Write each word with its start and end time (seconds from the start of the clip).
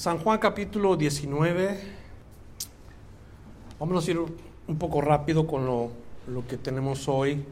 San 0.00 0.16
Juan 0.16 0.38
capítulo 0.38 0.96
19. 0.96 1.78
Vamos 3.78 4.08
a 4.08 4.10
ir 4.10 4.18
un 4.18 4.78
poco 4.78 5.02
rápido 5.02 5.46
con 5.46 5.66
lo, 5.66 5.90
lo 6.26 6.46
que 6.46 6.56
tenemos 6.56 7.06
hoy 7.06 7.44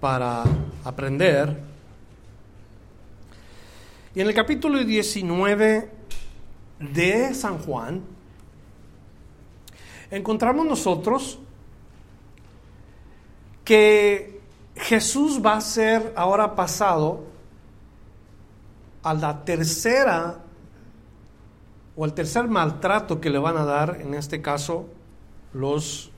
para 0.00 0.42
aprender. 0.82 1.62
Y 4.16 4.20
en 4.20 4.26
el 4.26 4.34
capítulo 4.34 4.82
19 4.82 5.90
de 6.80 7.34
San 7.34 7.58
Juan, 7.58 8.02
encontramos 10.10 10.66
nosotros 10.66 11.38
que 13.64 14.40
Jesús 14.74 15.40
va 15.40 15.58
a 15.58 15.60
ser 15.60 16.14
ahora 16.16 16.56
pasado 16.56 17.22
a 19.04 19.14
la 19.14 19.44
tercera 19.44 20.46
o 21.96 22.04
al 22.04 22.14
tercer 22.14 22.48
maltrato 22.48 23.20
que 23.20 23.30
le 23.30 23.38
van 23.38 23.56
a 23.56 23.64
dar, 23.64 23.98
en 24.00 24.14
este 24.14 24.40
caso, 24.40 24.88
los 25.52 26.10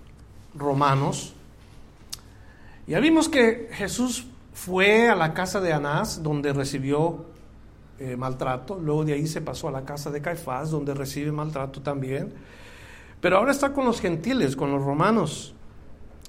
romanos. 0.55 1.35
Ya 2.87 3.01
vimos 3.01 3.29
que 3.29 3.69
Jesús 3.73 4.27
fue 4.53 5.09
a 5.09 5.17
la 5.17 5.35
casa 5.35 5.61
de 5.61 5.73
Anás, 5.73 6.23
donde 6.23 6.53
recibió 6.53 7.25
eh, 7.99 8.17
maltrato, 8.17 8.79
luego 8.79 9.05
de 9.05 9.15
ahí 9.15 9.27
se 9.27 9.41
pasó 9.41 9.69
a 9.69 9.73
la 9.73 9.85
casa 9.85 10.11
de 10.11 10.21
Caifás, 10.21 10.71
donde 10.71 10.95
recibe 10.95 11.33
maltrato 11.33 11.81
también, 11.81 12.33
pero 13.21 13.39
ahora 13.39 13.53
está 13.53 13.73
con 13.73 13.85
los 13.85 14.01
gentiles, 14.01 14.55
con 14.57 14.71
los 14.71 14.83
romanos, 14.85 15.55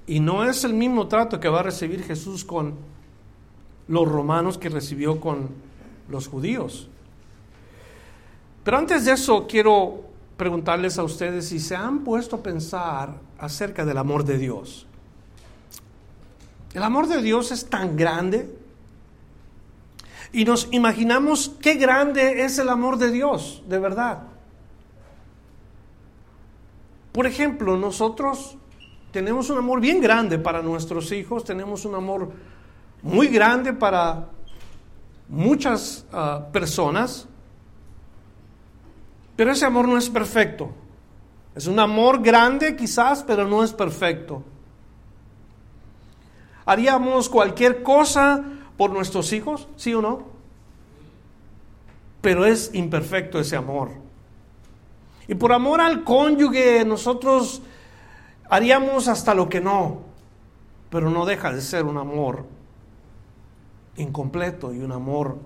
y 0.07 0.19
no 0.19 0.43
es 0.43 0.63
el 0.63 0.73
mismo 0.73 1.07
trato 1.07 1.39
que 1.39 1.49
va 1.49 1.59
a 1.59 1.63
recibir 1.63 2.03
Jesús 2.03 2.45
con 2.45 2.75
los 3.87 4.07
romanos 4.07 4.57
que 4.57 4.69
recibió 4.69 5.19
con 5.19 5.49
los 6.09 6.27
judíos. 6.27 6.89
Pero 8.65 8.77
antes 8.79 9.05
de 9.05 9.11
eso 9.11 9.45
quiero 9.47 10.05
preguntarles 10.37 10.97
a 10.97 11.03
ustedes 11.03 11.47
si 11.47 11.59
se 11.59 11.75
han 11.75 11.99
puesto 11.99 12.37
a 12.37 12.43
pensar 12.43 13.13
acerca 13.37 13.85
del 13.85 13.99
amor 13.99 14.25
de 14.25 14.39
Dios. 14.39 14.87
El 16.73 16.81
amor 16.81 17.07
de 17.07 17.21
Dios 17.21 17.51
es 17.51 17.69
tan 17.69 17.95
grande 17.95 18.57
y 20.33 20.45
nos 20.45 20.67
imaginamos 20.71 21.53
qué 21.61 21.75
grande 21.75 22.43
es 22.43 22.57
el 22.57 22.69
amor 22.69 22.97
de 22.97 23.11
Dios, 23.11 23.61
de 23.69 23.77
verdad. 23.77 24.23
Por 27.11 27.27
ejemplo, 27.27 27.77
nosotros 27.77 28.57
tenemos 29.11 29.51
un 29.51 29.59
amor 29.59 29.79
bien 29.79 30.01
grande 30.01 30.39
para 30.39 30.63
nuestros 30.63 31.11
hijos, 31.11 31.45
tenemos 31.45 31.85
un 31.85 31.93
amor 31.93 32.31
muy 33.03 33.27
grande 33.27 33.73
para 33.73 34.25
muchas 35.29 36.07
uh, 36.11 36.51
personas, 36.51 37.27
pero 39.35 39.51
ese 39.51 39.65
amor 39.65 39.87
no 39.87 39.97
es 39.97 40.09
perfecto. 40.09 40.71
Es 41.55 41.67
un 41.67 41.79
amor 41.79 42.21
grande 42.21 42.75
quizás, 42.75 43.23
pero 43.23 43.47
no 43.47 43.63
es 43.63 43.73
perfecto. 43.73 44.43
¿Haríamos 46.65 47.29
cualquier 47.29 47.83
cosa 47.83 48.43
por 48.77 48.91
nuestros 48.91 49.31
hijos? 49.33 49.67
¿Sí 49.75 49.93
o 49.93 50.01
no? 50.01 50.23
Pero 52.21 52.45
es 52.45 52.71
imperfecto 52.73 53.39
ese 53.39 53.55
amor. 53.55 53.91
Y 55.27 55.35
por 55.35 55.53
amor 55.53 55.81
al 55.81 56.03
cónyuge 56.03 56.83
nosotros 56.85 57.61
haríamos 58.49 59.07
hasta 59.07 59.33
lo 59.33 59.47
que 59.49 59.61
no, 59.61 60.01
pero 60.89 61.09
no 61.09 61.25
deja 61.25 61.51
de 61.51 61.61
ser 61.61 61.85
un 61.85 61.97
amor 61.97 62.45
incompleto 63.97 64.73
y 64.73 64.79
un 64.79 64.91
amor 64.91 65.37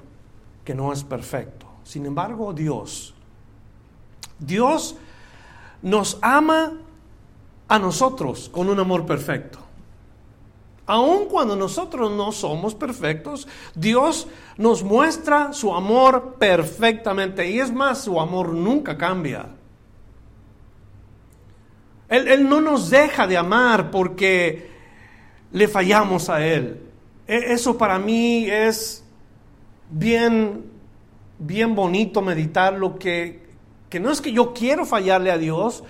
que 0.63 0.73
no 0.73 0.91
es 0.91 1.03
perfecto. 1.03 1.67
Sin 1.83 2.05
embargo, 2.05 2.53
Dios 2.53 3.13
Dios 4.39 4.95
nos 5.81 6.17
ama 6.21 6.73
a 7.67 7.79
nosotros 7.79 8.49
con 8.49 8.69
un 8.69 8.79
amor 8.79 9.05
perfecto. 9.05 9.59
Aun 10.85 11.25
cuando 11.25 11.55
nosotros 11.55 12.11
no 12.11 12.31
somos 12.31 12.73
perfectos, 12.73 13.47
Dios 13.75 14.27
nos 14.57 14.83
muestra 14.83 15.53
su 15.53 15.73
amor 15.73 16.37
perfectamente. 16.39 17.47
Y 17.49 17.59
es 17.59 17.71
más, 17.71 18.03
su 18.03 18.19
amor 18.19 18.53
nunca 18.53 18.97
cambia. 18.97 19.45
Él, 22.07 22.27
él 22.27 22.49
no 22.49 22.59
nos 22.59 22.89
deja 22.89 23.27
de 23.27 23.37
amar 23.37 23.91
porque 23.91 24.71
le 25.51 25.67
fallamos 25.67 26.27
a 26.29 26.43
Él. 26.43 26.81
E, 27.27 27.53
eso 27.53 27.77
para 27.77 27.99
mí 27.99 28.47
es 28.49 29.03
bien, 29.91 30.65
bien 31.37 31.75
bonito 31.75 32.21
meditar 32.23 32.73
lo 32.73 32.97
que 32.97 33.48
que 33.89 33.99
no 33.99 34.11
es 34.11 34.21
que 34.21 34.31
yo 34.31 34.53
quiero 34.53 34.85
fallarle 34.85 35.31
a 35.31 35.37
Dios, 35.37 35.83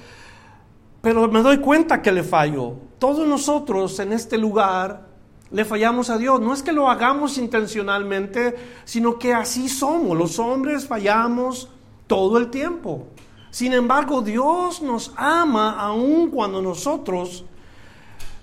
pero 1.02 1.28
me 1.28 1.42
doy 1.42 1.60
cuenta 1.60 2.02
que 2.02 2.12
le 2.12 2.24
fallo. 2.24 2.76
Todos 2.98 3.28
nosotros 3.28 4.00
en 4.00 4.14
este 4.14 4.38
lugar 4.38 5.08
le 5.52 5.66
fallamos 5.66 6.10
a 6.10 6.18
Dios. 6.18 6.40
No 6.40 6.54
es 6.54 6.64
que 6.64 6.72
lo 6.72 6.90
hagamos 6.90 7.38
intencionalmente, 7.38 8.56
sino 8.86 9.18
que 9.18 9.34
así 9.34 9.70
somos. 9.70 10.18
Los 10.18 10.40
hombres 10.40 10.88
fallamos 10.88 11.70
todo 12.08 12.38
el 12.38 12.50
tiempo. 12.50 13.08
Sin 13.52 13.74
embargo, 13.74 14.22
Dios 14.22 14.82
nos 14.82 15.12
ama 15.16 15.80
aun 15.80 16.30
cuando 16.30 16.62
nosotros 16.62 17.46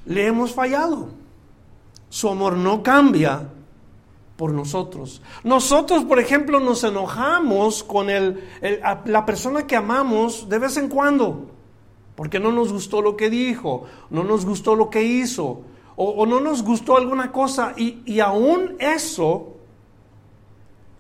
le 0.04 0.26
hemos 0.26 0.52
fallado. 0.52 1.10
Su 2.08 2.28
amor 2.28 2.56
no 2.56 2.82
cambia 2.82 3.48
por 4.36 4.52
nosotros. 4.52 5.22
Nosotros, 5.44 6.04
por 6.04 6.18
ejemplo, 6.18 6.60
nos 6.60 6.84
enojamos 6.84 7.82
con 7.82 8.10
el, 8.10 8.44
la 9.04 9.26
persona 9.26 9.66
que 9.66 9.76
amamos 9.76 10.48
de 10.48 10.58
vez 10.58 10.76
en 10.76 10.88
cuando, 10.88 11.46
porque 12.14 12.38
no 12.38 12.52
nos 12.52 12.72
gustó 12.72 13.02
lo 13.02 13.16
que 13.16 13.30
dijo, 13.30 13.84
no 14.10 14.24
nos 14.24 14.44
gustó 14.44 14.74
lo 14.74 14.90
que 14.90 15.02
hizo, 15.02 15.62
o, 15.96 16.26
no 16.26 16.40
nos 16.40 16.62
gustó 16.62 16.96
alguna 16.96 17.32
cosa, 17.32 17.72
y, 17.76 18.02
y 18.04 18.20
aún 18.20 18.76
eso 18.78 19.54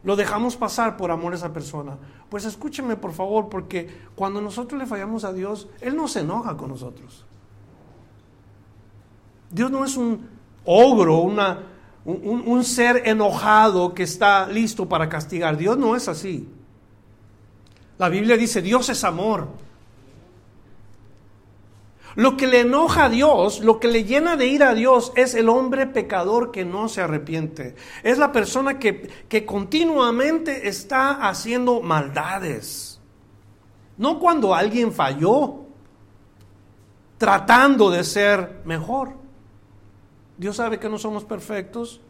lo 0.02 0.16
dejamos 0.16 0.56
pasar 0.56 0.96
por 0.96 1.10
amor 1.10 1.32
a 1.32 1.36
esa 1.36 1.52
persona. 1.52 1.98
Pues 2.30 2.44
escúcheme, 2.44 2.96
por 2.96 3.12
favor, 3.12 3.48
porque 3.48 3.88
cuando 4.14 4.40
nosotros 4.40 4.80
le 4.80 4.86
fallamos 4.86 5.24
a 5.24 5.32
Dios, 5.32 5.68
Él 5.80 5.96
no 5.96 6.08
se 6.08 6.20
enoja 6.20 6.56
con 6.56 6.70
nosotros. 6.70 7.26
Dios 9.50 9.70
no 9.70 9.84
es 9.84 9.96
un 9.96 10.28
ogro, 10.64 11.18
una, 11.18 11.60
un, 12.06 12.64
ser 12.64 13.02
enojado 13.08 13.92
que 13.92 14.04
está 14.04 14.46
listo 14.46 14.88
para 14.88 15.08
castigar. 15.08 15.56
Dios 15.56 15.76
no 15.76 15.96
es 15.96 16.08
así. 16.08 16.48
La 17.98 18.08
Biblia 18.08 18.36
dice, 18.36 18.62
Dios 18.62 18.88
es 18.88 19.02
amor. 19.02 19.48
Lo 22.14 22.36
que 22.36 22.46
le 22.46 22.60
enoja 22.60 23.06
a 23.06 23.08
Dios, 23.08 23.60
lo 23.60 23.80
que 23.80 23.88
le 23.88 24.04
llena 24.04 24.36
de 24.36 24.46
ira 24.46 24.70
a 24.70 24.74
Dios 24.74 25.12
es 25.16 25.34
el 25.34 25.48
hombre 25.48 25.86
pecador 25.86 26.50
que 26.52 26.64
no 26.64 26.88
se 26.88 27.02
arrepiente. 27.02 27.74
Es 28.02 28.18
la 28.18 28.32
persona 28.32 28.78
que, 28.78 29.10
que 29.28 29.44
continuamente 29.44 30.68
está 30.68 31.28
haciendo 31.28 31.82
maldades. 31.82 33.00
No 33.98 34.18
cuando 34.20 34.54
alguien 34.54 34.92
falló, 34.92 35.64
tratando 37.18 37.90
de 37.90 38.04
ser 38.04 38.62
mejor. 38.64 39.14
Dios 40.38 40.56
sabe 40.56 40.78
que 40.78 40.88
no 40.88 40.98
somos 40.98 41.24
perfectos 41.24 42.00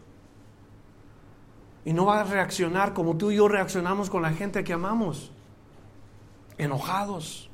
y 1.87 1.93
no 1.93 2.05
va 2.05 2.21
a 2.21 2.25
reaccionar 2.25 2.93
como 2.93 3.17
tú 3.17 3.31
y 3.31 3.37
yo 3.37 3.47
reaccionamos 3.47 4.11
con 4.11 4.21
la 4.21 4.33
gente 4.33 4.65
que 4.65 4.73
amamos, 4.73 5.31
enojados. 6.59 7.49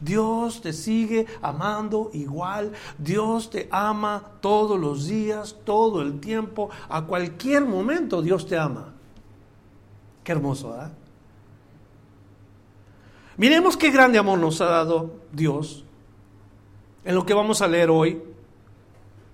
Dios 0.00 0.60
te 0.60 0.72
sigue 0.72 1.26
amando 1.40 2.10
igual. 2.12 2.72
Dios 2.98 3.48
te 3.48 3.68
ama 3.70 4.32
todos 4.40 4.80
los 4.80 5.06
días, 5.06 5.54
todo 5.64 6.02
el 6.02 6.18
tiempo, 6.18 6.70
a 6.88 7.02
cualquier 7.02 7.64
momento 7.64 8.20
Dios 8.20 8.48
te 8.48 8.58
ama. 8.58 8.94
Qué 10.24 10.32
hermoso, 10.32 10.70
¿verdad? 10.70 10.92
Miremos 13.36 13.76
qué 13.76 13.92
grande 13.92 14.18
amor 14.18 14.40
nos 14.40 14.60
ha 14.60 14.66
dado 14.66 15.20
Dios 15.30 15.84
en 17.04 17.14
lo 17.14 17.24
que 17.24 17.34
vamos 17.34 17.62
a 17.62 17.68
leer 17.68 17.90
hoy. 17.90 18.20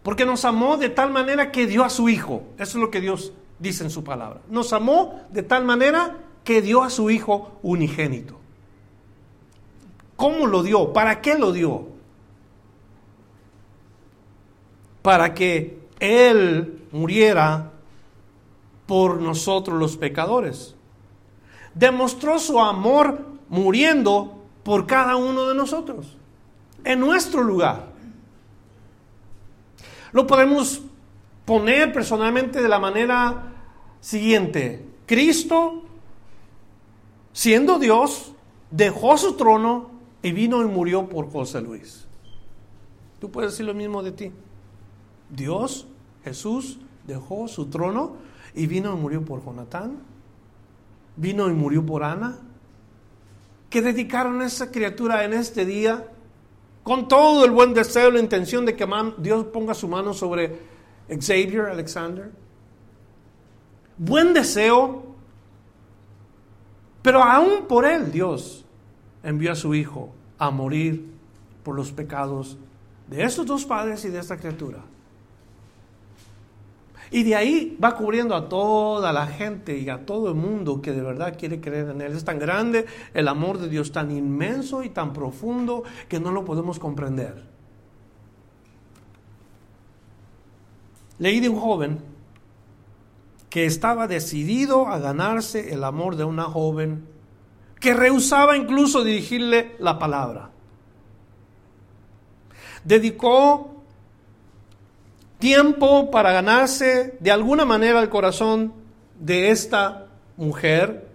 Porque 0.02 0.26
nos 0.26 0.44
amó 0.44 0.76
de 0.76 0.90
tal 0.90 1.10
manera 1.10 1.50
que 1.50 1.66
dio 1.66 1.82
a 1.82 1.88
su 1.88 2.10
Hijo. 2.10 2.42
Eso 2.58 2.76
es 2.76 2.82
lo 2.82 2.90
que 2.90 3.00
Dios 3.00 3.32
dice 3.58 3.84
en 3.84 3.90
su 3.90 4.04
palabra. 4.04 4.40
Nos 4.48 4.72
amó 4.72 5.20
de 5.30 5.42
tal 5.42 5.64
manera 5.64 6.16
que 6.44 6.62
dio 6.62 6.82
a 6.82 6.90
su 6.90 7.10
Hijo 7.10 7.58
unigénito. 7.62 8.38
¿Cómo 10.16 10.46
lo 10.46 10.62
dio? 10.62 10.92
¿Para 10.92 11.20
qué 11.20 11.36
lo 11.38 11.52
dio? 11.52 11.88
Para 15.02 15.34
que 15.34 15.80
Él 16.00 16.82
muriera 16.92 17.72
por 18.86 19.20
nosotros 19.20 19.78
los 19.78 19.96
pecadores. 19.96 20.74
Demostró 21.74 22.38
su 22.38 22.58
amor 22.60 23.26
muriendo 23.48 24.42
por 24.62 24.86
cada 24.86 25.16
uno 25.16 25.46
de 25.46 25.54
nosotros, 25.54 26.16
en 26.82 26.98
nuestro 26.98 27.42
lugar. 27.42 27.86
Lo 30.12 30.26
podemos 30.26 30.82
poner 31.46 31.92
personalmente 31.92 32.60
de 32.60 32.68
la 32.68 32.78
manera 32.78 33.54
siguiente. 34.00 34.84
Cristo, 35.06 35.84
siendo 37.32 37.78
Dios, 37.78 38.34
dejó 38.70 39.16
su 39.16 39.34
trono 39.34 39.90
y 40.22 40.32
vino 40.32 40.60
y 40.62 40.66
murió 40.66 41.08
por 41.08 41.30
José 41.30 41.62
Luis. 41.62 42.06
Tú 43.20 43.30
puedes 43.30 43.52
decir 43.52 43.64
lo 43.64 43.74
mismo 43.74 44.02
de 44.02 44.12
ti. 44.12 44.32
Dios, 45.30 45.86
Jesús, 46.24 46.78
dejó 47.06 47.48
su 47.48 47.66
trono 47.66 48.16
y 48.54 48.66
vino 48.66 48.92
y 48.92 48.96
murió 48.96 49.24
por 49.24 49.44
Jonatán. 49.44 49.98
Vino 51.16 51.48
y 51.48 51.54
murió 51.54 51.86
por 51.86 52.02
Ana. 52.02 52.38
Que 53.70 53.82
dedicaron 53.82 54.40
a 54.40 54.46
esa 54.46 54.70
criatura 54.70 55.24
en 55.24 55.32
este 55.32 55.64
día 55.64 56.08
con 56.82 57.08
todo 57.08 57.44
el 57.44 57.50
buen 57.50 57.74
deseo 57.74 58.10
la 58.10 58.20
intención 58.20 58.64
de 58.64 58.76
que 58.76 58.86
Dios 59.18 59.46
ponga 59.46 59.74
su 59.74 59.88
mano 59.88 60.14
sobre 60.14 60.75
Xavier 61.08 61.66
Alexander. 61.66 62.30
Buen 63.98 64.34
deseo, 64.34 65.04
pero 67.02 67.22
aún 67.22 67.66
por 67.66 67.84
él 67.84 68.12
Dios 68.12 68.64
envió 69.22 69.52
a 69.52 69.54
su 69.54 69.74
Hijo 69.74 70.12
a 70.38 70.50
morir 70.50 71.08
por 71.62 71.74
los 71.74 71.92
pecados 71.92 72.58
de 73.08 73.22
estos 73.22 73.46
dos 73.46 73.64
padres 73.64 74.04
y 74.04 74.10
de 74.10 74.18
esta 74.18 74.36
criatura. 74.36 74.80
Y 77.10 77.22
de 77.22 77.36
ahí 77.36 77.78
va 77.82 77.96
cubriendo 77.96 78.34
a 78.34 78.48
toda 78.48 79.12
la 79.12 79.26
gente 79.26 79.78
y 79.78 79.88
a 79.88 80.04
todo 80.04 80.28
el 80.28 80.34
mundo 80.34 80.82
que 80.82 80.92
de 80.92 81.02
verdad 81.02 81.36
quiere 81.38 81.60
creer 81.60 81.90
en 81.90 82.00
Él. 82.00 82.12
Es 82.12 82.24
tan 82.24 82.38
grande 82.38 82.86
el 83.14 83.28
amor 83.28 83.58
de 83.58 83.68
Dios, 83.68 83.92
tan 83.92 84.10
inmenso 84.10 84.82
y 84.82 84.90
tan 84.90 85.12
profundo 85.12 85.84
que 86.08 86.18
no 86.18 86.32
lo 86.32 86.44
podemos 86.44 86.78
comprender. 86.78 87.55
Leí 91.18 91.40
de 91.40 91.48
un 91.48 91.58
joven 91.58 92.00
que 93.48 93.64
estaba 93.64 94.06
decidido 94.06 94.86
a 94.86 94.98
ganarse 94.98 95.72
el 95.72 95.84
amor 95.84 96.16
de 96.16 96.24
una 96.24 96.44
joven 96.44 97.06
que 97.80 97.94
rehusaba 97.94 98.56
incluso 98.56 99.04
dirigirle 99.04 99.76
la 99.78 99.98
palabra. 99.98 100.50
Dedicó 102.84 103.82
tiempo 105.38 106.10
para 106.10 106.32
ganarse 106.32 107.16
de 107.20 107.30
alguna 107.30 107.64
manera 107.64 108.00
el 108.00 108.08
corazón 108.08 108.72
de 109.18 109.50
esta 109.50 110.06
mujer 110.36 111.08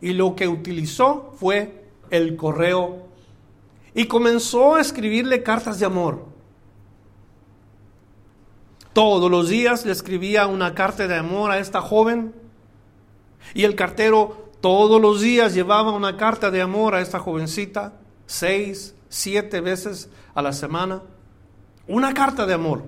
y 0.00 0.12
lo 0.12 0.36
que 0.36 0.48
utilizó 0.48 1.32
fue 1.38 1.84
el 2.10 2.36
correo 2.36 3.06
y 3.94 4.06
comenzó 4.06 4.74
a 4.74 4.80
escribirle 4.80 5.42
cartas 5.42 5.78
de 5.78 5.86
amor. 5.86 6.26
Todos 8.96 9.30
los 9.30 9.50
días 9.50 9.84
le 9.84 9.92
escribía 9.92 10.46
una 10.46 10.74
carta 10.74 11.06
de 11.06 11.18
amor 11.18 11.50
a 11.50 11.58
esta 11.58 11.82
joven 11.82 12.34
y 13.52 13.64
el 13.64 13.74
cartero 13.74 14.48
todos 14.62 14.98
los 14.98 15.20
días 15.20 15.52
llevaba 15.52 15.92
una 15.92 16.16
carta 16.16 16.50
de 16.50 16.62
amor 16.62 16.94
a 16.94 17.02
esta 17.02 17.18
jovencita, 17.18 17.92
seis, 18.24 18.94
siete 19.10 19.60
veces 19.60 20.08
a 20.34 20.40
la 20.40 20.54
semana. 20.54 21.02
Una 21.86 22.14
carta 22.14 22.46
de 22.46 22.54
amor. 22.54 22.84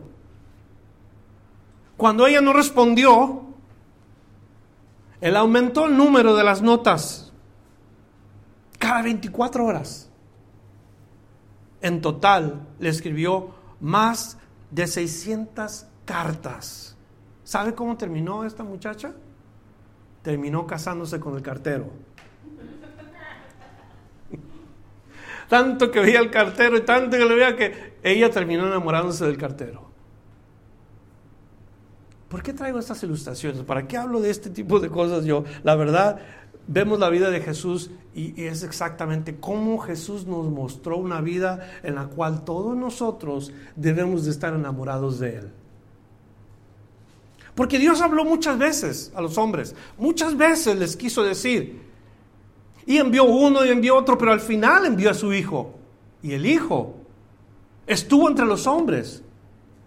Cuando 1.99 2.26
ella 2.26 2.40
no 2.40 2.54
respondió, 2.54 3.43
él 5.20 5.37
aumentó 5.37 5.84
el 5.84 5.94
número 5.99 6.34
de 6.37 6.44
las 6.44 6.62
notas 6.62 7.34
cada 8.78 9.02
24 9.02 9.62
horas. 9.62 10.08
En 11.82 12.00
total 12.00 12.66
le 12.78 12.88
escribió 12.88 13.50
más 13.78 14.38
de 14.70 14.87
600 14.87 15.88
cartas. 16.08 16.96
¿Sabe 17.44 17.75
cómo 17.75 17.99
terminó 17.99 18.44
esta 18.44 18.64
muchacha? 18.64 19.12
Terminó 20.22 20.66
casándose 20.66 21.20
con 21.20 21.37
el 21.37 21.43
cartero. 21.43 21.90
tanto 25.50 25.90
que 25.90 26.00
veía 26.00 26.20
al 26.20 26.31
cartero 26.31 26.78
y 26.78 26.81
tanto 26.81 27.19
que 27.19 27.26
le 27.26 27.34
veía 27.34 27.56
que 27.56 27.99
ella 28.02 28.31
terminó 28.31 28.66
enamorándose 28.66 29.26
del 29.26 29.37
cartero. 29.37 29.87
¿Por 32.31 32.43
qué 32.43 32.54
traigo 32.54 32.78
estas 32.78 33.02
ilustraciones? 33.02 33.62
¿Para 33.62 33.87
qué 33.87 33.99
hablo 33.99 34.20
de 34.20 34.31
este 34.31 34.49
tipo 34.49 34.81
de 34.81 34.88
cosas 34.88 35.26
yo? 35.26 35.44
La 35.62 35.76
verdad, 35.76 36.20
vemos 36.66 36.99
la 36.99 37.11
vida 37.11 37.31
de 37.31 37.40
Jesús 37.40 37.90
y, 38.14 38.44
es 38.44 38.62
exactamente 38.62 39.37
cómo 39.38 39.76
Jesús 39.78 40.26
nos 40.26 40.46
mostró 40.46 40.96
una 40.96 41.20
vida 41.20 41.69
en 41.82 41.96
la 41.96 42.06
cual 42.06 42.44
todos 42.44 42.75
nosotros 42.76 43.52
debemos 43.76 44.25
de 44.25 44.31
estar 44.31 44.54
enamorados 44.54 45.19
de 45.19 45.37
Él. 45.37 45.52
Porque 47.58 47.81
Dios 47.81 48.00
habló 48.00 48.25
muchas 48.25 48.56
veces 48.56 49.10
a 49.16 49.20
los 49.20 49.37
hombres, 49.37 49.75
muchas 49.96 50.37
veces 50.37 50.78
les 50.78 50.96
quiso 50.96 51.25
decir, 51.25 51.82
y 52.87 52.99
envió 52.99 53.25
uno 53.25 53.64
y 53.64 53.70
envió 53.70 53.96
otro, 53.96 54.16
pero 54.16 54.31
al 54.31 54.38
final 54.38 54.87
envió 54.87 55.10
a 55.10 55.14
su 55.14 55.34
Hijo. 55.34 55.75
Y 56.22 56.34
el 56.34 56.46
Hijo 56.46 56.94
estuvo 57.84 58.28
entre 58.28 58.46
los 58.46 58.69
hombres 58.69 59.25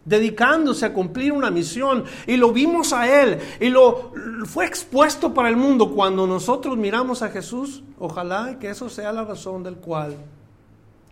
dedicándose 0.04 0.86
a 0.86 0.92
cumplir 0.92 1.32
una 1.32 1.50
misión 1.50 2.04
y 2.28 2.36
lo 2.36 2.52
vimos 2.52 2.92
a 2.92 3.08
él 3.22 3.40
y 3.62 3.70
lo 3.70 4.12
fue 4.44 4.66
expuesto 4.66 5.34
para 5.34 5.48
el 5.48 5.56
mundo 5.56 5.92
cuando 5.92 6.28
nosotros 6.28 6.76
miramos 6.76 7.22
a 7.22 7.30
Jesús 7.30 7.84
ojalá 8.00 8.60
que 8.60 8.70
eso 8.70 8.90
sea 8.90 9.14
la 9.14 9.24
razón 9.24 9.64
del 9.64 9.76
cual 9.76 10.18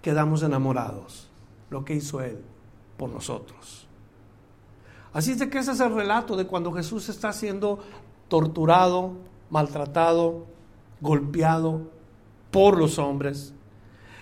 quedamos 0.02 0.44
enamorados 0.44 1.30
lo 1.70 1.86
que 1.86 1.94
hizo 1.94 2.20
él 2.20 2.40
por 2.98 3.12
nosotros 3.12 3.89
así 5.14 5.32
es 5.32 5.40
de 5.40 5.50
que 5.50 5.60
ese 5.60 5.72
es 5.72 5.80
el 5.80 5.94
relato 5.94 6.36
de 6.36 6.46
cuando 6.46 6.72
Jesús 6.72 7.10
está 7.10 7.34
siendo 7.34 7.80
torturado 8.28 9.14
maltratado 9.50 10.46
golpeado 11.02 11.90
por 12.52 12.78
los 12.78 13.00
hombres 13.00 13.54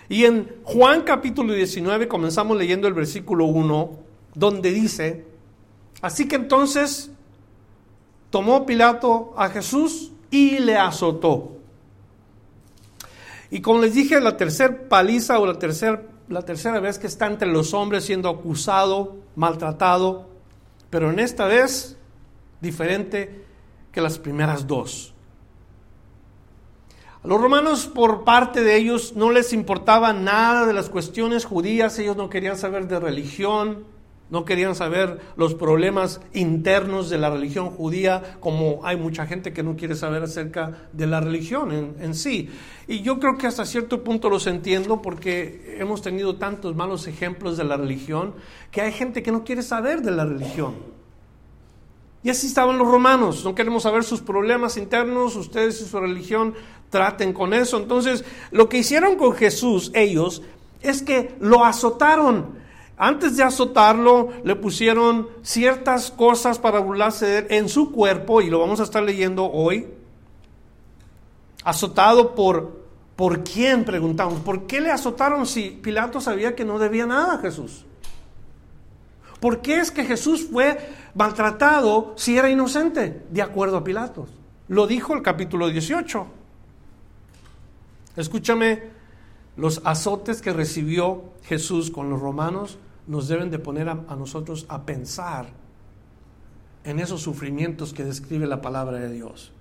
y 0.09 0.25
en 0.25 0.49
Juan 0.63 1.01
capítulo 1.01 1.53
19 1.53 2.07
comenzamos 2.07 2.57
leyendo 2.57 2.87
el 2.87 2.93
versículo 2.93 3.45
1 3.45 4.07
donde 4.35 4.71
dice, 4.71 5.25
así 6.01 6.27
que 6.27 6.35
entonces 6.35 7.11
tomó 8.29 8.65
Pilato 8.65 9.33
a 9.35 9.49
Jesús 9.49 10.11
y 10.29 10.59
le 10.59 10.77
azotó. 10.77 11.57
Y 13.49 13.61
como 13.61 13.81
les 13.81 13.95
dije, 13.95 14.21
la 14.21 14.37
tercera 14.37 14.87
paliza 14.87 15.39
o 15.39 15.45
la, 15.45 15.57
tercera 15.57 16.03
la 16.29 16.43
tercera 16.43 16.79
vez 16.79 16.99
que 16.99 17.07
está 17.07 17.27
entre 17.27 17.47
los 17.47 17.73
hombres 17.73 18.05
siendo 18.05 18.29
acusado, 18.29 19.17
maltratado, 19.35 20.29
pero 20.97 21.11
en 21.11 21.19
esta 21.19 21.45
vez 21.45 21.95
diferente 22.59 23.45
que 23.91 24.01
las 24.01 24.17
primeras 24.17 24.65
dos. 24.65 25.13
A 27.23 27.27
los 27.27 27.39
romanos, 27.39 27.85
por 27.85 28.23
parte 28.23 28.63
de 28.63 28.77
ellos, 28.77 29.13
no 29.15 29.29
les 29.29 29.53
importaba 29.53 30.11
nada 30.11 30.65
de 30.65 30.73
las 30.73 30.89
cuestiones 30.89 31.45
judías, 31.45 31.99
ellos 31.99 32.17
no 32.17 32.31
querían 32.31 32.57
saber 32.57 32.87
de 32.87 32.99
religión, 32.99 33.85
no 34.29 34.43
querían 34.43 34.75
saber 34.75 35.19
los 35.37 35.53
problemas 35.53 36.19
internos 36.33 37.09
de 37.09 37.17
la 37.17 37.29
religión 37.29 37.69
judía, 37.69 38.37
como 38.39 38.81
hay 38.83 38.97
mucha 38.97 39.25
gente 39.25 39.53
que 39.53 39.63
no 39.63 39.75
quiere 39.77 39.95
saber 39.95 40.23
acerca 40.23 40.89
de 40.91 41.07
la 41.07 41.21
religión 41.21 41.95
en, 41.99 42.13
sí. 42.13 42.49
Y 42.87 43.01
yo 43.01 43.19
creo 43.19 43.37
que 43.37 43.47
hasta 43.47 43.65
cierto 43.65 44.03
punto 44.03 44.29
los 44.29 44.47
entiendo 44.47 45.01
porque 45.01 45.77
hemos 45.79 46.01
tenido 46.01 46.35
tantos 46.35 46.75
malos 46.75 47.07
ejemplos 47.07 47.57
de 47.57 47.63
la 47.63 47.77
religión 47.77 48.33
que 48.71 48.81
hay 48.81 48.91
gente 48.91 49.23
que 49.23 49.31
no 49.31 49.43
quiere 49.43 49.61
saber 49.61 50.01
de 50.01 50.11
la 50.11 50.25
religión. 50.25 50.75
Y 52.23 52.29
así 52.29 52.47
estaban 52.47 52.77
los 52.77 52.87
romanos, 52.87 53.45
no 53.45 53.55
queremos 53.55 53.83
saber 53.83 54.03
sus 54.03 54.21
problemas 54.21 54.75
internos, 54.75 55.35
ustedes 55.37 55.79
y 55.81 55.85
su 55.85 55.99
religión 55.99 56.55
traten 56.89 57.31
con 57.31 57.53
eso. 57.53 57.77
Entonces, 57.77 58.25
lo 58.51 58.67
que 58.67 58.79
hicieron 58.79 59.15
con 59.15 59.33
Jesús 59.33 59.91
ellos 59.93 60.41
es 60.81 61.01
que 61.01 61.35
lo 61.39 61.63
azotaron 61.63 62.57
antes 62.97 63.37
de 63.37 63.43
azotarlo, 63.43 64.29
le 64.43 64.55
pusieron 64.55 65.29
ciertas 65.43 66.09
cosas 66.09 66.57
para 66.57 66.79
burlarse 66.79 67.45
en 67.55 67.69
su 67.69 67.91
cuerpo, 67.91 68.41
y 68.41 68.49
lo 68.49 68.59
vamos 68.59 68.79
a 68.79 68.83
estar 68.83 69.03
leyendo 69.03 69.45
hoy. 69.45 69.87
Azotado 71.63 72.33
por, 72.33 72.81
¿por 73.15 73.43
quién? 73.43 73.85
Preguntamos. 73.85 74.39
¿Por 74.39 74.65
qué 74.65 74.81
le 74.81 74.89
azotaron 74.89 75.45
si 75.45 75.69
Pilato 75.69 76.19
sabía 76.19 76.55
que 76.55 76.65
no 76.65 76.79
debía 76.79 77.05
nada 77.05 77.35
a 77.35 77.37
Jesús? 77.37 77.85
¿Por 79.39 79.61
qué 79.61 79.79
es 79.79 79.91
que 79.91 80.03
Jesús 80.03 80.47
fue 80.51 80.79
maltratado 81.13 82.13
si 82.17 82.35
era 82.35 82.49
inocente? 82.49 83.21
De 83.29 83.43
acuerdo 83.43 83.77
a 83.77 83.83
Pilatos. 83.83 84.29
Lo 84.69 84.87
dijo 84.87 85.13
el 85.13 85.21
capítulo 85.21 85.69
18. 85.69 86.25
Escúchame, 88.15 88.81
los 89.55 89.81
azotes 89.85 90.41
que 90.41 90.51
recibió 90.51 91.25
Jesús 91.43 91.91
con 91.91 92.09
los 92.09 92.19
romanos 92.19 92.79
nos 93.07 93.27
deben 93.27 93.49
de 93.49 93.57
poner 93.57 93.87
a, 93.89 93.95
nosotros 93.95 94.65
a 94.67 94.83
pensar 94.83 95.47
en 96.83 96.99
esos 96.99 97.21
sufrimientos 97.21 97.93
que 97.93 98.03
describe 98.03 98.45
la 98.45 98.61
palabra 98.61 98.97
de 98.97 99.09
Dios. 99.09 99.51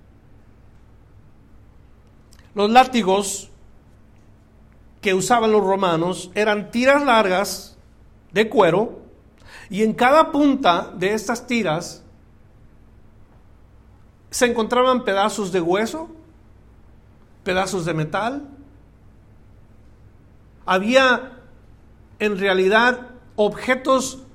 Los 2.55 2.71
látigos 2.71 3.51
que 5.01 5.15
usaban 5.15 5.53
los 5.53 5.63
romanos 5.63 6.31
eran 6.35 6.71
tiras 6.71 7.05
largas 7.05 7.77
de 8.33 8.49
cuero 8.49 9.01
y 9.71 9.83
en 9.83 9.93
cada 9.93 10.33
punta 10.33 10.93
de 10.97 11.15
estas 11.15 11.47
tiras 11.47 12.03
se 14.31 14.47
encontraban 14.47 15.05
pedazos 15.05 15.53
de 15.53 15.61
hueso, 15.61 16.09
pedazos 17.45 17.85
de 17.85 17.95
metal. 17.95 18.49
Había 20.65 21.39
en 22.19 22.39
realidad 22.39 23.16
objetos 23.37 24.27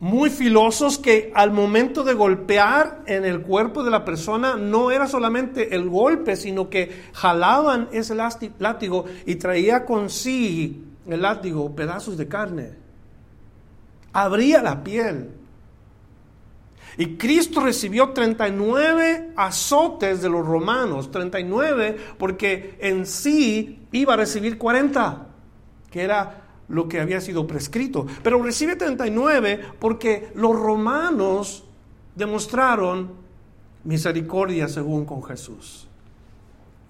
muy 0.00 0.30
filosos 0.30 0.98
que 0.98 1.30
al 1.34 1.50
momento 1.52 2.04
de 2.04 2.14
golpear 2.14 3.02
en 3.06 3.26
el 3.26 3.42
cuerpo 3.42 3.84
de 3.84 3.90
la 3.90 4.04
persona 4.04 4.56
no 4.56 4.90
era 4.90 5.06
solamente 5.06 5.74
el 5.74 5.90
golpe, 5.90 6.36
sino 6.36 6.70
que 6.70 7.04
jalaban 7.12 7.88
ese 7.92 8.14
látigo 8.14 9.04
y 9.26 9.34
traía 9.36 9.84
con 9.84 10.08
sí 10.08 10.84
el 11.06 11.20
látigo 11.20 11.76
pedazos 11.76 12.16
de 12.16 12.28
carne. 12.28 12.70
Abría 14.12 14.62
la 14.62 14.82
piel. 14.82 15.32
Y 16.96 17.16
Cristo 17.16 17.60
recibió 17.60 18.10
39 18.10 19.32
azotes 19.36 20.22
de 20.22 20.30
los 20.30 20.46
romanos, 20.46 21.10
39 21.10 21.96
porque 22.18 22.76
en 22.80 23.04
sí 23.04 23.86
iba 23.92 24.14
a 24.14 24.16
recibir 24.16 24.56
40, 24.56 25.26
que 25.90 26.02
era 26.02 26.49
lo 26.70 26.88
que 26.88 27.00
había 27.00 27.20
sido 27.20 27.46
prescrito. 27.46 28.06
Pero 28.22 28.42
recibe 28.42 28.76
39 28.76 29.60
porque 29.78 30.30
los 30.34 30.58
romanos 30.58 31.64
demostraron 32.14 33.10
misericordia 33.84 34.68
según 34.68 35.04
con 35.04 35.22
Jesús. 35.22 35.88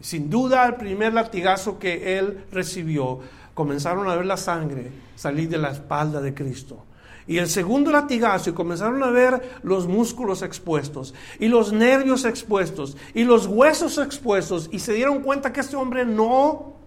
Sin 0.01 0.31
duda, 0.31 0.67
el 0.67 0.77
primer 0.77 1.13
latigazo 1.13 1.79
que 1.79 2.19
él 2.19 2.45
recibió, 2.53 3.21
comenzaron 3.55 4.09
a 4.09 4.17
ver 4.17 4.27
la 4.27 4.37
sangre 4.37 4.91
salir 5.17 5.49
de 5.49 5.59
la 5.59 5.71
espalda 5.71 6.21
de 6.21 6.33
Cristo. 6.33 6.85
Y 7.27 7.39
el 7.39 7.49
segundo 7.49 7.93
latigazo, 7.93 8.51
y 8.51 8.55
comenzaron 8.55 9.03
a 9.03 9.11
ver 9.11 9.59
los 9.63 9.87
músculos 9.87 10.43
expuestos, 10.43 11.15
y 11.39 11.49
los 11.49 11.73
nervios 11.73 12.25
expuestos, 12.25 12.97
y 13.15 13.25
los 13.25 13.47
huesos 13.47 13.99
expuestos, 13.99 14.69
y 14.73 14.79
se 14.79 14.95
dieron 14.95 15.21
cuenta 15.21 15.53
que 15.53 15.61
este 15.61 15.77
hombre 15.77 16.05
no 16.07 16.80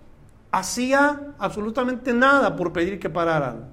hacía 0.54 1.34
absolutamente 1.40 2.14
nada 2.14 2.56
por 2.56 2.72
pedir 2.72 3.00
que 3.00 3.10
pararan. 3.10 3.70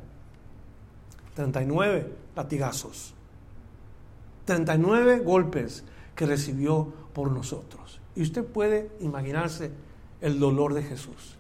39 1.34 2.10
latigazos. 2.34 3.14
39 4.46 5.20
golpes 5.20 5.84
que 6.16 6.25
recibió 6.25 6.90
por 7.12 7.30
nosotros. 7.30 8.00
Y 8.16 8.22
usted 8.22 8.44
puede 8.44 8.90
imaginarse 9.00 9.70
el 10.22 10.40
dolor 10.40 10.72
de 10.72 10.82
Jesús. 10.82 11.37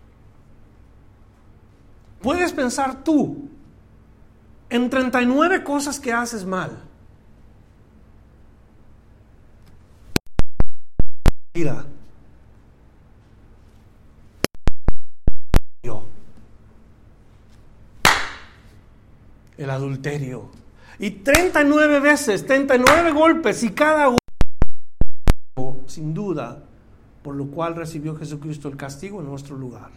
Puedes 2.20 2.52
pensar 2.52 3.02
tú 3.02 3.48
en 4.68 4.90
39 4.90 5.64
cosas 5.64 5.98
que 5.98 6.12
haces 6.12 6.44
mal. 6.44 6.84
Mira, 11.54 11.86
el 19.60 19.70
adulterio. 19.70 20.48
Y 20.98 21.10
39 21.10 22.00
veces, 22.00 22.46
39 22.46 23.12
golpes 23.12 23.62
y 23.62 23.70
cada 23.70 24.06
golpe, 24.06 25.82
sin 25.86 26.14
duda, 26.14 26.62
por 27.22 27.34
lo 27.34 27.46
cual 27.46 27.76
recibió 27.76 28.16
Jesucristo 28.16 28.68
el 28.68 28.76
castigo 28.76 29.20
en 29.20 29.26
nuestro 29.26 29.56
lugar. 29.56 29.90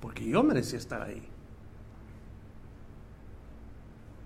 Porque 0.00 0.26
yo 0.26 0.42
merecía 0.42 0.78
estar 0.78 1.02
ahí. 1.02 1.26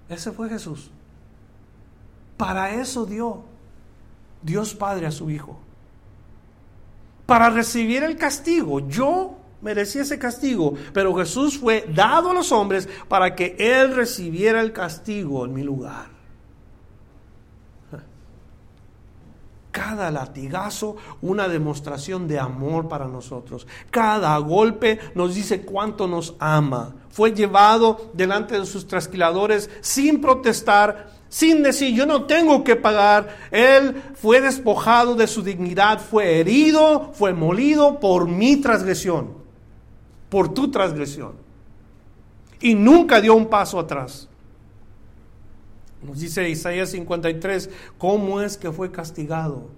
Ese 0.08 0.32
fue 0.32 0.48
Jesús. 0.48 0.90
Para 2.36 2.74
eso 2.74 3.06
dio 3.06 3.44
Dios 4.42 4.74
Padre 4.74 5.06
a 5.06 5.12
su 5.12 5.30
Hijo. 5.30 5.58
Para 7.26 7.48
recibir 7.48 8.02
el 8.02 8.16
castigo. 8.16 8.80
Yo 8.88 9.39
merecía 9.62 10.02
ese 10.02 10.18
castigo, 10.18 10.74
pero 10.92 11.14
Jesús 11.14 11.58
fue 11.58 11.86
dado 11.94 12.30
a 12.30 12.34
los 12.34 12.52
hombres 12.52 12.88
para 13.08 13.34
que 13.34 13.56
Él 13.58 13.94
recibiera 13.94 14.60
el 14.60 14.72
castigo 14.72 15.44
en 15.44 15.54
mi 15.54 15.62
lugar. 15.62 16.20
Cada 19.70 20.10
latigazo, 20.10 20.96
una 21.22 21.46
demostración 21.46 22.26
de 22.26 22.40
amor 22.40 22.88
para 22.88 23.06
nosotros. 23.06 23.68
Cada 23.90 24.36
golpe 24.38 24.98
nos 25.14 25.36
dice 25.36 25.62
cuánto 25.62 26.08
nos 26.08 26.34
ama. 26.40 26.96
Fue 27.08 27.32
llevado 27.32 28.10
delante 28.12 28.58
de 28.58 28.66
sus 28.66 28.88
trasquiladores 28.88 29.70
sin 29.80 30.20
protestar, 30.20 31.12
sin 31.28 31.62
decir 31.62 31.94
yo 31.94 32.04
no 32.04 32.24
tengo 32.24 32.64
que 32.64 32.74
pagar. 32.74 33.36
Él 33.52 34.02
fue 34.16 34.40
despojado 34.40 35.14
de 35.14 35.28
su 35.28 35.40
dignidad, 35.40 36.00
fue 36.00 36.40
herido, 36.40 37.12
fue 37.14 37.32
molido 37.32 38.00
por 38.00 38.26
mi 38.26 38.56
transgresión 38.56 39.39
por 40.30 40.54
tu 40.54 40.70
transgresión. 40.70 41.32
Y 42.60 42.74
nunca 42.74 43.20
dio 43.20 43.34
un 43.34 43.48
paso 43.48 43.78
atrás. 43.78 44.28
Nos 46.02 46.20
dice 46.20 46.48
Isaías 46.48 46.90
53, 46.90 47.68
¿cómo 47.98 48.40
es 48.40 48.56
que 48.56 48.72
fue 48.72 48.90
castigado? 48.90 49.68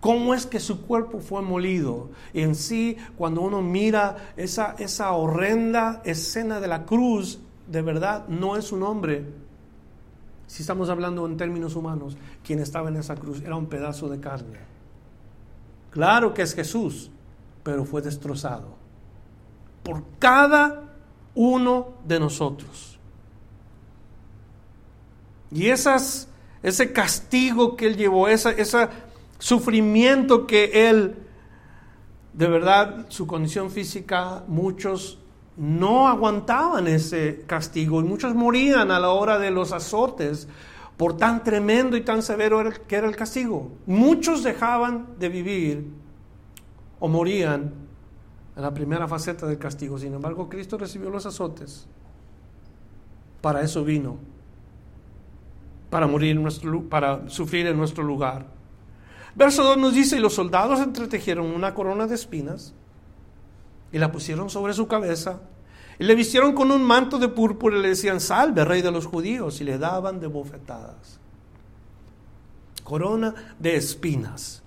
¿Cómo 0.00 0.34
es 0.34 0.46
que 0.46 0.60
su 0.60 0.82
cuerpo 0.82 1.18
fue 1.18 1.42
molido? 1.42 2.10
Y 2.32 2.42
en 2.42 2.54
sí, 2.54 2.96
cuando 3.16 3.40
uno 3.40 3.62
mira 3.62 4.32
esa, 4.36 4.76
esa 4.78 5.10
horrenda 5.12 6.02
escena 6.04 6.60
de 6.60 6.68
la 6.68 6.84
cruz, 6.84 7.40
de 7.66 7.82
verdad 7.82 8.28
no 8.28 8.56
es 8.56 8.70
un 8.70 8.84
hombre. 8.84 9.24
Si 10.46 10.62
estamos 10.62 10.88
hablando 10.90 11.26
en 11.26 11.36
términos 11.36 11.74
humanos, 11.74 12.16
quien 12.44 12.60
estaba 12.60 12.88
en 12.88 12.96
esa 12.96 13.16
cruz 13.16 13.40
era 13.42 13.56
un 13.56 13.66
pedazo 13.66 14.08
de 14.08 14.20
carne. 14.20 14.58
Claro 15.90 16.34
que 16.34 16.42
es 16.42 16.54
Jesús, 16.54 17.10
pero 17.64 17.84
fue 17.84 18.02
destrozado 18.02 18.85
por 19.86 20.02
cada 20.18 20.82
uno 21.34 21.94
de 22.04 22.18
nosotros. 22.18 22.98
Y 25.52 25.68
esas, 25.68 26.28
ese 26.62 26.92
castigo 26.92 27.76
que 27.76 27.86
Él 27.86 27.96
llevó, 27.96 28.26
ese, 28.26 28.60
ese 28.60 28.88
sufrimiento 29.38 30.46
que 30.46 30.88
Él, 30.88 31.14
de 32.32 32.48
verdad, 32.48 33.06
su 33.08 33.28
condición 33.28 33.70
física, 33.70 34.42
muchos 34.48 35.20
no 35.56 36.08
aguantaban 36.08 36.88
ese 36.88 37.44
castigo 37.46 38.00
y 38.00 38.04
muchos 38.04 38.34
morían 38.34 38.90
a 38.90 38.98
la 38.98 39.10
hora 39.10 39.38
de 39.38 39.52
los 39.52 39.72
azotes 39.72 40.48
por 40.96 41.16
tan 41.16 41.44
tremendo 41.44 41.96
y 41.96 42.02
tan 42.02 42.22
severo 42.22 42.62
que 42.88 42.96
era 42.96 43.08
el 43.08 43.14
castigo. 43.16 43.70
Muchos 43.86 44.42
dejaban 44.42 45.14
de 45.18 45.28
vivir 45.28 45.86
o 46.98 47.06
morían 47.06 47.85
en 48.56 48.62
la 48.62 48.72
primera 48.72 49.06
faceta 49.06 49.46
del 49.46 49.58
castigo. 49.58 49.98
Sin 49.98 50.14
embargo, 50.14 50.48
Cristo 50.48 50.78
recibió 50.78 51.10
los 51.10 51.26
azotes. 51.26 51.86
Para 53.40 53.60
eso 53.60 53.84
vino. 53.84 54.16
Para 55.90 56.06
morir 56.06 56.32
en 56.32 56.42
nuestro, 56.42 56.82
para 56.88 57.28
sufrir 57.28 57.66
en 57.66 57.76
nuestro 57.76 58.02
lugar. 58.02 58.46
Verso 59.34 59.62
2 59.62 59.76
nos 59.76 59.94
dice, 59.94 60.16
y 60.16 60.20
los 60.20 60.34
soldados 60.34 60.80
entretejieron 60.80 61.46
una 61.46 61.74
corona 61.74 62.06
de 62.06 62.14
espinas 62.14 62.74
y 63.92 63.98
la 63.98 64.10
pusieron 64.10 64.48
sobre 64.50 64.72
su 64.72 64.88
cabeza 64.88 65.40
y 65.98 66.04
le 66.04 66.14
vistieron 66.14 66.52
con 66.52 66.70
un 66.70 66.82
manto 66.82 67.18
de 67.18 67.28
púrpura 67.28 67.78
y 67.78 67.82
le 67.82 67.88
decían, 67.88 68.20
salve, 68.20 68.64
rey 68.64 68.82
de 68.82 68.90
los 68.90 69.06
judíos, 69.06 69.60
y 69.60 69.64
le 69.64 69.78
daban 69.78 70.20
de 70.20 70.26
bofetadas. 70.26 71.18
Corona 72.84 73.34
de 73.58 73.76
espinas. 73.76 74.62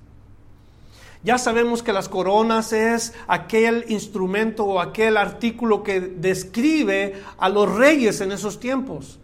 Ya 1.23 1.37
sabemos 1.37 1.83
que 1.83 1.91
las 1.91 2.07
coronas 2.07 2.71
es 2.71 3.13
aquel 3.27 3.85
instrumento 3.89 4.63
o 4.63 4.79
aquel 4.79 5.17
artículo 5.17 5.83
que 5.83 5.99
describe 5.99 7.21
a 7.37 7.49
los 7.49 7.75
reyes 7.75 8.21
en 8.21 8.31
esos 8.31 8.59
tiempos. 8.59 9.19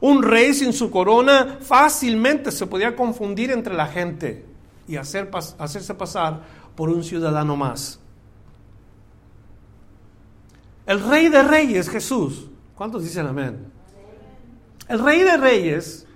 Un 0.00 0.22
rey 0.22 0.54
sin 0.54 0.72
su 0.72 0.90
corona 0.90 1.58
fácilmente 1.60 2.52
se 2.52 2.66
podía 2.66 2.96
confundir 2.96 3.50
entre 3.50 3.74
la 3.74 3.86
gente 3.86 4.46
y 4.88 4.96
hacer, 4.96 5.30
hacerse 5.58 5.94
pasar 5.94 6.42
por 6.74 6.88
un 6.88 7.04
ciudadano 7.04 7.56
más. 7.56 7.98
El 10.86 11.00
rey 11.02 11.28
de 11.28 11.42
reyes, 11.42 11.88
Jesús. 11.88 12.46
¿Cuántos 12.76 13.02
dicen 13.02 13.26
amén? 13.26 13.72
El 14.88 15.02
rey 15.02 15.22
de 15.22 15.36
reyes 15.36 16.06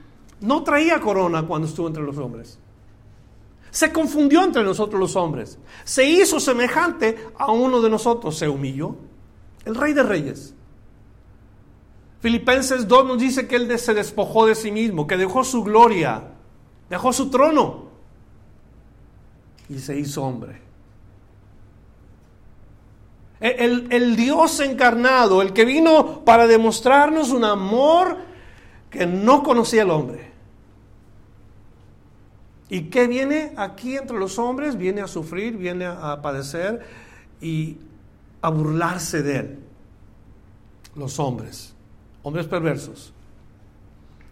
no 0.40 0.62
traía 0.62 1.00
corona 1.00 1.42
cuando 1.42 1.66
estuvo 1.66 1.88
entre 1.88 2.02
los 2.02 2.16
hombres. 2.18 2.58
Se 3.70 3.92
confundió 3.92 4.42
entre 4.42 4.62
nosotros 4.62 5.00
los 5.00 5.16
hombres. 5.16 5.58
Se 5.84 6.04
hizo 6.04 6.40
semejante 6.40 7.28
a 7.38 7.52
uno 7.52 7.80
de 7.80 7.90
nosotros. 7.90 8.36
Se 8.36 8.48
humilló. 8.48 8.96
El 9.64 9.74
rey 9.74 9.92
de 9.92 10.02
reyes. 10.02 10.54
Filipenses 12.20 12.86
2 12.86 13.06
nos 13.06 13.18
dice 13.18 13.48
que 13.48 13.56
él 13.56 13.78
se 13.78 13.94
despojó 13.94 14.46
de 14.46 14.54
sí 14.54 14.70
mismo, 14.70 15.06
que 15.06 15.16
dejó 15.16 15.42
su 15.42 15.64
gloria, 15.64 16.22
dejó 16.90 17.12
su 17.12 17.30
trono 17.30 17.84
y 19.70 19.78
se 19.78 19.98
hizo 19.98 20.22
hombre. 20.22 20.60
El, 23.40 23.90
el, 23.90 24.16
Dios 24.16 24.60
encarnado, 24.60 25.40
el 25.40 25.54
que 25.54 25.64
vino 25.64 26.22
para 26.26 26.46
demostrarnos 26.46 27.30
un 27.30 27.44
amor 27.44 28.18
que 28.90 29.06
no 29.06 29.42
conocía 29.42 29.82
el 29.82 29.90
hombre. 29.90 30.29
¿Y 32.70 32.84
qué 32.84 33.06
viene 33.06 33.52
aquí 33.56 33.96
entre 33.96 34.18
los 34.18 34.38
hombres? 34.38 34.76
Viene 34.76 35.02
a 35.02 35.08
sufrir, 35.08 35.56
viene 35.56 35.84
a 35.84 36.22
padecer 36.22 36.80
y 37.40 37.76
a 38.40 38.48
burlarse 38.48 39.22
de 39.22 39.36
él. 39.36 39.58
Los 40.94 41.18
hombres 41.18 41.74
hombres 42.22 42.46
perversos. 42.46 43.12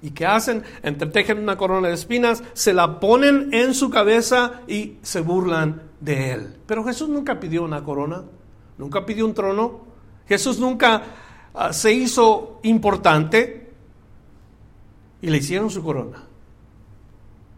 ¿Y 0.00 0.11
qué 0.11 0.26
hacen? 0.26 0.62
Entretejen 0.83 1.38
una 1.38 1.57
corona 1.57 1.88
de 1.88 1.95
espinas, 1.95 2.42
se 2.52 2.73
la 2.73 3.00
ponen 3.00 3.52
en 3.52 3.75
su 3.75 3.90
cabeza 3.90 4.61
y 4.68 4.99
se 5.02 5.21
burlan 5.21 5.83
de 6.00 6.33
él. 6.33 6.57
Pero 6.66 6.85
Jesús 6.85 7.09
nunca 7.09 7.40
pidió 7.40 7.64
una 7.64 7.83
corona, 7.83 8.23
nunca 8.76 9.04
pidió 9.04 9.26
un 9.26 9.35
trono. 9.35 9.80
Jesús 10.28 10.61
nunca 10.61 11.02
ah, 11.54 11.73
se 11.73 11.92
hizo 11.92 12.61
importante 12.62 13.73
y 15.21 15.30
le 15.30 15.38
hicieron 15.38 15.71
su 15.71 15.83
corona. 15.83 16.27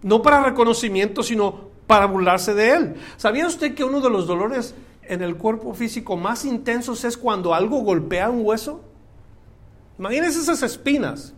No 0.03 0.23
para 0.23 0.43
reconocimiento, 0.43 1.23
sino 1.23 1.71
para 1.87 2.07
burlarse 2.07 2.55
de 2.55 2.73
él. 2.73 2.95
¿Sabía 3.17 3.47
usted 3.47 3.75
que 3.75 3.85
uno 3.85 4.01
de 4.01 4.11
los 4.11 4.27
dolores 4.27 4.75
en 5.03 5.23
el 5.23 5.37
cuerpo 5.37 5.75
físico 5.75 6.17
más 6.17 6.45
intensos 6.45 7.05
es 7.05 7.17
cuando 7.17 7.53
algo 7.53 7.81
golpea 7.81 8.31
un 8.31 8.47
hueso? 8.47 8.85
Imagínense 9.99 10.41
esas 10.41 10.63
espinas 10.63 11.35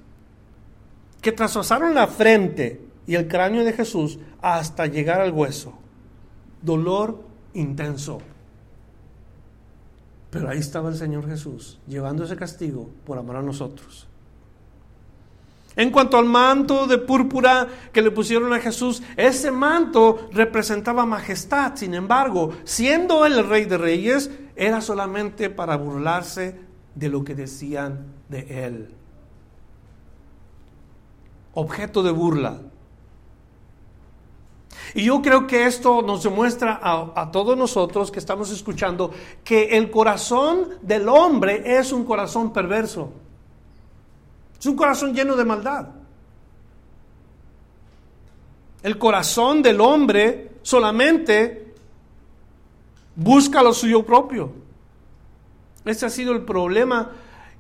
que 1.20 1.32
traspasaron 1.32 1.94
la 1.94 2.06
frente 2.06 2.86
y 3.06 3.14
el 3.14 3.28
cráneo 3.28 3.64
de 3.64 3.72
Jesús 3.72 4.18
hasta 4.40 4.86
llegar 4.86 5.20
al 5.20 5.32
hueso. 5.32 5.72
Dolor 6.60 7.24
intenso. 7.54 8.20
Pero 10.30 10.48
ahí 10.48 10.58
estaba 10.58 10.88
el 10.88 10.96
Señor 10.96 11.26
Jesús, 11.26 11.80
llevando 11.86 12.24
ese 12.24 12.36
castigo 12.36 12.90
por 13.04 13.18
amor 13.18 13.36
a 13.36 13.42
nosotros. 13.42 14.08
En 15.74 15.90
cuanto 15.90 16.18
al 16.18 16.26
manto 16.26 16.86
de 16.86 16.98
púrpura 16.98 17.66
que 17.92 18.02
le 18.02 18.10
pusieron 18.10 18.52
a 18.52 18.60
Jesús, 18.60 19.02
ese 19.16 19.50
manto 19.50 20.28
representaba 20.32 21.06
majestad. 21.06 21.76
Sin 21.76 21.94
embargo, 21.94 22.50
siendo 22.64 23.24
él 23.24 23.38
el 23.38 23.48
rey 23.48 23.64
de 23.64 23.78
reyes, 23.78 24.30
era 24.54 24.80
solamente 24.80 25.48
para 25.48 25.76
burlarse 25.76 26.58
de 26.94 27.08
lo 27.08 27.24
que 27.24 27.34
decían 27.34 28.06
de 28.28 28.64
él. 28.66 28.94
Objeto 31.54 32.02
de 32.02 32.10
burla. 32.10 32.60
Y 34.94 35.04
yo 35.04 35.22
creo 35.22 35.46
que 35.46 35.66
esto 35.66 36.02
nos 36.02 36.22
demuestra 36.22 36.80
a, 36.82 37.30
todos 37.30 37.56
nosotros 37.56 38.10
que 38.10 38.18
estamos 38.18 38.50
escuchando 38.50 39.10
que 39.42 39.76
el 39.78 39.90
corazón 39.90 40.68
del 40.82 41.08
hombre 41.08 41.78
es 41.78 41.92
un 41.92 42.04
corazón 42.04 42.52
perverso. 42.52 43.12
Es 44.62 44.66
un 44.66 44.76
corazón 44.76 45.12
lleno 45.12 45.34
de 45.34 45.44
maldad. 45.44 45.88
El 48.84 48.96
corazón 48.96 49.60
del 49.60 49.80
hombre 49.80 50.52
solamente 50.62 51.74
busca 53.16 53.60
lo 53.60 53.74
suyo 53.74 54.06
propio. 54.06 54.52
Ese 55.84 56.06
ha 56.06 56.10
sido 56.10 56.32
el 56.32 56.42
problema 56.42 57.10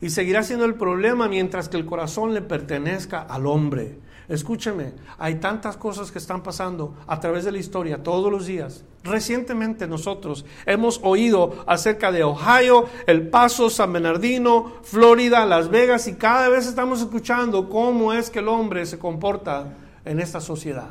y 0.00 0.10
seguirá 0.10 0.44
siendo 0.44 0.64
el 0.64 0.76
problema 0.76 1.26
mientras 1.26 1.68
que 1.68 1.76
el 1.76 1.86
corazón 1.86 2.34
le 2.34 2.40
pertenezca 2.40 3.22
al 3.22 3.48
hombre. 3.48 3.98
Escúcheme, 4.28 4.92
hay 5.18 5.36
tantas 5.36 5.76
cosas 5.76 6.12
que 6.12 6.18
están 6.18 6.42
pasando 6.42 6.94
a 7.06 7.18
través 7.18 7.44
de 7.44 7.52
la 7.52 7.58
historia 7.58 8.02
todos 8.02 8.30
los 8.30 8.46
días. 8.46 8.84
Recientemente 9.02 9.88
nosotros 9.88 10.44
hemos 10.64 11.00
oído 11.02 11.64
acerca 11.66 12.12
de 12.12 12.22
Ohio, 12.22 12.86
El 13.06 13.28
Paso, 13.28 13.68
San 13.68 13.92
Bernardino, 13.92 14.72
Florida, 14.82 15.44
Las 15.44 15.68
Vegas 15.68 16.06
y 16.06 16.14
cada 16.14 16.48
vez 16.48 16.66
estamos 16.66 17.00
escuchando 17.00 17.68
cómo 17.68 18.12
es 18.12 18.30
que 18.30 18.38
el 18.38 18.48
hombre 18.48 18.86
se 18.86 18.98
comporta 18.98 19.74
en 20.04 20.20
esta 20.20 20.40
sociedad. 20.40 20.90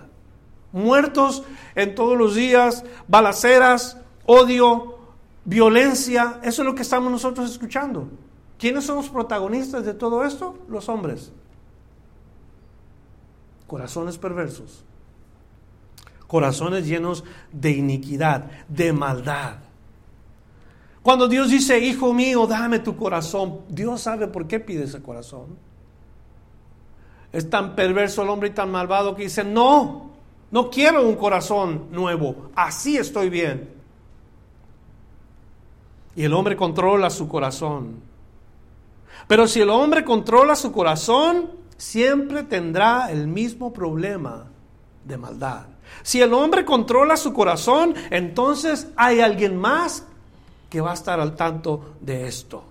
Muertos 0.74 1.44
en 1.76 1.96
todos 1.96 2.17
los 2.17 2.36
días, 2.36 2.84
balaceras, 3.08 3.98
odio, 4.26 4.98
violencia, 5.46 6.39
eso 6.44 6.62
es 6.62 6.65
lo 6.65 6.76
que 6.76 6.82
estamos 6.82 7.12
nosotros 7.12 7.50
escuchando. 7.50 8.10
¿Quiénes 8.58 8.84
son 8.84 8.98
los 8.98 9.10
protagonistas 9.10 9.86
de 9.86 9.94
todo 9.94 10.24
esto? 10.24 10.58
Los 10.70 10.88
hombres. 10.88 11.32
Corazones 13.71 14.17
perversos. 14.17 14.84
Corazones 16.27 16.86
llenos 16.86 17.23
de 17.53 17.71
iniquidad, 17.71 18.51
de 18.67 18.91
maldad. 18.91 19.60
Cuando 21.01 21.29
Dios 21.29 21.49
dice, 21.49 21.79
hijo 21.79 22.13
mío, 22.13 22.45
dame 22.47 22.79
tu 22.79 22.97
corazón, 22.97 23.62
Dios 23.69 24.01
sabe 24.01 24.27
por 24.27 24.45
qué 24.45 24.60
pide 24.60 24.84
ese 24.84 25.01
corazón. 25.01 25.55
Es 27.31 27.49
tan 27.49 27.73
perverso 27.73 28.23
el 28.23 28.29
hombre 28.29 28.49
y 28.49 28.51
tan 28.51 28.69
malvado 28.69 29.15
que 29.15 29.23
dice, 29.23 29.45
no, 29.45 30.12
no 30.51 30.69
quiero 30.69 31.07
un 31.07 31.15
corazón 31.15 31.86
nuevo, 31.91 32.51
así 32.53 32.97
estoy 32.97 33.29
bien. 33.29 33.69
Y 36.17 36.25
el 36.25 36.34
hombre 36.34 36.57
controla 36.57 37.10
su 37.10 37.29
corazón. 37.29 38.01
Pero 39.29 39.47
si 39.47 39.62
el 39.62 39.69
hombre 39.69 40.03
controla 40.03 40.57
su 40.57 40.73
corazón, 40.73 41.61
siempre 41.82 42.44
tendrá 42.44 43.10
el 43.10 43.26
mismo 43.28 43.74
problema 43.74 44.46
de 45.04 45.17
maldad. 45.17 45.65
Si 46.04 46.22
el 46.22 46.32
hombre 46.32 46.63
controla 46.63 47.17
su 47.17 47.34
corazón, 47.34 47.96
entonces 48.12 48.89
hay 48.96 49.20
alguien 49.20 49.58
más 49.58 50.06
que 50.70 50.80
va 50.80 50.91
a 50.91 50.94
estar 50.94 51.20
al 51.20 51.36
tanto 51.36 51.96
de 52.00 52.28
esto. 52.28 52.63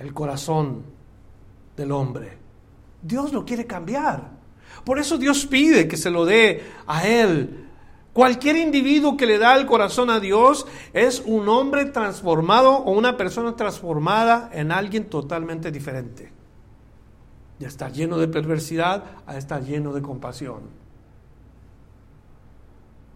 El 0.00 0.12
corazón 0.12 0.82
del 1.76 1.92
hombre. 1.92 2.36
Dios 3.00 3.32
lo 3.32 3.44
quiere 3.44 3.64
cambiar. 3.64 4.30
Por 4.84 4.98
eso 4.98 5.18
Dios 5.18 5.46
pide 5.46 5.86
que 5.86 5.96
se 5.96 6.10
lo 6.10 6.24
dé 6.24 6.64
a 6.88 7.06
Él 7.06 7.62
Cualquier 8.12 8.56
individuo 8.56 9.16
que 9.16 9.24
le 9.24 9.38
da 9.38 9.56
el 9.56 9.64
corazón 9.64 10.10
a 10.10 10.20
Dios 10.20 10.66
es 10.92 11.22
un 11.24 11.48
hombre 11.48 11.86
transformado 11.86 12.76
o 12.76 12.92
una 12.92 13.16
persona 13.16 13.56
transformada 13.56 14.50
en 14.52 14.70
alguien 14.70 15.08
totalmente 15.08 15.70
diferente. 15.70 16.30
De 17.62 17.68
estar 17.68 17.92
lleno 17.92 18.18
de 18.18 18.26
perversidad 18.26 19.04
a 19.24 19.36
estar 19.36 19.62
lleno 19.62 19.92
de 19.92 20.02
compasión. 20.02 20.62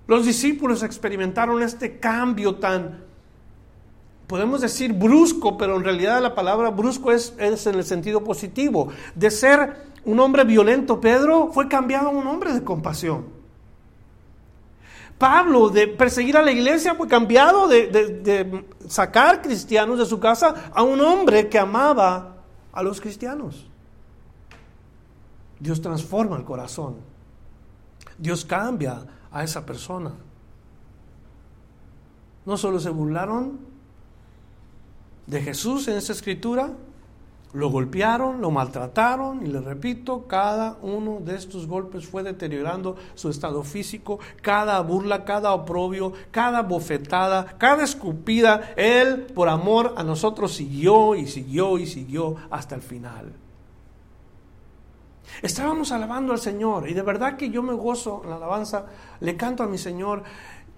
Los 0.07 0.25
discípulos 0.25 0.85
experimentaron 0.85 1.61
este 1.65 1.99
cambio 1.99 2.55
tan, 2.55 3.03
podemos 4.29 4.61
decir 4.61 4.93
brusco, 4.93 5.59
pero 5.59 5.75
en 5.75 5.83
realidad 5.83 6.23
la 6.23 6.37
palabra 6.37 6.71
brusco 6.71 7.11
es, 7.11 7.35
es 7.39 7.67
en 7.67 7.75
el 7.75 7.83
sentido 7.83 8.23
positivo. 8.23 8.91
De 9.17 9.33
ser 9.33 9.79
un 10.05 10.21
hombre 10.21 10.45
violento, 10.45 11.01
Pedro 11.01 11.51
fue 11.53 11.67
cambiado 11.67 12.07
a 12.07 12.13
un 12.13 12.29
hombre 12.29 12.53
de 12.53 12.63
compasión. 12.63 13.25
Pablo 15.19 15.71
de 15.71 15.89
perseguir 15.89 16.37
a 16.37 16.43
la 16.43 16.53
iglesia 16.53 16.95
fue 16.95 17.09
cambiado 17.09 17.67
de, 17.67 18.65
sacar 18.87 19.43
cristianos 19.43 19.99
de 19.99 20.07
su 20.07 20.21
casa 20.21 20.71
a 20.73 20.85
un 20.85 21.01
hombre 21.01 21.49
que 21.49 21.59
amaba 21.59 22.37
a 22.73 22.83
los 22.85 23.01
cristianos. 23.01 23.67
Dios 25.59 25.81
transforma 25.81 26.37
el 26.37 26.45
corazón. 26.45 26.97
Dios 28.19 28.45
cambia 28.45 29.07
a 29.31 29.45
esa 29.45 29.65
persona. 29.65 30.13
No 32.45 32.57
solo 32.57 32.79
se 32.79 32.91
burlaron 32.91 33.59
de 35.27 35.43
Jesús 35.43 35.89
en 35.89 35.97
esa 35.97 36.13
escritura, 36.13 36.71
lo 37.53 37.71
golpearon, 37.71 38.41
lo 38.41 38.51
maltrataron 38.51 39.45
y 39.45 39.49
le 39.49 39.61
repito, 39.61 40.27
cada 40.27 40.77
uno 40.83 41.21
de 41.21 41.37
estos 41.37 41.67
golpes 41.67 42.07
fue 42.07 42.23
deteriorando 42.23 42.97
su 43.15 43.31
estado 43.31 43.63
físico, 43.63 44.19
cada 44.43 44.81
burla, 44.81 45.25
cada 45.25 45.53
oprobio, 45.55 46.13
cada 46.31 46.63
bofetada, 46.63 47.57
cada 47.59 47.83
escupida, 47.83 48.75
él 48.77 49.27
por 49.35 49.49
amor 49.49 49.95
a 49.97 50.05
nosotros 50.05 50.53
siguió 50.53 51.15
y 51.15 51.27
siguió 51.27 51.79
y 51.79 51.87
siguió 51.87 52.37
hasta 52.51 52.75
el 52.75 52.83
final. 52.83 53.33
Estábamos 55.43 55.93
alabando 55.93 56.33
al 56.33 56.39
Señor 56.39 56.89
y 56.89 56.95
de 56.95 57.03
verdad 57.03 57.37
que 57.37 57.51
yo 57.51 57.63
me 57.63 57.75
gozo 57.75 58.23
en 58.25 58.31
la 58.31 58.37
alabanza, 58.37 58.87
le 59.21 59.37
canto 59.37 59.63
a 59.63 59.67
mi 59.67 59.79
Señor. 59.79 60.23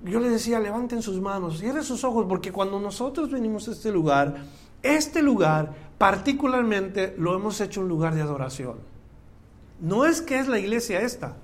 Yo 0.05 0.21
le 0.21 0.31
decía, 0.31 0.61
levanten 0.61 1.03
sus 1.03 1.21
manos, 1.21 1.59
cierren 1.59 1.83
sus 1.85 2.05
ojos, 2.05 2.27
porque 2.29 2.53
cuando 2.53 2.79
nosotros 2.79 3.31
venimos 3.31 3.69
a 3.69 3.73
este 3.73 3.91
lugar, 3.91 4.37
Este 4.83 5.23
lugar 5.23 5.75
particularmente 5.99 7.15
lo 7.19 7.35
hemos 7.35 7.61
hecho 7.61 7.81
un 7.81 7.89
lugar 7.89 8.15
de 8.15 8.23
adoración. 8.23 8.77
No 9.81 10.05
es 10.05 10.23
que 10.23 10.39
es 10.39 10.49
la 10.49 10.59
iglesia 10.59 11.01
esta, 11.01 11.37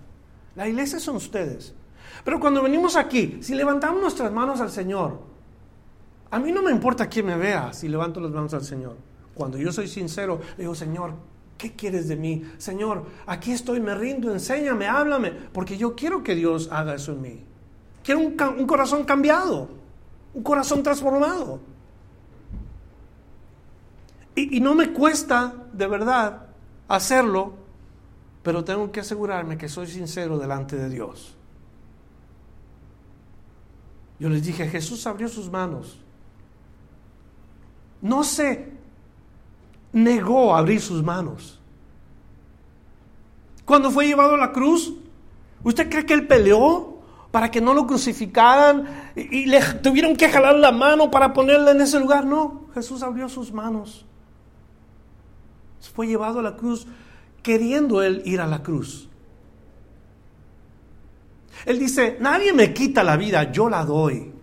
la 0.55 0.69
iglesia 0.69 1.01
son 1.01 1.17
ustedes. 1.17 1.75
Pero 2.25 2.39
cuando 2.39 2.63
venimos 2.63 2.97
aquí, 2.97 3.39
si 3.43 3.55
levantamos 3.55 4.01
nuestras 4.01 4.33
manos 4.33 4.61
al 4.61 4.71
Señor, 4.71 5.21
a 6.31 6.39
mí 6.39 6.53
no 6.53 6.63
me 6.63 6.71
importa 6.71 7.09
quién 7.09 7.27
me 7.27 7.37
vea 7.37 7.73
si 7.73 7.89
levanto 7.89 8.21
las 8.21 8.31
manos 8.31 8.55
al 8.55 8.65
Señor. 8.65 8.97
Cuando 9.35 9.59
yo 9.59 9.73
soy 9.73 9.89
sincero, 9.89 10.41
le 10.57 10.63
digo, 10.63 10.75
Señor, 10.75 11.15
¿qué 11.59 11.75
quieres 11.75 12.09
de 12.09 12.17
mí? 12.17 12.45
Señor, 12.59 13.07
aquí 13.27 13.53
estoy, 13.53 13.81
me 13.81 13.95
rindo, 13.95 14.33
enséñame, 14.33 14.87
háblame, 14.87 15.31
porque 15.31 15.77
yo 15.77 15.95
quiero 15.95 16.23
que 16.23 16.35
Dios 16.35 16.69
haga 16.71 16.95
eso 16.95 17.13
en 17.13 17.23
mí. 17.23 17.45
Quiero 18.03 18.21
un, 18.21 18.67
corazón 18.67 19.05
cambiado, 19.05 19.69
un 20.35 20.43
corazón 20.43 20.83
transformado. 20.83 21.61
Y, 24.35 24.59
y 24.59 24.61
no 24.61 24.75
me 24.75 24.93
cuesta, 24.93 25.55
de 25.73 25.87
verdad, 25.87 26.47
hacerlo, 26.89 27.55
pero 28.43 28.63
tengo 28.63 28.93
que 28.93 29.01
asegurarme 29.01 29.57
que 29.57 29.69
soy 29.69 29.87
sincero 29.87 30.39
delante 30.39 30.77
de 30.77 30.91
Dios. 30.91 31.37
Yo 34.19 34.29
les 34.29 34.45
dije, 34.45 34.69
Jesús 34.69 35.07
abrió 35.07 35.29
sus 35.29 35.51
manos. 35.51 35.99
No 38.03 38.23
se 38.23 38.74
negó 39.95 40.55
abrir 40.55 40.81
sus 40.81 41.03
manos. 41.03 41.59
Cuando 43.65 43.91
fue 43.91 44.07
llevado 44.07 44.35
a 44.35 44.39
la 44.39 44.53
cruz, 44.53 44.93
¿usted 45.63 45.89
cree 45.89 46.05
que 46.05 46.13
él 46.13 46.27
peleó 46.27 46.99
para 47.31 47.51
que 47.51 47.61
no 47.61 47.73
lo 47.73 47.87
crucificaran 47.87 49.13
y, 49.17 49.47
le 49.47 49.63
tuvieron 49.83 50.17
que 50.17 50.29
jalar 50.29 50.57
la 50.57 50.73
mano 50.73 51.11
para 51.11 51.33
ponerla 51.33 51.71
en 51.71 51.81
ese 51.81 51.99
lugar? 51.99 52.27
No, 52.27 52.67
Jesús 52.75 53.03
abrió 53.03 53.29
sus 53.29 53.53
manos. 53.53 54.05
Fue 55.95 56.07
llevado 56.07 56.41
a 56.41 56.43
la 56.43 56.57
cruz 56.57 56.87
queriendo 57.43 58.03
él 58.03 58.23
ir 58.25 58.41
a 58.41 58.47
la 58.47 58.63
cruz. 58.63 59.09
Él 61.67 61.79
dice, 61.79 62.19
nadie 62.21 62.53
me 62.53 62.75
quita 62.75 63.03
la 63.05 63.17
vida, 63.17 63.51
yo 63.53 63.71
la 63.71 63.85
doy. 63.85 64.34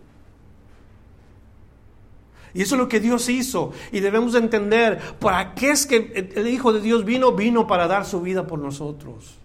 Y 2.54 2.62
eso 2.62 2.76
es 2.76 2.80
lo 2.80 2.88
que 2.88 3.00
Dios 3.00 3.30
hizo. 3.30 3.72
Y 3.92 4.00
debemos 4.00 4.36
entender, 4.36 5.00
¿para 5.20 5.54
qué 5.54 5.72
es 5.72 5.86
que 5.86 6.32
el 6.36 6.48
Hijo 6.48 6.74
de 6.74 6.82
Dios 6.82 7.06
vino? 7.06 7.32
Vino 7.34 7.68
para 7.68 7.88
dar 7.88 8.06
su 8.06 8.22
vida 8.22 8.48
por 8.48 8.60
nosotros. 8.60 9.38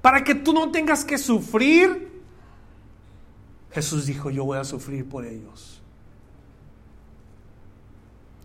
Para 0.00 0.24
que 0.24 0.34
tú 0.34 0.52
no 0.52 0.70
tengas 0.70 1.04
que 1.04 1.18
sufrir. 1.18 2.08
Jesús 3.70 4.06
dijo, 4.06 4.30
yo 4.30 4.44
voy 4.44 4.58
a 4.58 4.64
sufrir 4.64 5.08
por 5.08 5.24
ellos. 5.24 5.82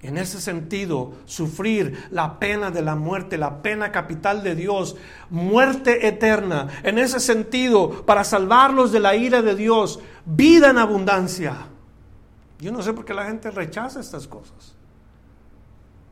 En 0.02 0.18
ese 0.18 0.42
sentido, 0.42 1.14
sufrir 1.26 2.08
la 2.12 2.38
pena 2.38 2.72
de 2.72 2.82
la 2.82 2.96
muerte, 2.96 3.38
la 3.38 3.62
pena 3.62 3.94
capital 3.94 4.44
de 4.44 4.54
Dios, 4.54 4.98
muerte 5.30 6.08
eterna. 6.08 6.68
En 6.84 7.00
ese 7.00 7.22
sentido, 7.22 8.06
para 8.06 8.26
salvarlos 8.26 8.92
de 8.92 9.00
la 9.00 9.16
ira 9.16 9.42
de 9.42 9.56
Dios, 9.56 10.02
vida 10.26 10.72
en 10.72 10.78
abundancia. 10.78 11.70
Yo 12.60 12.72
no 12.72 12.82
sé 12.82 12.94
por 12.94 13.06
qué 13.06 13.14
la 13.14 13.26
gente 13.26 13.52
rechaza 13.52 14.00
estas 14.00 14.28
cosas. 14.28 14.76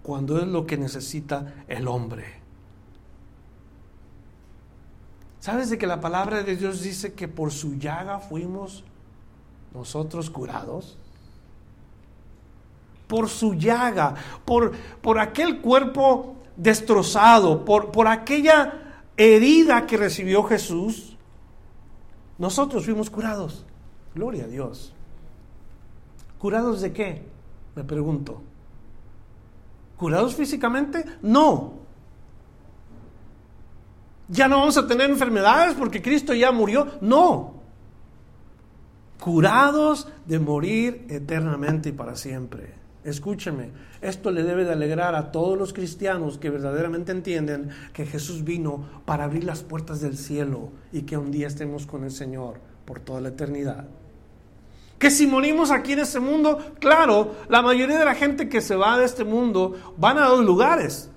Cuando 0.03 0.39
es 0.39 0.47
lo 0.47 0.65
que 0.65 0.77
necesita 0.77 1.63
el 1.67 1.87
hombre. 1.87 2.41
¿Sabes 5.39 5.69
de 5.69 5.77
que 5.77 5.87
la 5.87 6.01
palabra 6.01 6.43
de 6.43 6.55
Dios 6.55 6.81
dice 6.81 7.13
que 7.13 7.27
por 7.27 7.51
su 7.51 7.75
llaga 7.75 8.19
fuimos 8.19 8.83
nosotros 9.73 10.29
curados? 10.29 10.97
por 13.11 13.27
su 13.27 13.55
llaga, 13.55 14.15
por, 14.45 14.71
por 15.01 15.19
aquel 15.19 15.59
cuerpo 15.59 16.37
destrozado, 16.55 17.65
por, 17.65 17.91
por 17.91 18.07
aquella 18.07 19.01
herida 19.17 19.85
que 19.85 19.97
recibió 19.97 20.43
Jesús, 20.43 21.17
nosotros 22.37 22.85
fuimos 22.85 23.09
curados. 23.09 23.65
Gloria 24.15 24.45
a 24.45 24.47
Dios. 24.47 24.93
¿Curados 26.41 26.81
de 26.81 26.91
qué? 26.91 27.21
Me 27.75 27.83
pregunto. 27.83 28.41
¿Curados 29.95 30.33
físicamente? 30.33 31.05
No. 31.21 31.73
¿Ya 34.27 34.47
no 34.47 34.57
vamos 34.57 34.75
a 34.75 34.87
tener 34.87 35.11
enfermedades 35.11 35.75
porque 35.75 36.01
Cristo 36.01 36.33
ya 36.33 36.51
murió? 36.51 36.87
No. 36.99 37.61
Curados 39.19 40.07
de 40.25 40.39
morir 40.39 41.05
eternamente 41.09 41.89
y 41.89 41.91
para 41.91 42.15
siempre. 42.15 42.73
Escúcheme, 43.03 43.69
esto 44.01 44.31
le 44.31 44.41
debe 44.41 44.65
de 44.65 44.73
alegrar 44.73 45.13
a 45.13 45.31
todos 45.31 45.55
los 45.55 45.73
cristianos 45.73 46.39
que 46.39 46.49
verdaderamente 46.49 47.11
entienden 47.11 47.69
que 47.93 48.07
Jesús 48.07 48.43
vino 48.43 49.03
para 49.05 49.25
abrir 49.25 49.43
las 49.43 49.61
puertas 49.61 50.01
del 50.01 50.17
cielo 50.17 50.71
y 50.91 51.03
que 51.03 51.17
un 51.17 51.29
día 51.29 51.45
estemos 51.45 51.85
con 51.85 52.03
el 52.03 52.11
Señor 52.11 52.59
por 52.85 52.99
toda 52.99 53.21
la 53.21 53.29
eternidad. 53.29 54.00
Que 55.01 55.09
si 55.09 55.25
morimos 55.25 55.71
aquí 55.71 55.93
en 55.93 55.99
este 56.01 56.19
mundo, 56.19 56.59
claro, 56.79 57.33
la 57.49 57.63
mayoría 57.63 57.97
de 57.97 58.05
la 58.05 58.13
gente 58.13 58.47
que 58.47 58.61
se 58.61 58.75
va 58.75 58.99
de 58.99 59.05
este 59.05 59.23
mundo 59.23 59.95
van 59.97 60.19
a 60.19 60.27
dos 60.27 60.45
lugares. 60.45 61.09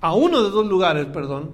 A 0.00 0.14
uno 0.14 0.44
de 0.44 0.50
dos 0.50 0.64
lugares, 0.64 1.06
perdón. 1.06 1.50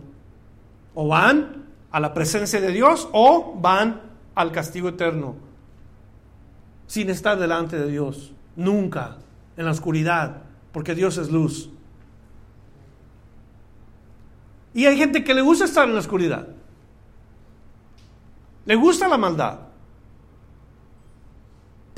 O 0.94 1.08
van 1.08 1.64
a 1.90 1.98
la 1.98 2.12
presencia 2.12 2.60
de 2.60 2.72
Dios 2.72 3.08
o 3.12 3.54
van 3.58 4.02
al 4.34 4.52
castigo 4.52 4.90
eterno 4.90 5.36
sin 6.86 7.08
estar 7.08 7.38
delante 7.38 7.78
de 7.78 7.90
Dios. 7.90 8.34
Nunca 8.54 9.16
en 9.56 9.64
la 9.64 9.70
oscuridad, 9.70 10.42
porque 10.72 10.94
Dios 10.94 11.16
es 11.16 11.30
luz. 11.30 11.70
Y 14.74 14.84
hay 14.84 14.98
gente 14.98 15.24
que 15.24 15.32
le 15.32 15.40
gusta 15.40 15.64
estar 15.64 15.88
en 15.88 15.94
la 15.94 16.00
oscuridad. 16.00 16.48
Le 18.66 18.74
gusta 18.74 19.08
la 19.08 19.16
maldad. 19.16 19.67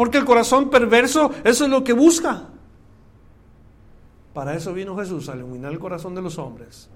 Porque 0.00 0.16
el 0.16 0.24
corazón 0.24 0.70
perverso, 0.70 1.30
eso 1.44 1.64
es 1.64 1.70
lo 1.70 1.84
que 1.84 1.92
busca. 1.92 2.44
Para 4.32 4.54
eso 4.54 4.72
vino 4.72 4.96
Jesús, 4.96 5.28
a 5.28 5.36
iluminar 5.36 5.72
el 5.72 5.78
corazón 5.78 6.14
de 6.14 6.22
los 6.22 6.38
hombres. 6.38 6.88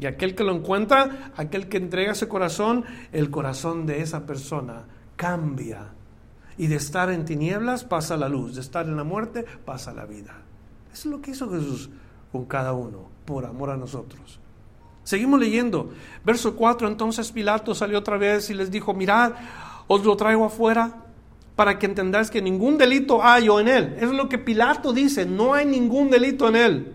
Y 0.00 0.06
aquel 0.06 0.34
que 0.34 0.42
lo 0.42 0.52
encuentra, 0.52 1.30
aquel 1.36 1.68
que 1.68 1.76
entrega 1.76 2.10
ese 2.10 2.26
corazón, 2.26 2.86
el 3.12 3.30
corazón 3.30 3.86
de 3.86 4.00
esa 4.00 4.26
persona 4.26 4.82
cambia 5.14 5.92
y 6.58 6.66
de 6.66 6.74
estar 6.74 7.08
en 7.12 7.24
tinieblas 7.24 7.84
pasa 7.84 8.16
la 8.16 8.28
luz, 8.28 8.56
de 8.56 8.62
estar 8.62 8.84
en 8.86 8.96
la 8.96 9.04
muerte 9.04 9.44
pasa 9.64 9.94
la 9.94 10.04
vida. 10.04 10.34
Eso 10.92 11.08
es 11.08 11.14
lo 11.14 11.20
que 11.20 11.30
hizo 11.30 11.48
Jesús 11.52 11.88
con 12.32 12.46
cada 12.46 12.72
uno, 12.72 13.10
por 13.26 13.46
amor 13.46 13.70
a 13.70 13.76
nosotros. 13.76 14.40
Seguimos 15.04 15.38
leyendo. 15.38 15.92
Verso 16.24 16.56
4, 16.56 16.88
entonces 16.88 17.30
Pilato 17.30 17.76
salió 17.76 18.00
otra 18.00 18.18
vez 18.18 18.50
y 18.50 18.54
les 18.54 18.72
dijo, 18.72 18.92
mirad, 18.92 19.34
os 19.86 20.04
lo 20.04 20.16
traigo 20.16 20.44
afuera 20.44 21.03
para 21.56 21.78
que 21.78 21.86
entendáis 21.86 22.30
que 22.30 22.42
ningún 22.42 22.78
delito 22.78 23.22
hay 23.22 23.46
en 23.46 23.68
él. 23.68 23.96
Es 24.00 24.10
lo 24.10 24.28
que 24.28 24.38
Pilato 24.38 24.92
dice, 24.92 25.24
no 25.24 25.54
hay 25.54 25.66
ningún 25.66 26.10
delito 26.10 26.48
en 26.48 26.56
él. 26.56 26.92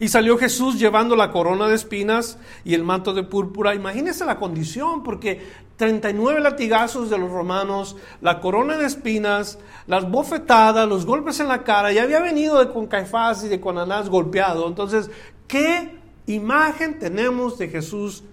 Y 0.00 0.08
salió 0.08 0.36
Jesús 0.36 0.80
llevando 0.80 1.14
la 1.14 1.30
corona 1.30 1.68
de 1.68 1.76
espinas 1.76 2.36
y 2.64 2.74
el 2.74 2.82
manto 2.82 3.14
de 3.14 3.22
púrpura. 3.22 3.74
Imagínense 3.74 4.24
la 4.24 4.36
condición, 4.36 5.04
porque 5.04 5.40
39 5.76 6.40
latigazos 6.40 7.08
de 7.08 7.18
los 7.18 7.30
romanos, 7.30 7.96
la 8.20 8.40
corona 8.40 8.76
de 8.76 8.86
espinas, 8.86 9.60
las 9.86 10.10
bofetadas, 10.10 10.88
los 10.88 11.06
golpes 11.06 11.38
en 11.38 11.48
la 11.48 11.62
cara, 11.62 11.92
ya 11.92 12.02
había 12.02 12.20
venido 12.20 12.58
de 12.58 12.72
con 12.72 12.88
Caifás 12.88 13.44
y 13.44 13.48
de 13.48 13.60
con 13.60 13.78
Anás 13.78 14.08
golpeado. 14.08 14.66
Entonces, 14.66 15.08
¿qué 15.46 15.96
imagen 16.26 16.98
tenemos 16.98 17.58
de 17.58 17.68
Jesús 17.68 18.24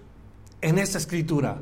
en 0.62 0.78
esta 0.78 0.98
escritura? 0.98 1.58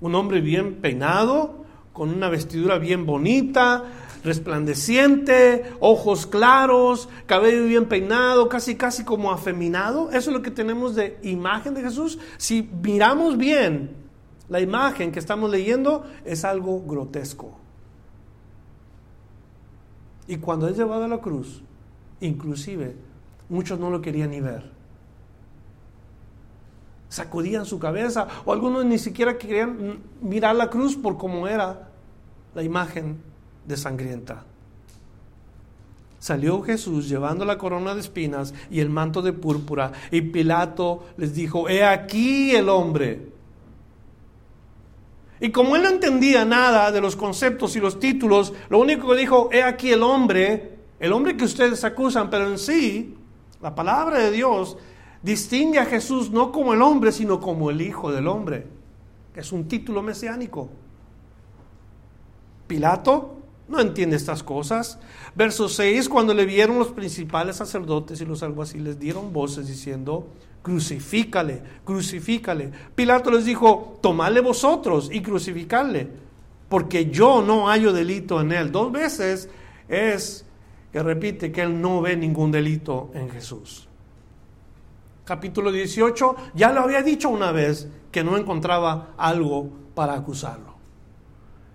Un 0.00 0.14
hombre 0.14 0.40
bien 0.40 0.76
peinado, 0.76 1.65
con 1.96 2.10
una 2.10 2.28
vestidura 2.28 2.76
bien 2.76 3.06
bonita, 3.06 3.84
resplandeciente, 4.22 5.64
ojos 5.80 6.26
claros, 6.26 7.08
cabello 7.24 7.64
bien 7.64 7.86
peinado, 7.86 8.50
casi 8.50 8.74
casi 8.74 9.02
como 9.02 9.32
afeminado. 9.32 10.10
Eso 10.10 10.28
es 10.28 10.36
lo 10.36 10.42
que 10.42 10.50
tenemos 10.50 10.94
de 10.94 11.18
imagen 11.22 11.72
de 11.72 11.80
Jesús. 11.80 12.18
Si 12.36 12.68
miramos 12.82 13.38
bien 13.38 13.96
la 14.50 14.60
imagen 14.60 15.10
que 15.10 15.20
estamos 15.20 15.50
leyendo 15.50 16.04
es 16.26 16.44
algo 16.44 16.82
grotesco. 16.82 17.56
Y 20.28 20.36
cuando 20.36 20.68
es 20.68 20.76
llevado 20.76 21.04
a 21.04 21.08
la 21.08 21.22
cruz, 21.22 21.62
inclusive, 22.20 22.94
muchos 23.48 23.78
no 23.78 23.88
lo 23.88 24.02
querían 24.02 24.32
ni 24.32 24.42
ver. 24.42 24.75
Sacudían 27.08 27.66
su 27.66 27.78
cabeza 27.78 28.26
o 28.44 28.52
algunos 28.52 28.84
ni 28.84 28.98
siquiera 28.98 29.38
querían 29.38 30.00
mirar 30.20 30.56
la 30.56 30.68
cruz 30.68 30.96
por 30.96 31.16
cómo 31.16 31.46
era 31.46 31.88
la 32.54 32.62
imagen 32.62 33.20
de 33.66 33.76
sangrienta. 33.76 34.44
Salió 36.18 36.62
Jesús 36.62 37.08
llevando 37.08 37.44
la 37.44 37.58
corona 37.58 37.94
de 37.94 38.00
espinas 38.00 38.52
y 38.70 38.80
el 38.80 38.90
manto 38.90 39.22
de 39.22 39.32
púrpura 39.32 39.92
y 40.10 40.22
Pilato 40.22 41.04
les 41.16 41.34
dijo, 41.34 41.68
he 41.68 41.84
aquí 41.84 42.54
el 42.56 42.68
hombre. 42.68 43.28
Y 45.38 45.50
como 45.50 45.76
él 45.76 45.82
no 45.82 45.90
entendía 45.90 46.44
nada 46.44 46.90
de 46.90 47.00
los 47.00 47.14
conceptos 47.14 47.76
y 47.76 47.80
los 47.80 48.00
títulos, 48.00 48.54
lo 48.70 48.78
único 48.78 49.08
que 49.10 49.20
dijo, 49.20 49.50
he 49.52 49.62
aquí 49.62 49.92
el 49.92 50.02
hombre, 50.02 50.78
el 50.98 51.12
hombre 51.12 51.36
que 51.36 51.44
ustedes 51.44 51.84
acusan, 51.84 52.30
pero 52.30 52.48
en 52.48 52.58
sí, 52.58 53.14
la 53.60 53.74
palabra 53.74 54.18
de 54.18 54.30
Dios 54.30 54.78
distingue 55.22 55.78
a 55.78 55.86
Jesús 55.86 56.30
no 56.30 56.52
como 56.52 56.74
el 56.74 56.82
hombre, 56.82 57.12
sino 57.12 57.40
como 57.40 57.70
el 57.70 57.80
Hijo 57.80 58.12
del 58.12 58.28
Hombre, 58.28 58.66
que 59.34 59.40
es 59.40 59.52
un 59.52 59.68
título 59.68 60.02
mesiánico. 60.02 60.68
Pilato 62.66 63.36
no 63.68 63.80
entiende 63.80 64.16
estas 64.16 64.42
cosas. 64.42 64.98
Verso 65.34 65.68
6, 65.68 66.08
cuando 66.08 66.34
le 66.34 66.44
vieron 66.44 66.78
los 66.78 66.88
principales 66.88 67.56
sacerdotes 67.56 68.20
y 68.20 68.24
los 68.24 68.42
alguaciles 68.42 68.98
dieron 68.98 69.32
voces 69.32 69.66
diciendo, 69.66 70.28
crucifícale, 70.62 71.62
crucifícale. 71.84 72.70
Pilato 72.94 73.30
les 73.30 73.44
dijo, 73.44 73.98
tomadle 74.00 74.40
vosotros 74.40 75.10
y 75.12 75.20
crucificadle, 75.20 76.08
porque 76.68 77.10
yo 77.10 77.42
no 77.42 77.68
hallo 77.68 77.92
delito 77.92 78.40
en 78.40 78.52
él. 78.52 78.72
Dos 78.72 78.92
veces 78.92 79.48
es 79.88 80.44
que 80.92 81.02
repite 81.02 81.52
que 81.52 81.62
él 81.62 81.80
no 81.80 82.00
ve 82.00 82.16
ningún 82.16 82.50
delito 82.50 83.10
en 83.14 83.30
Jesús. 83.30 83.85
Capítulo 85.26 85.72
18, 85.72 86.36
ya 86.54 86.70
lo 86.70 86.82
había 86.82 87.02
dicho 87.02 87.28
una 87.28 87.50
vez 87.50 87.88
que 88.12 88.22
no 88.22 88.36
encontraba 88.36 89.14
algo 89.18 89.68
para 89.92 90.14
acusarlo. 90.14 90.76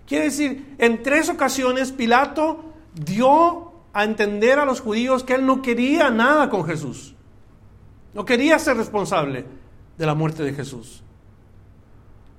Quiere 0.06 0.24
decir, 0.24 0.74
en 0.78 1.02
tres 1.02 1.28
ocasiones 1.28 1.92
Pilato 1.92 2.64
dio 2.94 3.72
a 3.92 4.04
entender 4.04 4.58
a 4.58 4.64
los 4.64 4.80
judíos 4.80 5.22
que 5.22 5.34
él 5.34 5.44
no 5.44 5.60
quería 5.60 6.10
nada 6.10 6.48
con 6.48 6.64
Jesús. 6.64 7.14
No 8.14 8.24
quería 8.24 8.58
ser 8.58 8.78
responsable 8.78 9.44
de 9.98 10.06
la 10.06 10.14
muerte 10.14 10.42
de 10.42 10.54
Jesús. 10.54 11.02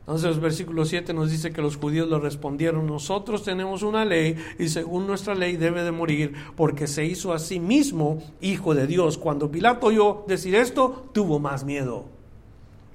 Entonces 0.05 0.35
el 0.35 0.41
versículo 0.41 0.83
7 0.83 1.13
nos 1.13 1.31
dice 1.31 1.53
que 1.53 1.61
los 1.61 1.77
judíos 1.77 2.09
le 2.09 2.19
respondieron, 2.19 2.85
nosotros 2.85 3.41
tenemos 3.41 3.83
una 3.83 4.03
ley 4.03 4.35
y 4.59 4.67
según 4.67 5.07
nuestra 5.07 5.33
ley 5.33 5.55
debe 5.55 5.81
de 5.83 5.93
morir 5.93 6.33
porque 6.57 6.87
se 6.87 7.05
hizo 7.05 7.31
a 7.31 7.39
sí 7.39 7.57
mismo 7.57 8.21
hijo 8.41 8.75
de 8.75 8.85
Dios. 8.85 9.17
Cuando 9.17 9.49
Pilato 9.49 9.87
oyó 9.87 10.25
decir 10.27 10.55
esto, 10.55 11.05
tuvo 11.13 11.39
más 11.39 11.63
miedo. 11.63 12.03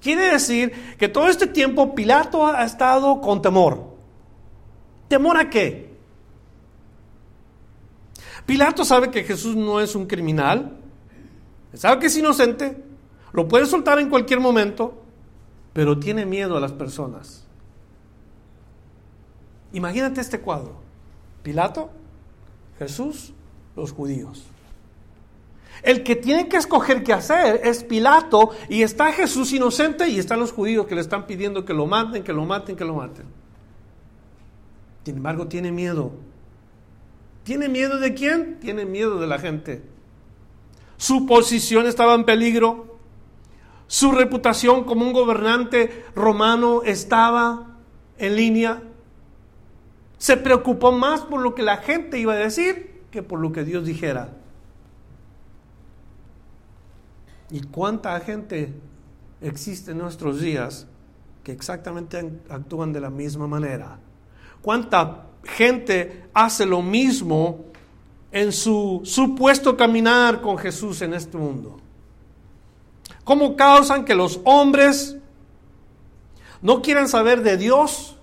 Quiere 0.03 0.33
decir 0.33 0.71
que 0.99 1.09
todo 1.09 1.29
este 1.29 1.47
tiempo 1.47 1.95
Pilato 1.95 2.47
ha 2.47 2.63
estado 2.63 3.23
con 3.23 3.41
temor. 3.41 3.97
¿Temor 5.09 5.39
a 5.39 5.49
qué? 5.49 5.89
Pilato 8.45 8.85
sabe 8.85 9.11
que 9.11 9.25
Jesús 9.25 9.57
no 9.57 9.81
es 9.81 9.95
un 9.95 10.07
criminal, 10.07 10.77
sabe 11.73 12.01
que 12.01 12.07
es 12.07 12.17
inocente, 12.19 12.77
lo 13.33 13.49
puede 13.49 13.65
soltar 13.65 13.99
en 13.99 14.11
cualquier 14.11 14.41
momento, 14.41 15.03
pero 15.79 15.97
tiene 15.97 16.27
miedo 16.27 16.57
a 16.57 16.61
las 16.61 16.73
personas. 16.73 17.45
Imagínate 19.73 20.21
este 20.21 20.41
cuadro. 20.41 20.75
Pilato, 21.45 21.91
Jesús, 22.81 23.33
los 23.77 23.93
judíos. 23.93 24.43
El 25.85 26.03
que 26.03 26.17
tiene 26.17 26.49
que 26.49 26.57
escoger 26.57 27.05
qué 27.05 27.13
hacer 27.13 27.61
es 27.63 27.85
Pilato 27.85 28.51
y 28.69 28.83
está 28.83 29.13
Jesús 29.13 29.53
inocente 29.53 30.09
y 30.09 30.19
están 30.19 30.41
los 30.41 30.51
judíos 30.51 30.89
que 30.89 30.97
le 30.97 31.01
están 31.01 31.29
pidiendo 31.29 31.65
que 31.65 31.75
lo 31.75 31.87
maten, 31.87 32.25
que 32.25 32.33
lo 32.33 32.45
maten, 32.45 32.75
que 32.75 32.85
lo 32.85 32.95
maten. 32.95 33.27
Sin 35.05 35.19
embargo, 35.19 35.47
tiene 35.47 35.71
miedo. 35.71 36.11
¿Tiene 37.45 37.69
miedo 37.69 38.01
de 38.01 38.15
quién? 38.15 38.59
Tiene 38.59 38.85
miedo 38.85 39.21
de 39.21 39.29
la 39.29 39.39
gente. 39.39 39.85
Su 40.97 41.25
posición 41.25 41.87
estaba 41.87 42.15
en 42.15 42.25
peligro. 42.25 42.88
Su 43.89 44.13
reputación 44.13 44.85
como 44.85 45.07
un 45.07 45.15
gobernante 45.15 46.05
romano 46.15 46.83
estaba 46.85 47.79
en 48.19 48.37
línea. 48.37 48.83
Se 50.19 50.37
preocupó 50.37 50.93
más 50.93 51.23
por 51.23 51.41
lo 51.41 51.55
que 51.55 51.63
la 51.63 51.79
gente 51.79 52.19
iba 52.19 52.35
a 52.35 52.37
decir 52.37 53.01
que 53.11 53.23
por 53.23 53.41
lo 53.41 53.51
que 53.51 53.65
Dios 53.65 53.87
dijera. 53.87 54.37
¿Y 57.51 57.63
cuánta 57.63 58.21
gente 58.21 58.75
existe 59.41 59.93
en 59.93 59.99
nuestros 59.99 60.39
días 60.39 60.87
que 61.43 61.53
exactamente 61.53 62.31
actúan 62.51 62.93
de 62.93 63.01
la 63.01 63.09
misma 63.09 63.47
manera? 63.47 63.99
¿Cuánta 64.61 65.29
gente 65.45 66.29
hace 66.35 66.67
lo 66.67 66.83
mismo 66.83 67.65
en 68.33 68.53
su 68.53 69.01
supuesto 69.05 69.79
caminar 69.79 70.43
con 70.43 70.59
Jesús 70.59 71.01
en 71.01 71.15
este 71.15 71.39
mundo? 71.39 71.88
¿Cómo 73.29 73.57
causan 73.57 74.07
que 74.07 74.15
los 74.15 74.41
hombres 74.45 75.19
no 76.63 76.81
quieran 76.81 77.11
saber 77.11 77.43
de 77.43 77.59
Dios? 77.59 78.17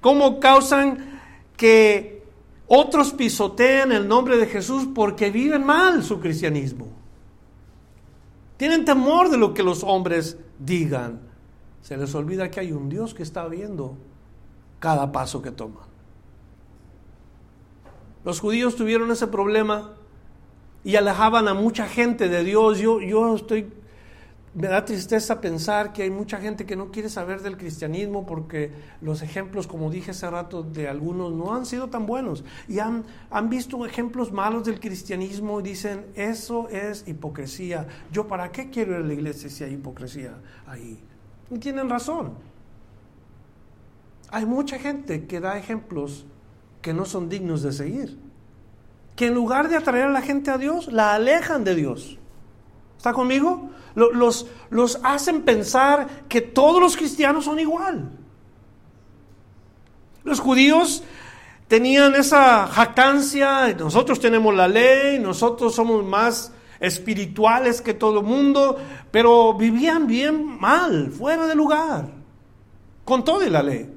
¿Cómo 0.00 0.40
causan 0.40 1.20
que 1.58 2.24
otros 2.66 3.12
pisoteen 3.12 3.92
el 3.92 4.08
nombre 4.08 4.38
de 4.38 4.46
Jesús 4.46 4.88
porque 4.94 5.30
viven 5.30 5.62
mal 5.62 6.02
su 6.02 6.20
cristianismo? 6.20 6.88
Tienen 8.56 8.86
temor 8.86 9.28
de 9.28 9.36
lo 9.36 9.52
que 9.52 9.62
los 9.62 9.84
hombres 9.84 10.38
digan. 10.58 11.20
Se 11.82 11.98
les 11.98 12.14
olvida 12.14 12.50
que 12.50 12.60
hay 12.60 12.72
un 12.72 12.88
Dios 12.88 13.12
que 13.12 13.24
está 13.24 13.46
viendo 13.48 13.98
cada 14.78 15.12
paso 15.12 15.42
que 15.42 15.50
toman. 15.50 15.84
Los 18.24 18.40
judíos 18.40 18.74
tuvieron 18.74 19.10
ese 19.10 19.26
problema 19.26 19.92
y 20.82 20.96
alejaban 20.96 21.46
a 21.46 21.52
mucha 21.52 21.86
gente 21.86 22.30
de 22.30 22.42
Dios. 22.42 22.78
Yo, 22.78 23.02
yo 23.02 23.34
estoy, 23.34 23.70
me 24.56 24.68
da 24.68 24.86
tristeza 24.86 25.38
pensar 25.38 25.92
que 25.92 26.02
hay 26.02 26.10
mucha 26.10 26.38
gente 26.38 26.64
que 26.64 26.76
no 26.76 26.90
quiere 26.90 27.10
saber 27.10 27.42
del 27.42 27.58
cristianismo 27.58 28.24
porque 28.24 28.72
los 29.02 29.20
ejemplos, 29.20 29.66
como 29.66 29.90
dije 29.90 30.12
hace 30.12 30.30
rato, 30.30 30.62
de 30.62 30.88
algunos 30.88 31.34
no 31.34 31.54
han 31.54 31.66
sido 31.66 31.88
tan 31.88 32.06
buenos. 32.06 32.42
Y 32.66 32.78
han, 32.78 33.04
han 33.30 33.50
visto 33.50 33.84
ejemplos 33.84 34.32
malos 34.32 34.64
del 34.64 34.80
cristianismo 34.80 35.60
y 35.60 35.62
dicen, 35.62 36.06
eso 36.14 36.70
es 36.70 37.06
hipocresía. 37.06 37.86
Yo 38.10 38.26
para 38.26 38.50
qué 38.50 38.70
quiero 38.70 38.92
ir 38.92 39.04
a 39.04 39.06
la 39.06 39.12
iglesia 39.12 39.50
si 39.50 39.62
hay 39.62 39.74
hipocresía 39.74 40.38
ahí? 40.66 40.98
Y 41.50 41.58
tienen 41.58 41.90
razón. 41.90 42.32
Hay 44.30 44.46
mucha 44.46 44.78
gente 44.78 45.26
que 45.26 45.38
da 45.38 45.58
ejemplos 45.58 46.24
que 46.80 46.94
no 46.94 47.04
son 47.04 47.28
dignos 47.28 47.62
de 47.62 47.72
seguir. 47.72 48.18
Que 49.16 49.26
en 49.26 49.34
lugar 49.34 49.68
de 49.68 49.76
atraer 49.76 50.04
a 50.04 50.12
la 50.12 50.22
gente 50.22 50.50
a 50.50 50.56
Dios, 50.56 50.90
la 50.90 51.12
alejan 51.12 51.62
de 51.62 51.74
Dios. 51.74 52.18
¿Está 52.96 53.12
conmigo? 53.12 53.70
Los, 53.94 54.46
los 54.70 55.00
hacen 55.02 55.42
pensar 55.42 56.06
que 56.28 56.40
todos 56.40 56.80
los 56.80 56.96
cristianos 56.96 57.44
son 57.44 57.58
igual. 57.58 58.10
Los 60.22 60.40
judíos 60.40 61.02
tenían 61.68 62.14
esa 62.14 62.66
jactancia, 62.66 63.72
nosotros 63.74 64.20
tenemos 64.20 64.54
la 64.54 64.68
ley, 64.68 65.18
nosotros 65.18 65.74
somos 65.74 66.04
más 66.04 66.52
espirituales 66.80 67.80
que 67.80 67.94
todo 67.94 68.20
el 68.20 68.26
mundo, 68.26 68.76
pero 69.10 69.54
vivían 69.54 70.06
bien 70.06 70.58
mal, 70.60 71.10
fuera 71.10 71.46
de 71.46 71.54
lugar, 71.54 72.10
con 73.04 73.24
toda 73.24 73.48
la 73.48 73.62
ley. 73.62 73.92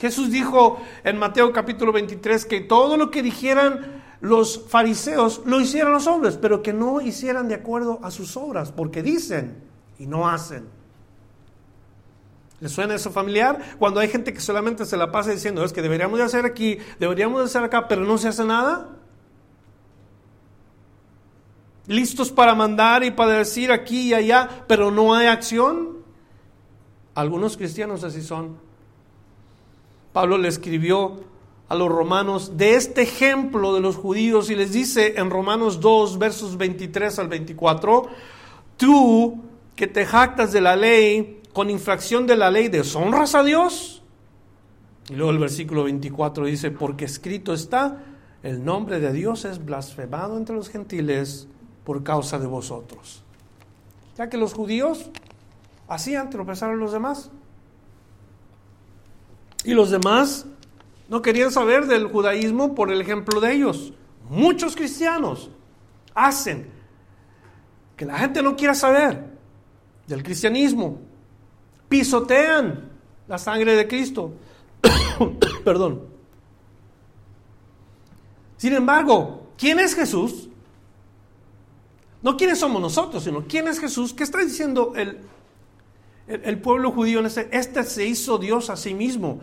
Jesús 0.00 0.30
dijo 0.30 0.78
en 1.04 1.18
Mateo 1.18 1.52
capítulo 1.52 1.92
23 1.92 2.44
que 2.44 2.60
todo 2.60 2.96
lo 2.96 3.10
que 3.10 3.22
dijeran 3.22 3.95
los 4.20 4.66
fariseos 4.68 5.42
lo 5.44 5.60
hicieran 5.60 5.92
los 5.92 6.06
hombres, 6.06 6.38
pero 6.40 6.62
que 6.62 6.72
no 6.72 7.00
hicieran 7.00 7.48
de 7.48 7.54
acuerdo 7.54 8.00
a 8.02 8.10
sus 8.10 8.36
obras, 8.36 8.72
porque 8.72 9.02
dicen 9.02 9.62
y 9.98 10.06
no 10.06 10.28
hacen. 10.28 10.68
¿Les 12.60 12.72
suena 12.72 12.94
eso 12.94 13.10
familiar? 13.10 13.76
Cuando 13.78 14.00
hay 14.00 14.08
gente 14.08 14.32
que 14.32 14.40
solamente 14.40 14.86
se 14.86 14.96
la 14.96 15.12
pasa 15.12 15.30
diciendo, 15.30 15.62
es 15.62 15.72
que 15.72 15.82
deberíamos 15.82 16.18
de 16.18 16.24
hacer 16.24 16.46
aquí, 16.46 16.78
deberíamos 16.98 17.40
de 17.40 17.46
hacer 17.46 17.62
acá, 17.62 17.86
pero 17.86 18.04
no 18.04 18.16
se 18.16 18.28
hace 18.28 18.44
nada. 18.44 18.88
Listos 21.86 22.32
para 22.32 22.54
mandar 22.54 23.04
y 23.04 23.10
para 23.10 23.32
decir 23.32 23.70
aquí 23.70 24.08
y 24.08 24.14
allá, 24.14 24.64
pero 24.66 24.90
no 24.90 25.14
hay 25.14 25.26
acción. 25.26 25.98
Algunos 27.14 27.56
cristianos 27.56 28.04
así 28.04 28.22
son. 28.22 28.56
Pablo 30.12 30.38
le 30.38 30.48
escribió 30.48 31.20
a 31.68 31.74
los 31.74 31.88
romanos 31.88 32.56
de 32.56 32.74
este 32.74 33.02
ejemplo 33.02 33.74
de 33.74 33.80
los 33.80 33.96
judíos 33.96 34.50
y 34.50 34.54
les 34.54 34.72
dice 34.72 35.14
en 35.16 35.30
Romanos 35.30 35.80
2, 35.80 36.18
versos 36.18 36.56
23 36.56 37.18
al 37.18 37.28
24, 37.28 38.06
tú 38.76 39.42
que 39.74 39.86
te 39.86 40.06
jactas 40.06 40.52
de 40.52 40.60
la 40.60 40.76
ley 40.76 41.42
con 41.52 41.70
infracción 41.70 42.26
de 42.26 42.36
la 42.36 42.50
ley, 42.50 42.68
¿deshonras 42.68 43.34
a 43.34 43.42
Dios? 43.42 44.02
Y 45.08 45.14
luego 45.14 45.32
el 45.32 45.38
versículo 45.38 45.84
24 45.84 46.46
dice, 46.46 46.70
porque 46.70 47.04
escrito 47.04 47.52
está, 47.52 48.02
el 48.42 48.64
nombre 48.64 49.00
de 49.00 49.12
Dios 49.12 49.44
es 49.44 49.64
blasfemado 49.64 50.36
entre 50.36 50.54
los 50.54 50.68
gentiles 50.68 51.48
por 51.84 52.02
causa 52.02 52.38
de 52.38 52.46
vosotros. 52.46 53.22
Ya 54.16 54.28
que 54.28 54.36
los 54.36 54.54
judíos 54.54 55.10
hacían 55.88 56.30
tropezar 56.30 56.70
a 56.70 56.74
los 56.74 56.92
demás. 56.92 57.30
Y 59.64 59.74
los 59.74 59.90
demás 59.90 60.46
no 61.08 61.22
querían 61.22 61.52
saber 61.52 61.86
del 61.86 62.06
judaísmo 62.06 62.74
por 62.74 62.90
el 62.90 63.00
ejemplo 63.00 63.40
de 63.40 63.52
ellos. 63.52 63.92
Muchos 64.28 64.74
cristianos 64.74 65.50
hacen 66.14 66.68
que 67.96 68.04
la 68.04 68.18
gente 68.18 68.42
no 68.42 68.56
quiera 68.56 68.74
saber 68.74 69.24
del 70.06 70.22
cristianismo. 70.22 71.00
Pisotean 71.88 72.90
la 73.28 73.38
sangre 73.38 73.76
de 73.76 73.86
Cristo. 73.86 74.34
Perdón. 75.64 76.02
Sin 78.56 78.72
embargo, 78.72 79.50
¿quién 79.56 79.78
es 79.78 79.94
Jesús? 79.94 80.48
No 82.22 82.36
quiénes 82.36 82.58
somos 82.58 82.80
nosotros, 82.80 83.22
sino 83.24 83.44
quién 83.46 83.68
es 83.68 83.78
Jesús. 83.78 84.12
¿Qué 84.12 84.24
está 84.24 84.38
diciendo 84.38 84.94
el, 84.96 85.20
el, 86.26 86.58
pueblo 86.60 86.90
judío 86.90 87.20
en 87.20 87.26
este? 87.26 87.48
Este 87.56 87.84
se 87.84 88.06
hizo 88.06 88.38
Dios 88.38 88.70
a 88.70 88.76
sí 88.76 88.94
mismo. 88.94 89.40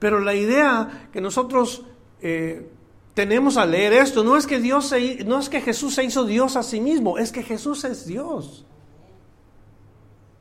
Pero 0.00 0.18
la 0.18 0.34
idea 0.34 1.08
que 1.12 1.20
nosotros 1.20 1.84
eh, 2.20 2.68
tenemos 3.14 3.56
al 3.58 3.70
leer 3.70 3.92
esto 3.92 4.24
no 4.24 4.36
es 4.36 4.46
que 4.46 4.58
Dios 4.58 4.88
se, 4.88 5.24
no 5.24 5.38
es 5.38 5.48
que 5.48 5.60
Jesús 5.60 5.94
se 5.94 6.02
hizo 6.02 6.24
Dios 6.24 6.56
a 6.56 6.62
sí 6.62 6.80
mismo, 6.80 7.18
es 7.18 7.30
que 7.30 7.42
Jesús 7.42 7.84
es 7.84 8.06
Dios. 8.06 8.64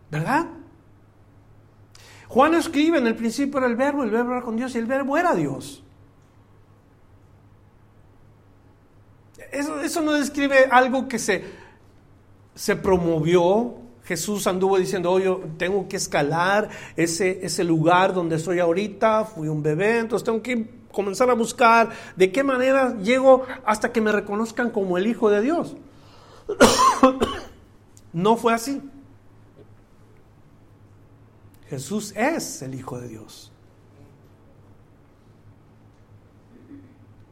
¿Verdad? 0.10 0.48
Juan 2.30 2.56
escribe 2.56 3.00
en 3.00 3.08
el 3.08 3.16
principio 3.16 3.58
era 3.58 3.68
el 3.68 3.76
verbo, 3.76 4.04
el 4.04 4.12
verbo 4.12 4.32
era 4.32 4.42
con 4.42 4.56
Dios 4.56 4.74
y 4.76 4.78
el 4.78 4.86
verbo 4.86 5.18
era 5.18 5.36
Dios. 5.36 5.84
Eso, 9.52 9.82
eso 9.82 10.02
no 10.02 10.14
describe 10.14 10.66
algo 10.72 11.08
que 11.08 11.20
se, 11.20 11.44
se 12.56 12.76
promovió. 12.76 13.79
Jesús 14.10 14.48
anduvo 14.48 14.80
diciendo, 14.80 15.12
oye, 15.12 15.32
tengo 15.60 15.88
que 15.88 15.96
escalar 15.96 16.68
ese, 16.96 17.46
ese 17.46 17.64
lugar 17.64 18.12
donde 18.12 18.38
estoy 18.38 18.58
ahorita, 18.58 19.24
fui 19.24 19.48
un 19.48 19.62
bebé, 19.62 20.00
entonces 20.00 20.26
tengo 20.26 20.42
que 20.42 20.68
comenzar 20.92 21.30
a 21.30 21.36
buscar 21.36 21.92
de 22.16 22.32
qué 22.32 22.44
manera 22.44 22.98
llego 23.04 23.46
hasta 23.64 23.92
que 23.92 24.02
me 24.02 24.12
reconozcan 24.12 24.72
como 24.72 24.98
el 24.98 25.06
Hijo 25.06 25.30
de 25.30 25.42
Dios. 25.44 25.76
no 28.14 28.36
fue 28.36 28.52
así. 28.52 28.82
Jesús 31.70 32.12
es 32.16 32.64
el 32.64 32.74
Hijo 32.74 33.00
de 33.00 33.10
Dios. 33.10 33.52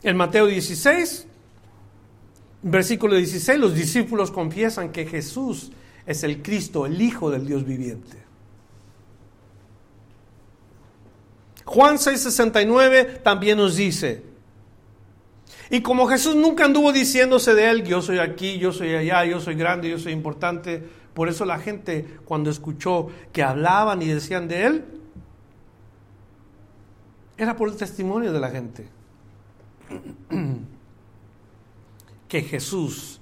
En 0.04 0.16
Mateo 0.16 0.46
16, 0.46 1.26
versículo 2.62 3.16
16, 3.16 3.58
los 3.58 3.74
discípulos 3.74 4.30
confiesan 4.30 4.92
que 4.92 5.08
Jesús 5.08 5.72
es 6.08 6.24
el 6.24 6.42
Cristo, 6.42 6.88
el 6.88 7.00
Hijo 7.00 7.30
del 7.30 7.46
Dios 7.46 7.66
viviente. 7.66 8.18
Juan 11.66 11.98
6:69 11.98 13.22
también 13.22 13.58
nos 13.58 13.76
dice, 13.76 14.24
y 15.70 15.82
como 15.82 16.08
Jesús 16.08 16.36
nunca 16.36 16.64
anduvo 16.64 16.94
diciéndose 16.94 17.54
de 17.54 17.70
él, 17.70 17.84
yo 17.84 18.02
soy 18.02 18.20
aquí, 18.20 18.58
yo 18.58 18.72
soy 18.72 18.96
allá, 18.96 19.26
yo 19.26 19.42
soy 19.42 19.56
grande, 19.56 19.90
yo 19.90 20.00
soy 20.00 20.14
importante, 20.14 20.82
por 21.14 21.28
eso 21.28 21.44
la 21.44 21.60
gente 21.60 22.20
cuando 22.24 22.50
escuchó 22.50 23.10
que 23.34 23.44
hablaban 23.44 24.02
y 24.02 24.06
decían 24.06 24.48
de 24.48 24.66
él, 24.66 24.86
era 27.38 27.58
por 27.58 27.68
el 27.68 27.76
testimonio 27.76 28.32
de 28.32 28.40
la 28.40 28.50
gente. 28.50 28.88
que 32.30 32.42
Jesús 32.42 33.17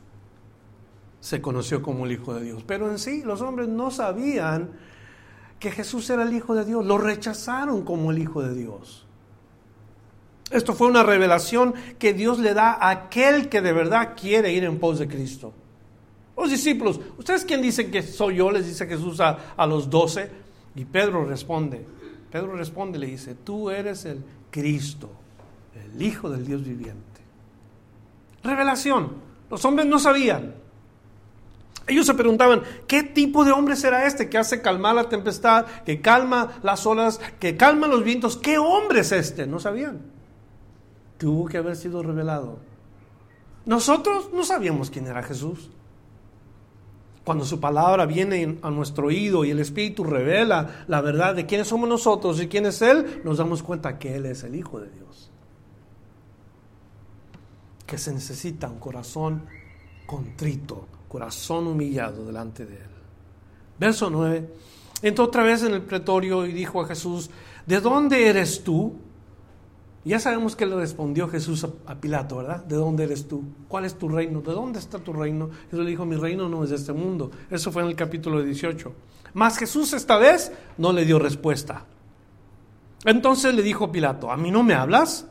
se 1.25 1.41
conoció 1.41 1.81
como 1.81 2.05
el 2.05 2.11
Hijo 2.11 2.35
de 2.35 2.43
Dios. 2.43 2.63
Pero 2.67 2.91
en 2.91 2.99
sí 2.99 3.23
los 3.23 3.41
hombres 3.41 3.67
no 3.67 3.89
sabían 3.89 4.69
que 5.57 5.71
Jesús 5.71 6.07
era 6.11 6.21
el 6.21 6.31
Hijo 6.31 6.53
de 6.53 6.65
Dios, 6.65 6.85
lo 6.85 6.99
rechazaron 6.99 7.83
como 7.83 8.11
el 8.11 8.19
Hijo 8.19 8.43
de 8.43 8.53
Dios. 8.53 9.07
Esto 10.51 10.75
fue 10.75 10.85
una 10.85 11.01
revelación 11.01 11.73
que 11.97 12.13
Dios 12.13 12.37
le 12.37 12.53
da 12.53 12.73
a 12.73 12.91
aquel 12.91 13.49
que 13.49 13.63
de 13.63 13.73
verdad 13.73 14.13
quiere 14.15 14.53
ir 14.53 14.65
en 14.65 14.77
pos 14.77 14.99
de 14.99 15.07
Cristo. 15.07 15.51
Los 16.37 16.51
discípulos, 16.51 16.99
¿ustedes 17.17 17.43
quién 17.43 17.63
dicen 17.63 17.89
que 17.89 18.03
soy 18.03 18.35
yo? 18.35 18.51
Les 18.51 18.67
dice 18.67 18.85
Jesús 18.85 19.19
a, 19.19 19.55
a 19.57 19.65
los 19.65 19.89
doce. 19.89 20.29
Y 20.75 20.85
Pedro 20.85 21.25
responde, 21.25 21.83
Pedro 22.31 22.55
responde 22.55 22.99
y 22.99 23.01
le 23.01 23.07
dice, 23.07 23.33
tú 23.33 23.71
eres 23.71 24.05
el 24.05 24.23
Cristo, 24.51 25.09
el 25.73 25.99
Hijo 25.99 26.29
del 26.29 26.45
Dios 26.45 26.63
viviente. 26.63 27.21
Revelación. 28.43 29.25
Los 29.49 29.65
hombres 29.65 29.87
no 29.87 29.97
sabían. 29.97 30.64
Ellos 31.87 32.07
se 32.07 32.15
preguntaban, 32.15 32.63
¿qué 32.87 33.03
tipo 33.03 33.45
de 33.45 33.51
hombre 33.51 33.75
será 33.75 34.07
este 34.07 34.27
que 34.27 34.39
hace 34.39 34.61
calmar 34.61 34.95
la 34.95 35.07
tempestad, 35.07 35.65
que 35.85 36.01
calma 36.01 36.59
las 36.63 36.85
olas, 36.85 37.19
que 37.39 37.57
calma 37.57 37.87
los 37.87 38.03
vientos? 38.03 38.37
¿Qué 38.37 38.57
hombre 38.57 39.01
es 39.01 39.11
este? 39.11 39.45
No 39.45 39.59
sabían. 39.59 40.01
Tuvo 41.19 41.45
que 41.47 41.57
haber 41.57 41.75
sido 41.75 42.01
revelado. 42.01 42.57
Nosotros 43.65 44.31
no 44.33 44.43
sabíamos 44.43 44.89
quién 44.89 45.05
era 45.07 45.21
Jesús. 45.21 45.69
Cuando 47.23 47.45
su 47.45 47.59
palabra 47.59 48.05
viene 48.05 48.59
a 48.61 48.69
nuestro 48.69 49.07
oído 49.07 49.45
y 49.45 49.51
el 49.51 49.59
Espíritu 49.59 50.03
revela 50.03 50.85
la 50.87 51.01
verdad 51.01 51.35
de 51.35 51.47
quiénes 51.47 51.67
somos 51.67 51.89
nosotros 51.89 52.39
y 52.39 52.47
quién 52.47 52.67
es 52.67 52.81
Él, 52.83 53.21
nos 53.23 53.39
damos 53.39 53.63
cuenta 53.63 53.97
que 53.97 54.15
Él 54.15 54.27
es 54.27 54.43
el 54.43 54.55
Hijo 54.55 54.79
de 54.79 54.89
Dios. 54.89 55.31
Que 57.87 57.97
se 57.97 58.13
necesita 58.13 58.69
un 58.69 58.79
corazón 58.79 59.45
contrito, 60.05 60.87
corazón 61.07 61.67
humillado 61.67 62.25
delante 62.25 62.65
de 62.65 62.75
Él. 62.75 62.89
Verso 63.79 64.09
9. 64.09 64.49
Entró 65.01 65.25
otra 65.25 65.43
vez 65.43 65.63
en 65.63 65.73
el 65.73 65.81
pretorio 65.81 66.45
y 66.45 66.53
dijo 66.53 66.81
a 66.81 66.87
Jesús, 66.87 67.29
¿de 67.65 67.81
dónde 67.81 68.27
eres 68.27 68.63
tú? 68.63 68.93
Ya 70.05 70.19
sabemos 70.19 70.55
que 70.55 70.67
le 70.67 70.75
respondió 70.75 71.27
Jesús 71.27 71.65
a, 71.87 71.95
Pilato, 71.95 72.37
¿verdad? 72.37 72.63
¿De 72.63 72.75
dónde 72.75 73.05
eres 73.05 73.27
tú? 73.27 73.43
¿Cuál 73.67 73.85
es 73.85 73.95
tu 73.95 74.07
reino? 74.07 74.41
¿De 74.41 74.51
dónde 74.51 74.77
está 74.77 74.99
tu 74.99 75.13
reino? 75.13 75.49
Jesús 75.69 75.83
le 75.83 75.89
dijo, 75.89 76.05
mi 76.05 76.15
reino 76.15 76.47
no 76.47 76.63
es 76.63 76.69
de 76.69 76.75
este 76.75 76.93
mundo. 76.93 77.31
Eso 77.49 77.71
fue 77.71 77.81
en 77.81 77.89
el 77.89 77.95
capítulo 77.95 78.41
18. 78.43 78.93
Mas 79.33 79.57
Jesús 79.57 79.93
esta 79.93 80.17
vez 80.17 80.51
no 80.77 80.93
le 80.93 81.05
dio 81.05 81.17
respuesta. 81.17 81.85
Entonces 83.03 83.53
le 83.55 83.63
dijo 83.63 83.91
Pilato, 83.91 84.31
¿a 84.31 84.37
mí 84.37 84.51
no 84.51 84.63
me 84.63 84.75
hablas? 84.75 85.27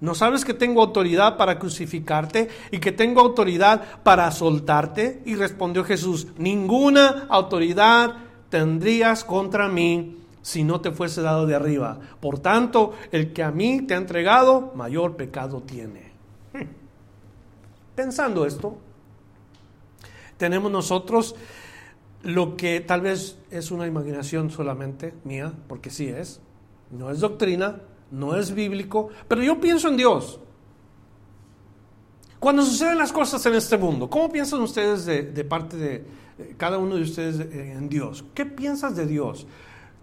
¿No 0.00 0.14
sabes 0.14 0.44
que 0.44 0.54
tengo 0.54 0.80
autoridad 0.80 1.36
para 1.36 1.58
crucificarte 1.58 2.48
y 2.70 2.78
que 2.78 2.92
tengo 2.92 3.20
autoridad 3.20 4.02
para 4.02 4.30
soltarte? 4.30 5.22
Y 5.26 5.34
respondió 5.34 5.84
Jesús, 5.84 6.28
ninguna 6.36 7.26
autoridad 7.28 8.14
tendrías 8.48 9.24
contra 9.24 9.68
mí 9.68 10.18
si 10.40 10.62
no 10.62 10.80
te 10.80 10.92
fuese 10.92 11.20
dado 11.20 11.46
de 11.46 11.56
arriba. 11.56 11.98
Por 12.20 12.38
tanto, 12.38 12.94
el 13.10 13.32
que 13.32 13.42
a 13.42 13.50
mí 13.50 13.82
te 13.82 13.94
ha 13.94 13.98
entregado, 13.98 14.72
mayor 14.74 15.16
pecado 15.16 15.62
tiene. 15.62 16.12
Pensando 17.94 18.46
esto, 18.46 18.78
tenemos 20.36 20.70
nosotros 20.70 21.34
lo 22.22 22.56
que 22.56 22.80
tal 22.80 23.00
vez 23.00 23.38
es 23.50 23.72
una 23.72 23.86
imaginación 23.86 24.50
solamente 24.50 25.14
mía, 25.24 25.52
porque 25.66 25.90
sí 25.90 26.08
es, 26.08 26.40
no 26.90 27.10
es 27.10 27.20
doctrina, 27.20 27.80
no 28.10 28.36
es 28.36 28.54
bíblico, 28.54 29.08
pero 29.26 29.42
yo 29.42 29.60
pienso 29.60 29.88
en 29.88 29.96
Dios. 29.96 30.40
Cuando 32.38 32.62
suceden 32.62 32.98
las 32.98 33.12
cosas 33.12 33.44
en 33.46 33.54
este 33.54 33.76
mundo, 33.76 34.08
¿cómo 34.08 34.30
piensan 34.30 34.60
ustedes 34.60 35.06
de, 35.06 35.44
parte 35.44 35.76
de 35.76 36.04
cada 36.56 36.78
uno 36.78 36.96
de 36.96 37.02
ustedes 37.02 37.40
en 37.52 37.88
Dios? 37.88 38.24
¿Qué 38.34 38.46
piensas 38.46 38.94
de 38.96 39.06
Dios? 39.06 39.46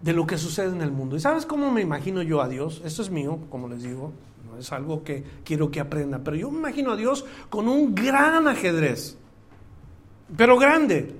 de 0.02 0.12
lo 0.12 0.26
que 0.26 0.36
sucede 0.38 0.68
en 0.68 0.82
el 0.82 0.92
mundo. 0.92 1.16
¿Y 1.16 1.20
sabes 1.20 1.46
cómo 1.46 1.70
me 1.70 1.80
imagino 1.80 2.22
yo 2.22 2.42
a 2.42 2.48
Dios? 2.48 2.82
Esto 2.84 3.02
es 3.02 3.10
mío, 3.10 3.40
como 3.48 3.66
les 3.66 3.82
digo, 3.82 4.12
no 4.48 4.58
es 4.58 4.70
algo 4.72 5.02
que 5.02 5.24
quiero 5.44 5.70
que 5.70 5.80
aprenda, 5.80 6.18
pero 6.18 6.36
yo 6.36 6.50
me 6.50 6.58
imagino 6.58 6.92
a 6.92 6.96
Dios 6.96 7.24
con 7.48 7.66
un 7.66 7.94
gran 7.94 8.46
ajedrez, 8.46 9.16
pero 10.36 10.58
grande. 10.58 11.14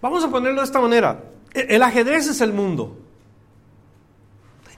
Vamos 0.00 0.24
a 0.24 0.30
ponerlo 0.30 0.60
de 0.60 0.66
esta 0.66 0.80
manera. 0.80 1.24
E, 1.52 1.74
el 1.74 1.82
ajedrez 1.82 2.28
es 2.28 2.40
el 2.40 2.52
mundo. 2.52 2.96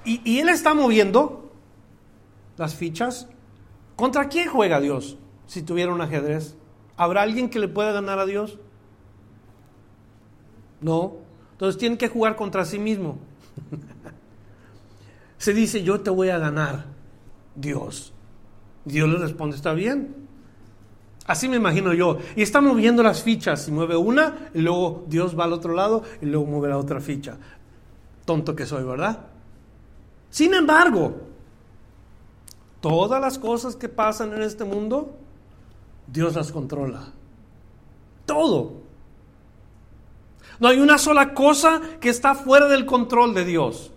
Y, 0.09 0.39
Él 0.39 0.49
está 0.49 0.73
moviendo 0.73 1.53
las 2.57 2.75
fichas. 2.75 3.29
¿Contra 3.95 4.29
quién 4.29 4.49
juega 4.49 4.81
Dios 4.81 5.19
si 5.47 5.63
tuviera 5.63 5.93
un 5.93 6.01
ajedrez? 6.01 6.57
¿Habrá 6.97 7.23
alguien 7.23 7.51
que 7.51 7.59
le 7.59 7.69
pueda 7.69 7.93
ganar 7.93 8.19
a 8.19 8.25
Dios? 8.25 8.59
No. 10.81 11.17
Entonces 11.53 11.79
tiene 11.79 11.99
que 11.99 12.09
jugar 12.09 12.37
contra 12.37 12.65
sí 12.65 12.79
mismo. 12.79 13.19
Se 15.39 15.53
dice, 15.53 15.83
yo 15.83 16.01
te 16.01 16.11
voy 16.11 16.31
a 16.31 16.39
ganar, 16.39 16.87
Dios. 17.55 18.15
Dios 18.87 19.09
le 19.11 19.19
responde, 19.19 19.57
está 19.57 19.75
bien. 19.75 20.15
Así 21.27 21.49
me 21.51 21.57
imagino 21.57 21.93
yo. 21.93 22.19
Y 22.35 22.43
está 22.43 22.63
moviendo 22.63 23.03
las 23.03 23.23
fichas. 23.23 23.69
Y 23.69 23.73
mueve 23.73 23.97
una, 23.97 24.51
y 24.55 24.61
luego 24.61 25.05
Dios 25.07 25.39
va 25.39 25.45
al 25.45 25.53
otro 25.53 25.75
lado, 25.75 26.03
y 26.23 26.27
luego 26.27 26.47
mueve 26.47 26.71
la 26.71 26.79
otra 26.79 27.01
ficha. 27.01 27.37
Tonto 28.25 28.57
que 28.57 28.65
soy, 28.65 28.85
¿verdad? 28.85 29.28
Sin 30.31 30.55
embargo, 30.55 31.17
todas 32.81 33.21
las 33.21 33.39
cosas 33.39 33.77
que 33.77 33.89
pasan 33.89 34.33
en 34.33 34.43
este 34.43 34.65
mundo, 34.65 35.17
Dios 36.07 36.35
las 36.35 36.53
controla. 36.53 37.13
Todo. 38.27 38.73
No 40.61 40.69
hay 40.69 40.81
una 40.81 40.99
sola 40.99 41.35
cosa 41.35 41.81
que 42.01 42.09
está 42.09 42.35
fuera 42.35 42.67
del 42.67 42.85
control 42.85 43.35
de 43.35 43.45
Dios. 43.45 43.93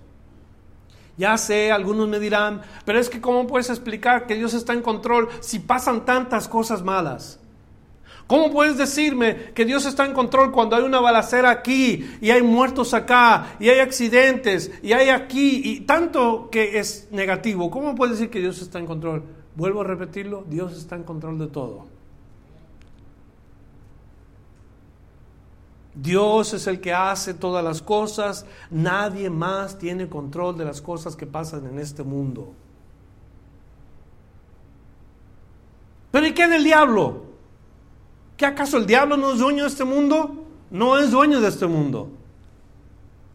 Ya 1.17 1.37
sé, 1.37 1.71
algunos 1.71 2.07
me 2.07 2.19
dirán, 2.19 2.61
pero 2.85 2.97
es 2.97 3.09
que 3.09 3.21
¿cómo 3.21 3.45
puedes 3.45 3.69
explicar 3.69 4.25
que 4.25 4.35
Dios 4.35 4.53
está 4.53 4.73
en 4.73 4.81
control 4.81 5.29
si 5.41 5.59
pasan 5.59 6.05
tantas 6.05 6.47
cosas 6.47 6.81
malas? 6.83 7.40
¿Cómo 8.31 8.49
puedes 8.49 8.77
decirme 8.77 9.51
que 9.53 9.65
Dios 9.65 9.85
está 9.85 10.05
en 10.05 10.13
control 10.13 10.53
cuando 10.53 10.77
hay 10.77 10.83
una 10.83 11.01
balacera 11.01 11.49
aquí 11.49 12.09
y 12.21 12.29
hay 12.29 12.41
muertos 12.41 12.93
acá 12.93 13.57
y 13.59 13.67
hay 13.67 13.79
accidentes 13.79 14.71
y 14.81 14.93
hay 14.93 15.09
aquí 15.09 15.61
y 15.65 15.81
tanto 15.81 16.49
que 16.49 16.79
es 16.79 17.09
negativo? 17.11 17.69
¿Cómo 17.69 17.93
puedes 17.93 18.17
decir 18.17 18.31
que 18.31 18.39
Dios 18.39 18.61
está 18.61 18.79
en 18.79 18.85
control? 18.85 19.23
Vuelvo 19.53 19.81
a 19.81 19.83
repetirlo, 19.83 20.45
Dios 20.47 20.77
está 20.77 20.95
en 20.95 21.03
control 21.03 21.39
de 21.39 21.47
todo. 21.47 21.87
Dios 25.93 26.53
es 26.53 26.67
el 26.67 26.79
que 26.79 26.93
hace 26.93 27.33
todas 27.33 27.65
las 27.65 27.81
cosas, 27.81 28.45
nadie 28.69 29.29
más 29.29 29.77
tiene 29.77 30.07
control 30.07 30.57
de 30.57 30.63
las 30.63 30.81
cosas 30.81 31.17
que 31.17 31.27
pasan 31.27 31.67
en 31.67 31.79
este 31.79 32.03
mundo. 32.03 32.53
Pero 36.11 36.27
¿y 36.27 36.33
qué 36.33 36.47
del 36.47 36.63
diablo? 36.63 37.30
¿Qué 38.41 38.47
acaso 38.47 38.77
el 38.77 38.87
diablo 38.87 39.17
no 39.17 39.33
es 39.33 39.37
dueño 39.37 39.65
de 39.65 39.69
este 39.69 39.83
mundo? 39.83 40.47
No 40.71 40.97
es 40.97 41.11
dueño 41.11 41.39
de 41.41 41.47
este 41.47 41.67
mundo. 41.67 42.09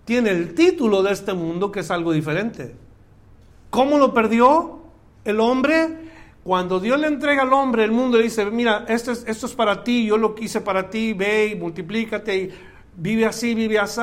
Tiene 0.04 0.30
el 0.30 0.52
título 0.52 1.00
de 1.04 1.12
este 1.12 1.32
mundo 1.32 1.70
que 1.70 1.78
es 1.78 1.92
algo 1.92 2.10
diferente. 2.10 2.74
¿Cómo 3.70 3.98
lo 3.98 4.12
perdió 4.12 4.80
el 5.24 5.38
hombre? 5.38 6.10
Cuando 6.42 6.80
Dios 6.80 6.98
le 6.98 7.06
entrega 7.06 7.42
al 7.42 7.52
hombre 7.52 7.84
el 7.84 7.92
mundo, 7.92 8.18
le 8.18 8.24
dice, 8.24 8.46
mira, 8.46 8.84
esto 8.88 9.12
es, 9.12 9.22
esto 9.28 9.46
es 9.46 9.52
para 9.52 9.84
ti, 9.84 10.06
yo 10.06 10.18
lo 10.18 10.34
quise 10.34 10.60
para 10.60 10.90
ti, 10.90 11.12
ve 11.12 11.52
y 11.52 11.54
multiplícate 11.54 12.36
y 12.36 12.50
vive 12.96 13.26
así, 13.26 13.54
vive 13.54 13.78
así. 13.78 14.00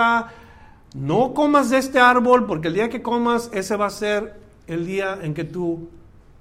No 0.96 1.34
comas 1.34 1.70
de 1.70 1.80
este 1.80 2.00
árbol 2.00 2.46
porque 2.46 2.70
el 2.70 2.76
día 2.76 2.88
que 2.88 3.02
comas, 3.02 3.52
ese 3.54 3.76
va 3.76 3.88
a 3.88 3.90
ser 3.90 4.40
el 4.68 4.86
día 4.86 5.20
en 5.22 5.34
que 5.34 5.44
tú 5.44 5.90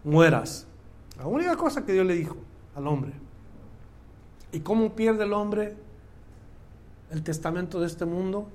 mueras. 0.05 0.69
La 1.19 1.27
única 1.27 1.57
cosa 1.57 1.85
que 1.85 1.95
Dios 1.95 2.07
le 2.07 2.15
dijo 2.15 2.37
al 2.77 2.87
hombre. 2.87 3.32
¿Y 4.53 4.61
cómo 4.61 4.95
pierde 4.95 5.25
el 5.25 5.33
hombre 5.33 5.75
el 7.11 7.23
testamento 7.23 7.81
de 7.81 7.87
este 7.87 8.05
mundo? 8.05 8.49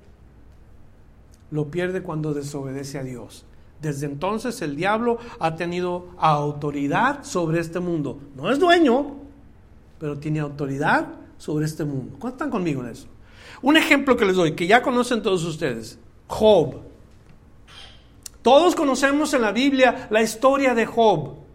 Lo 1.52 1.70
pierde 1.72 2.04
cuando 2.04 2.34
desobedece 2.34 3.00
a 3.00 3.04
Dios. 3.04 3.46
Desde 3.82 4.06
entonces 4.06 4.62
el 4.62 4.76
diablo 4.76 5.18
ha 5.40 5.56
tenido 5.56 6.08
autoridad 6.18 7.24
sobre 7.24 7.60
este 7.60 7.80
mundo. 7.80 8.20
No 8.36 8.52
es 8.52 8.60
dueño, 8.60 9.16
pero 10.00 10.18
tiene 10.18 10.40
autoridad 10.40 11.08
sobre 11.38 11.66
este 11.66 11.84
mundo. 11.84 12.16
¿Cuántos 12.20 12.48
conmigo 12.50 12.84
en 12.84 12.90
eso? 12.90 13.08
Un 13.62 13.78
ejemplo 13.78 14.18
que 14.18 14.26
les 14.26 14.36
doy, 14.36 14.54
que 14.54 14.68
ya 14.68 14.82
conocen 14.82 15.22
todos 15.22 15.44
ustedes. 15.46 16.00
Job. 16.28 16.82
Todos 18.42 18.76
conocemos 18.76 19.34
en 19.34 19.42
la 19.42 19.52
Biblia 19.52 20.08
la 20.10 20.22
historia 20.22 20.74
de 20.74 20.86
Job. 20.86 21.47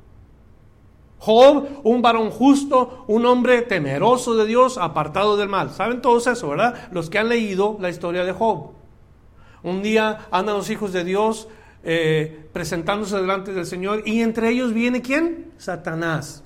Job, 1.25 1.69
un 1.85 2.03
varón 2.03 2.31
justo, 2.33 3.05
un 3.07 3.25
hombre 3.27 3.63
temeroso 3.63 4.35
de 4.35 4.45
Dios, 4.45 4.77
apartado 4.77 5.37
del 5.37 5.49
mal. 5.49 5.71
¿Saben 5.71 6.03
todos 6.03 6.27
eso, 6.27 6.49
verdad? 6.49 6.89
Los 6.91 7.11
que 7.11 7.21
han 7.21 7.29
leído 7.29 7.77
la 7.81 7.91
historia 7.91 8.25
de 8.25 8.33
Job. 8.33 8.73
Un 9.63 9.85
día 9.85 10.27
andan 10.33 10.57
los 10.57 10.69
hijos 10.69 10.93
de 10.93 11.05
Dios 11.05 11.47
eh, 11.85 12.49
presentándose 12.53 13.19
delante 13.19 13.53
del 13.53 13.67
Señor 13.67 14.03
y 14.05 14.21
entre 14.21 14.49
ellos 14.49 14.73
viene 14.73 15.01
quién? 15.01 15.53
Satanás. 15.59 16.43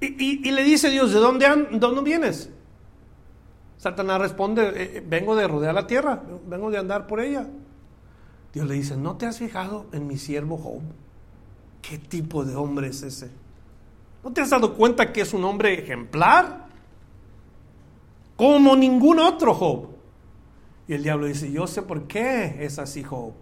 Y, 0.00 0.50
le 0.50 0.64
dice 0.64 0.88
Dios, 0.88 1.12
¿de 1.12 1.20
dónde, 1.20 2.02
vienes? 2.02 2.48
Satanás 3.76 4.18
responde, 4.22 4.62
eh, 4.68 4.72
eh, 4.76 5.04
vengo 5.06 5.36
de 5.36 5.46
rodear 5.46 5.74
la 5.74 5.86
tierra, 5.86 6.22
vengo 6.46 6.70
de 6.70 6.78
andar 6.78 7.06
por 7.06 7.20
ella. 7.20 7.46
Dios 8.54 8.66
le 8.66 8.72
dice, 8.72 8.96
¿no 8.96 9.18
te 9.18 9.26
has 9.26 9.36
fijado 9.36 9.84
en 9.92 10.06
mi 10.06 10.16
siervo 10.16 10.56
Job? 10.56 10.80
¿Qué 11.82 11.98
tipo 11.98 12.44
de 12.44 12.54
hombre 12.54 12.88
es 12.88 13.02
ese? 13.02 13.30
¿No 14.22 14.32
te 14.32 14.40
has 14.40 14.50
dado 14.50 14.74
cuenta 14.74 15.12
que 15.12 15.20
es 15.20 15.34
un 15.34 15.44
hombre 15.44 15.74
ejemplar? 15.74 16.68
Como 18.36 18.76
ningún 18.76 19.18
otro 19.18 19.52
Job. 19.52 19.88
Y 20.86 20.94
el 20.94 21.02
diablo 21.02 21.26
dice, 21.26 21.50
yo 21.50 21.66
sé 21.66 21.82
por 21.82 22.06
qué 22.06 22.56
es 22.60 22.78
así, 22.78 23.02
Job. 23.02 23.32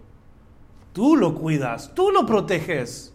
Tú 0.91 1.15
lo 1.15 1.35
cuidas, 1.35 1.93
tú 1.93 2.11
lo 2.11 2.25
proteges. 2.25 3.13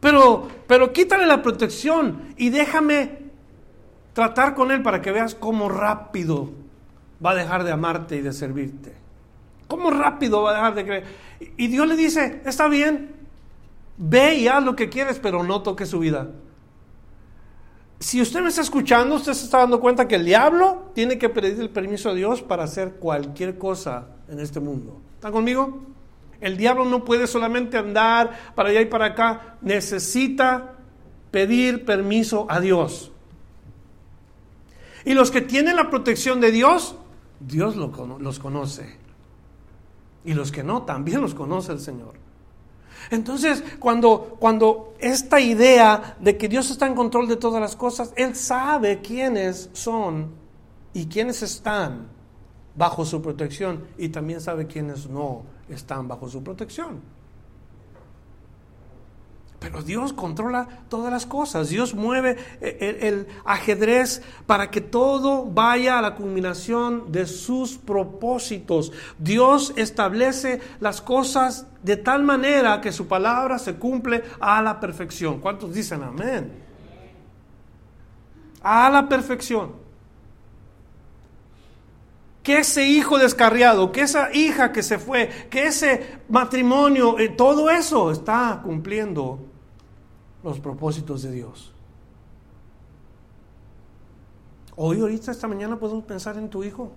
Pero, 0.00 0.48
pero 0.66 0.92
quítale 0.92 1.26
la 1.26 1.42
protección 1.42 2.34
y 2.36 2.50
déjame 2.50 3.30
tratar 4.12 4.54
con 4.54 4.70
él 4.70 4.82
para 4.82 5.02
que 5.02 5.12
veas 5.12 5.34
cómo 5.34 5.68
rápido 5.68 6.50
va 7.24 7.32
a 7.32 7.34
dejar 7.34 7.64
de 7.64 7.72
amarte 7.72 8.16
y 8.16 8.20
de 8.20 8.32
servirte. 8.32 8.94
Cómo 9.66 9.90
rápido 9.90 10.42
va 10.42 10.50
a 10.50 10.54
dejar 10.54 10.74
de 10.74 10.84
creer. 10.84 11.04
Y 11.56 11.66
Dios 11.66 11.88
le 11.88 11.96
dice, 11.96 12.42
está 12.44 12.68
bien, 12.68 13.17
ve 13.98 14.36
y 14.36 14.48
haz 14.48 14.64
lo 14.64 14.74
que 14.74 14.88
quieres, 14.88 15.18
pero 15.18 15.42
no 15.42 15.62
toques 15.62 15.90
su 15.90 15.98
vida 15.98 16.28
si 18.00 18.22
usted 18.22 18.40
me 18.40 18.48
está 18.48 18.60
escuchando, 18.60 19.16
usted 19.16 19.32
se 19.32 19.44
está 19.44 19.58
dando 19.58 19.80
cuenta 19.80 20.06
que 20.06 20.14
el 20.14 20.24
diablo 20.24 20.90
tiene 20.94 21.18
que 21.18 21.28
pedir 21.28 21.60
el 21.60 21.70
permiso 21.70 22.10
a 22.10 22.14
Dios 22.14 22.42
para 22.42 22.64
hacer 22.64 22.94
cualquier 22.94 23.58
cosa 23.58 24.06
en 24.28 24.38
este 24.38 24.60
mundo. 24.60 25.00
¿Está 25.14 25.32
conmigo? 25.32 25.80
El 26.40 26.56
diablo 26.56 26.84
no 26.84 27.04
puede 27.04 27.26
solamente 27.26 27.76
andar 27.76 28.52
para 28.54 28.68
allá 28.68 28.80
y 28.80 28.86
para 28.86 29.06
acá, 29.06 29.56
necesita 29.62 30.76
pedir 31.32 31.84
permiso 31.84 32.46
a 32.48 32.60
Dios. 32.60 33.10
Y 35.04 35.14
los 35.14 35.32
que 35.32 35.40
tienen 35.40 35.74
la 35.74 35.90
protección 35.90 36.40
de 36.40 36.52
Dios, 36.52 36.94
Dios 37.40 37.74
los 37.74 38.38
conoce. 38.38 38.96
Y 40.24 40.34
los 40.34 40.52
que 40.52 40.62
no, 40.62 40.82
también 40.82 41.20
los 41.20 41.34
conoce 41.34 41.72
el 41.72 41.80
Señor. 41.80 42.27
Entonces, 43.10 43.62
cuando, 43.78 44.36
cuando 44.38 44.94
esta 44.98 45.40
idea 45.40 46.16
de 46.20 46.36
que 46.36 46.48
Dios 46.48 46.70
está 46.70 46.86
en 46.86 46.94
control 46.94 47.28
de 47.28 47.36
todas 47.36 47.60
las 47.60 47.76
cosas, 47.76 48.12
Él 48.16 48.34
sabe 48.34 49.00
quiénes 49.00 49.70
son 49.72 50.32
y 50.92 51.06
quiénes 51.06 51.42
están 51.42 52.08
bajo 52.74 53.04
su 53.04 53.20
protección 53.20 53.86
y 53.98 54.08
también 54.08 54.40
sabe 54.40 54.66
quiénes 54.66 55.08
no 55.08 55.42
están 55.68 56.08
bajo 56.08 56.28
su 56.28 56.42
protección. 56.42 57.17
Pero 59.60 59.82
Dios 59.82 60.12
controla 60.12 60.68
todas 60.88 61.12
las 61.12 61.26
cosas. 61.26 61.68
Dios 61.68 61.92
mueve 61.92 62.36
el, 62.60 63.26
ajedrez 63.44 64.22
para 64.46 64.70
que 64.70 64.80
todo 64.80 65.46
vaya 65.46 65.98
a 65.98 66.02
la 66.02 66.14
culminación 66.14 67.10
de 67.10 67.26
sus 67.26 67.76
propósitos. 67.76 68.92
Dios 69.18 69.72
establece 69.76 70.60
las 70.78 71.00
cosas 71.00 71.66
de 71.82 71.96
tal 71.96 72.22
manera 72.22 72.80
que 72.80 72.92
su 72.92 73.08
palabra 73.08 73.58
se 73.58 73.74
cumple 73.74 74.22
a 74.38 74.62
la 74.62 74.78
perfección. 74.78 75.40
¿Cuántos 75.40 75.74
dicen 75.74 76.04
amén? 76.04 76.52
A 78.62 78.88
la 78.90 79.08
perfección. 79.08 79.72
Que 82.44 82.58
ese 82.58 82.86
hijo 82.86 83.18
descarriado, 83.18 83.90
que 83.90 84.02
esa 84.02 84.32
hija 84.32 84.72
que 84.72 84.84
se 84.84 84.98
fue, 84.98 85.28
que 85.50 85.66
ese 85.66 86.20
matrimonio, 86.28 87.18
eh, 87.18 87.28
todo 87.28 87.68
eso 87.68 88.10
está 88.12 88.60
cumpliendo 88.62 89.47
los 90.42 90.60
propósitos 90.60 91.22
de 91.22 91.32
Dios. 91.32 91.72
Hoy, 94.76 95.00
ahorita, 95.00 95.32
esta 95.32 95.48
mañana 95.48 95.78
podemos 95.78 96.04
pensar 96.04 96.36
en 96.36 96.48
tu 96.48 96.62
hijo, 96.62 96.92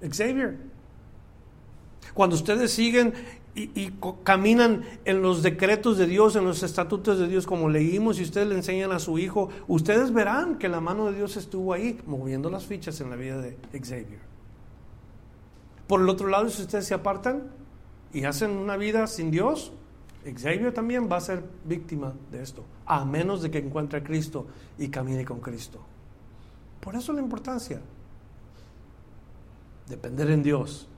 Xavier. 0.00 0.56
Cuando 2.14 2.36
ustedes 2.36 2.70
siguen 2.70 3.14
y, 3.54 3.90
caminan 4.22 4.84
en 5.04 5.22
los 5.22 5.42
decretos 5.42 5.98
de 5.98 6.06
Dios, 6.06 6.36
en 6.36 6.44
los 6.44 6.62
estatutos 6.62 7.18
de 7.18 7.26
Dios, 7.26 7.46
como 7.46 7.68
leímos, 7.68 8.18
y 8.18 8.22
ustedes 8.22 8.46
le 8.46 8.54
enseñan 8.54 8.92
a 8.92 8.98
su 8.98 9.18
hijo, 9.18 9.48
ustedes 9.66 10.12
verán 10.12 10.58
que 10.58 10.68
la 10.68 10.80
mano 10.80 11.06
de 11.06 11.16
Dios 11.16 11.36
estuvo 11.36 11.72
ahí, 11.72 12.00
moviendo 12.06 12.50
las 12.50 12.66
fichas 12.66 13.00
en 13.00 13.10
la 13.10 13.16
vida 13.16 13.40
de 13.40 13.56
Xavier. 13.72 14.20
Por 15.86 16.00
el 16.00 16.08
otro 16.08 16.28
lado, 16.28 16.48
si 16.48 16.62
ustedes 16.62 16.86
se 16.86 16.94
apartan 16.94 17.50
y 18.12 18.24
hacen 18.24 18.52
una 18.52 18.76
vida 18.76 19.06
sin 19.06 19.30
Dios, 19.30 19.72
Xavier 20.24 20.72
también 20.72 21.10
va 21.10 21.16
a 21.16 21.20
ser 21.20 21.42
víctima 21.64 22.12
de 22.30 22.42
esto, 22.42 22.64
a 22.86 23.04
menos 23.04 23.42
de 23.42 23.50
que 23.50 23.58
encuentre 23.58 23.98
a 23.98 24.04
Cristo 24.04 24.46
y 24.78 24.88
camine 24.88 25.24
con 25.24 25.40
Cristo. 25.40 25.80
Por 26.80 26.94
eso 26.94 27.12
la 27.12 27.20
importancia. 27.20 27.80
Depender 29.88 30.30
en 30.30 30.42
Dios. 30.42 30.88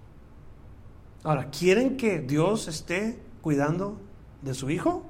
Ahora, 1.22 1.50
¿quieren 1.50 1.96
que 1.96 2.20
Dios 2.20 2.68
esté 2.68 3.18
cuidando 3.40 3.96
de 4.42 4.52
su 4.52 4.68
hijo? 4.68 5.04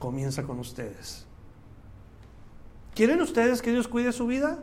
Comienza 0.00 0.42
con 0.42 0.58
ustedes. 0.58 1.26
¿Quieren 2.94 3.22
ustedes 3.22 3.62
que 3.62 3.70
Dios 3.70 3.86
cuide 3.86 4.12
su 4.12 4.26
vida? 4.26 4.58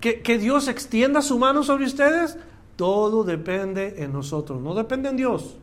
¿Que, 0.00 0.22
¿Que, 0.22 0.38
Dios 0.38 0.68
extienda 0.68 1.20
su 1.20 1.38
mano 1.38 1.64
sobre 1.64 1.84
ustedes? 1.84 2.38
Todo 2.76 3.24
depende 3.24 4.02
en 4.02 4.12
nosotros, 4.12 4.60
no 4.60 4.74
depende 4.74 5.08
en 5.08 5.16
Dios. 5.16 5.56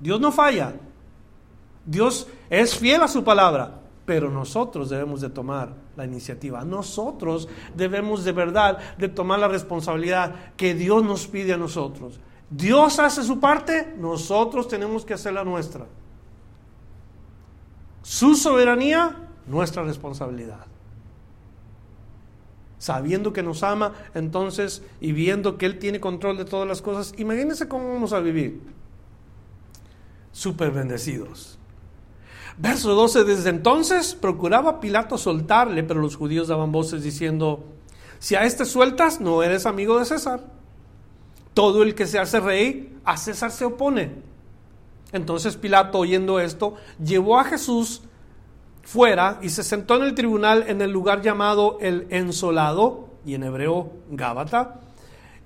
Dios 0.00 0.20
no 0.20 0.32
falla. 0.32 0.74
Dios 1.84 2.26
es 2.50 2.76
fiel 2.76 3.02
a 3.02 3.08
su 3.08 3.22
palabra, 3.22 3.80
pero 4.04 4.30
nosotros 4.30 4.90
debemos 4.90 5.20
de 5.20 5.30
tomar 5.30 5.74
la 5.96 6.04
iniciativa. 6.04 6.64
Nosotros 6.64 7.48
debemos 7.74 8.24
de 8.24 8.32
verdad 8.32 8.78
de 8.98 9.08
tomar 9.08 9.38
la 9.38 9.48
responsabilidad 9.48 10.54
que 10.56 10.74
Dios 10.74 11.04
nos 11.04 11.26
pide 11.26 11.52
a 11.52 11.58
nosotros. 11.58 12.18
Dios 12.50 12.98
hace 12.98 13.22
su 13.22 13.40
parte, 13.40 13.94
nosotros 13.98 14.68
tenemos 14.68 15.04
que 15.04 15.14
hacer 15.14 15.32
la 15.32 15.44
nuestra. 15.44 15.86
Su 18.02 18.34
soberanía 18.34 19.26
nuestra 19.46 19.82
responsabilidad. 19.82 20.66
Sabiendo 22.78 23.32
que 23.32 23.42
nos 23.42 23.62
ama, 23.62 23.94
entonces, 24.14 24.82
y 25.00 25.12
viendo 25.12 25.56
que 25.56 25.66
Él 25.66 25.78
tiene 25.78 25.98
control 25.98 26.36
de 26.36 26.44
todas 26.44 26.68
las 26.68 26.82
cosas, 26.82 27.14
imagínense 27.16 27.68
cómo 27.68 27.92
vamos 27.92 28.12
a 28.12 28.20
vivir. 28.20 28.60
Súper 30.36 30.70
bendecidos. 30.70 31.58
Verso 32.58 32.94
12, 32.94 33.24
desde 33.24 33.48
entonces 33.48 34.14
procuraba 34.14 34.80
Pilato 34.80 35.16
soltarle, 35.16 35.82
pero 35.82 36.02
los 36.02 36.14
judíos 36.14 36.48
daban 36.48 36.72
voces 36.72 37.02
diciendo, 37.02 37.64
si 38.18 38.34
a 38.34 38.44
este 38.44 38.66
sueltas, 38.66 39.18
no 39.18 39.42
eres 39.42 39.64
amigo 39.64 39.98
de 39.98 40.04
César. 40.04 40.44
Todo 41.54 41.82
el 41.82 41.94
que 41.94 42.06
se 42.06 42.18
hace 42.18 42.40
rey, 42.40 42.98
a 43.06 43.16
César 43.16 43.50
se 43.50 43.64
opone. 43.64 44.12
Entonces 45.12 45.56
Pilato, 45.56 46.00
oyendo 46.00 46.38
esto, 46.38 46.74
llevó 47.02 47.38
a 47.40 47.44
Jesús 47.44 48.02
fuera 48.82 49.38
y 49.40 49.48
se 49.48 49.64
sentó 49.64 49.96
en 49.96 50.02
el 50.02 50.14
tribunal 50.14 50.66
en 50.68 50.82
el 50.82 50.90
lugar 50.90 51.22
llamado 51.22 51.78
el 51.80 52.08
Ensolado, 52.10 53.08
y 53.24 53.36
en 53.36 53.42
hebreo 53.42 53.90
Gábata. 54.10 54.80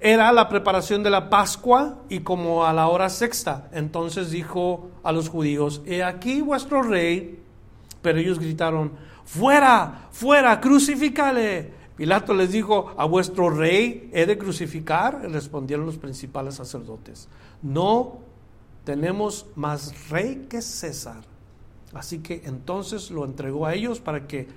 Era 0.01 0.32
la 0.32 0.48
preparación 0.48 1.03
de 1.03 1.11
la 1.11 1.28
Pascua 1.28 1.98
y 2.09 2.20
como 2.20 2.64
a 2.64 2.72
la 2.72 2.88
hora 2.88 3.11
sexta. 3.11 3.68
Entonces 3.72 4.30
dijo 4.30 4.90
a 5.03 5.12
los 5.12 5.28
judíos, 5.28 5.82
he 5.84 6.03
aquí 6.03 6.40
vuestro 6.40 6.82
rey. 6.82 7.38
Pero 8.01 8.18
ellos 8.18 8.38
gritaron, 8.38 8.92
fuera, 9.24 10.09
fuera, 10.11 10.59
crucifícale. 10.59 11.80
Pilato 11.96 12.32
les 12.32 12.51
dijo, 12.51 12.94
a 12.96 13.05
vuestro 13.05 13.51
rey 13.51 14.09
he 14.14 14.24
de 14.24 14.38
crucificar. 14.38 15.20
respondieron 15.30 15.84
los 15.84 15.98
principales 15.98 16.55
sacerdotes, 16.55 17.28
no 17.61 18.20
tenemos 18.84 19.46
más 19.55 20.09
rey 20.09 20.46
que 20.48 20.62
César. 20.62 21.22
Así 21.92 22.20
que 22.20 22.40
entonces 22.46 23.11
lo 23.11 23.26
entregó 23.26 23.66
a 23.66 23.74
ellos 23.74 24.01
para 24.01 24.26
que 24.26 24.48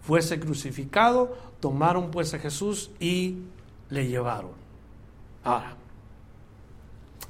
fuese 0.00 0.38
crucificado. 0.38 1.36
Tomaron 1.58 2.12
pues 2.12 2.32
a 2.34 2.38
Jesús 2.38 2.92
y 3.00 3.38
le 3.90 4.06
llevaron. 4.06 4.65
Ahora, 5.46 5.76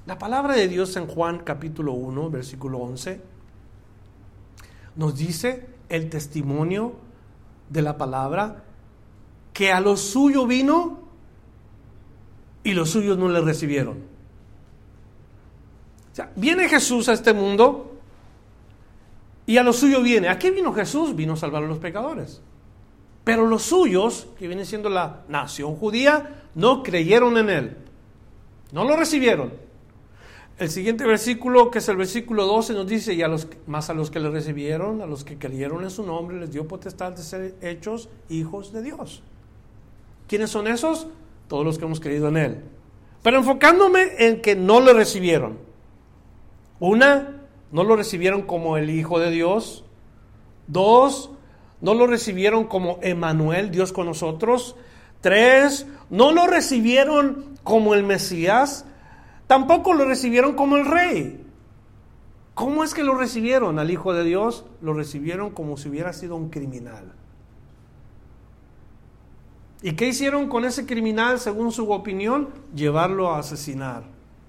la 0.06 0.18
palabra 0.18 0.54
de 0.54 0.68
Dios 0.68 0.96
en 0.96 1.06
Juan 1.06 1.40
capítulo 1.40 1.92
1, 1.92 2.30
versículo 2.30 2.78
11, 2.78 3.20
nos 4.94 5.18
dice 5.18 5.68
el 5.90 6.08
testimonio 6.08 6.94
de 7.68 7.82
la 7.82 7.98
palabra 7.98 8.64
que 9.52 9.70
a 9.70 9.82
lo 9.82 9.98
suyo 9.98 10.46
vino 10.46 10.98
y 12.64 12.72
los 12.72 12.88
suyos 12.88 13.18
no 13.18 13.28
le 13.28 13.42
recibieron. 13.42 13.98
O 16.10 16.16
sea, 16.16 16.32
viene 16.36 16.70
Jesús 16.70 17.10
a 17.10 17.12
este 17.12 17.34
mundo 17.34 17.98
y 19.44 19.58
a 19.58 19.62
lo 19.62 19.74
suyo 19.74 20.00
viene. 20.00 20.30
¿A 20.30 20.38
qué 20.38 20.50
vino 20.50 20.72
Jesús? 20.72 21.14
Vino 21.14 21.34
a 21.34 21.36
salvar 21.36 21.64
a 21.64 21.66
los 21.66 21.80
pecadores. 21.80 22.40
Pero 23.24 23.46
los 23.46 23.64
suyos, 23.64 24.28
que 24.38 24.48
viene 24.48 24.64
siendo 24.64 24.88
la 24.88 25.24
nación 25.28 25.76
judía, 25.76 26.44
no 26.54 26.82
creyeron 26.82 27.36
en 27.36 27.50
él. 27.50 27.85
No 28.72 28.84
lo 28.84 28.96
recibieron. 28.96 29.52
El 30.58 30.70
siguiente 30.70 31.04
versículo, 31.04 31.70
que 31.70 31.78
es 31.78 31.88
el 31.88 31.96
versículo 31.96 32.46
12, 32.46 32.72
nos 32.72 32.86
dice, 32.86 33.12
y 33.12 33.22
a 33.22 33.28
los, 33.28 33.46
más 33.66 33.90
a 33.90 33.94
los 33.94 34.10
que 34.10 34.20
le 34.20 34.30
recibieron, 34.30 35.02
a 35.02 35.06
los 35.06 35.22
que 35.22 35.36
creyeron 35.36 35.84
en 35.84 35.90
su 35.90 36.02
nombre, 36.02 36.40
les 36.40 36.50
dio 36.50 36.66
potestad 36.66 37.12
de 37.12 37.22
ser 37.22 37.54
hechos 37.60 38.08
hijos 38.30 38.72
de 38.72 38.82
Dios. 38.82 39.22
¿Quiénes 40.28 40.50
son 40.50 40.66
esos? 40.66 41.08
Todos 41.48 41.64
los 41.64 41.78
que 41.78 41.84
hemos 41.84 42.00
creído 42.00 42.28
en 42.28 42.38
Él. 42.38 42.60
Pero 43.22 43.38
enfocándome 43.38 44.12
en 44.18 44.40
que 44.40 44.56
no 44.56 44.80
lo 44.80 44.94
recibieron. 44.94 45.58
Una, 46.80 47.42
no 47.70 47.84
lo 47.84 47.94
recibieron 47.94 48.42
como 48.42 48.78
el 48.78 48.88
Hijo 48.88 49.18
de 49.18 49.30
Dios. 49.30 49.84
Dos, 50.68 51.30
no 51.82 51.92
lo 51.92 52.06
recibieron 52.06 52.64
como 52.64 52.98
Emanuel, 53.02 53.70
Dios 53.70 53.92
con 53.92 54.06
nosotros. 54.06 54.74
Tres, 55.20 55.86
no 56.10 56.32
lo 56.32 56.46
recibieron 56.46 57.56
como 57.62 57.94
el 57.94 58.04
Mesías. 58.04 58.84
Tampoco 59.46 59.94
lo 59.94 60.04
recibieron 60.04 60.54
como 60.54 60.76
el 60.76 60.86
Rey. 60.86 61.44
¿Cómo 62.54 62.84
es 62.84 62.94
que 62.94 63.04
lo 63.04 63.14
recibieron 63.14 63.78
al 63.78 63.90
Hijo 63.90 64.14
de 64.14 64.24
Dios? 64.24 64.64
Lo 64.80 64.94
recibieron 64.94 65.50
como 65.50 65.76
si 65.76 65.88
hubiera 65.88 66.12
sido 66.12 66.36
un 66.36 66.48
criminal. 66.48 67.12
¿Y 69.82 69.92
qué 69.92 70.08
hicieron 70.08 70.48
con 70.48 70.64
ese 70.64 70.86
criminal, 70.86 71.38
según 71.38 71.70
su 71.70 71.90
opinión? 71.90 72.48
Llevarlo 72.74 73.30
a 73.30 73.40
asesinar, 73.40 74.04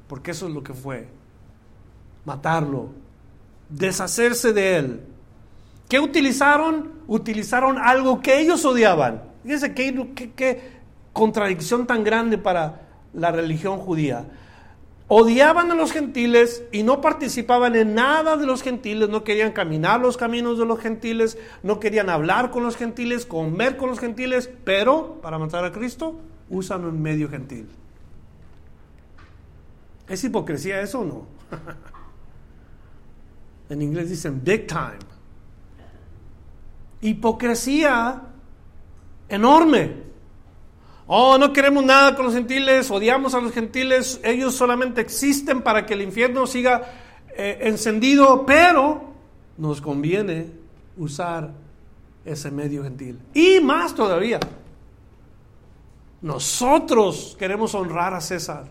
porque 0.08 0.32
eso 0.32 0.48
es 0.48 0.54
lo 0.54 0.64
que 0.64 0.74
fue. 0.74 1.10
Matarlo, 2.24 2.92
deshacerse 3.70 4.54
de 4.54 4.78
él. 4.78 5.02
¿Qué 5.90 6.00
utilizaron? 6.00 6.94
Utilizaron 7.08 7.78
algo 7.78 8.22
que 8.22 8.40
ellos 8.40 8.64
odiaban. 8.64 9.24
Fíjense 9.44 9.74
qué, 9.74 10.32
qué 10.36 10.77
contradicción 11.18 11.88
tan 11.88 12.04
grande 12.04 12.38
para 12.38 12.82
la 13.14 13.32
religión 13.32 13.80
judía 13.80 14.26
odiaban 15.08 15.72
a 15.72 15.76
los 15.76 15.92
gentiles 15.92 16.64
y 16.72 16.84
no 16.84 17.00
participaban 17.00 17.76
en 17.76 17.96
nada 17.96 18.36
de 18.36 18.46
los 18.46 18.62
gentiles, 18.62 19.10
no 19.10 19.24
querían 19.24 19.54
caminar 19.54 20.02
los 20.02 20.18
caminos 20.18 20.58
de 20.58 20.66
los 20.66 20.80
gentiles, 20.80 21.38
no 21.64 21.80
querían 21.80 22.10
hablar 22.10 22.52
con 22.52 22.64
los 22.64 22.76
gentiles, 22.76 23.26
comer 23.26 23.78
con 23.78 23.90
los 23.90 24.00
gentiles, 24.00 24.50
pero 24.66 25.20
para 25.22 25.40
matar 25.40 25.64
a 25.64 25.72
Cristo 25.72 26.20
usan 26.50 26.86
un 26.86 27.02
medio 27.02 27.30
gentil. 27.30 27.70
¿Es 30.10 30.24
hipocresía 30.24 30.82
eso 30.82 31.00
o 31.00 31.06
no? 31.06 31.26
en 33.70 33.82
inglés 33.82 34.10
dicen 34.10 34.42
big 34.44 34.68
time. 34.68 35.00
Hipocresía 37.02 38.24
enorme. 39.30 40.07
Oh, 41.10 41.38
no 41.38 41.54
queremos 41.54 41.86
nada 41.86 42.16
con 42.16 42.26
los 42.26 42.34
gentiles, 42.34 42.92
odiamos 42.92 43.34
a 43.34 43.40
los 43.40 43.54
gentiles, 43.54 44.20
ellos 44.26 44.54
solamente 44.54 45.00
existen 45.00 45.62
para 45.62 45.86
que 45.86 45.94
el 45.94 46.02
infierno 46.02 46.46
siga 46.46 46.82
eh, 47.34 47.60
encendido, 47.62 48.46
pero 48.46 49.14
nos 49.58 49.80
conviene 49.80 50.52
usar 50.98 51.54
ese 52.26 52.52
medio 52.52 52.84
gentil. 52.84 53.20
Y 53.34 53.62
más 53.62 53.96
todavía, 53.96 54.42
nosotros 56.22 57.38
queremos 57.40 57.74
honrar 57.74 58.14
a 58.14 58.20
César, 58.20 58.66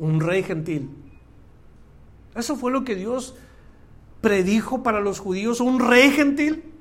un 0.00 0.18
rey 0.18 0.42
gentil. 0.42 0.90
Eso 2.34 2.56
fue 2.56 2.72
lo 2.72 2.82
que 2.82 2.96
Dios 2.96 3.36
predijo 4.20 4.82
para 4.82 4.98
los 4.98 5.20
judíos, 5.20 5.60
un 5.60 5.78
rey 5.78 6.10
gentil 6.10 6.71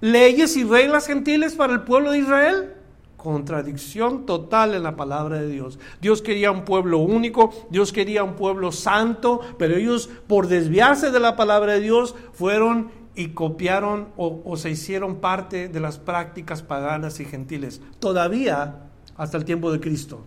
leyes 0.00 0.56
y 0.56 0.64
reglas 0.64 1.06
gentiles 1.06 1.54
para 1.54 1.72
el 1.72 1.82
pueblo 1.82 2.12
de 2.12 2.18
Israel. 2.18 2.74
Contradicción 3.16 4.24
total 4.24 4.74
en 4.74 4.82
la 4.82 4.96
palabra 4.96 5.40
de 5.40 5.48
Dios. 5.48 5.78
Dios 6.00 6.22
quería 6.22 6.50
un 6.50 6.64
pueblo 6.64 6.98
único, 6.98 7.50
Dios 7.70 7.92
quería 7.92 8.24
un 8.24 8.34
pueblo 8.34 8.72
santo, 8.72 9.40
pero 9.58 9.76
ellos 9.76 10.08
por 10.26 10.46
desviarse 10.46 11.10
de 11.10 11.20
la 11.20 11.36
palabra 11.36 11.74
de 11.74 11.80
Dios 11.80 12.14
fueron 12.32 12.90
y 13.14 13.28
copiaron 13.28 14.08
o, 14.16 14.56
se 14.56 14.70
hicieron 14.70 15.16
parte 15.16 15.68
de 15.68 15.80
las 15.80 15.98
prácticas 15.98 16.62
paganas 16.62 17.20
y 17.20 17.26
gentiles. 17.26 17.82
Todavía 17.98 18.86
hasta 19.16 19.36
el 19.36 19.44
tiempo 19.44 19.70
de 19.70 19.80
Cristo. 19.80 20.24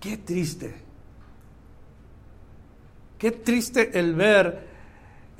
Qué 0.00 0.16
triste. 0.16 0.74
Qué 3.18 3.30
triste 3.30 3.98
el 3.98 4.14
ver 4.14 4.69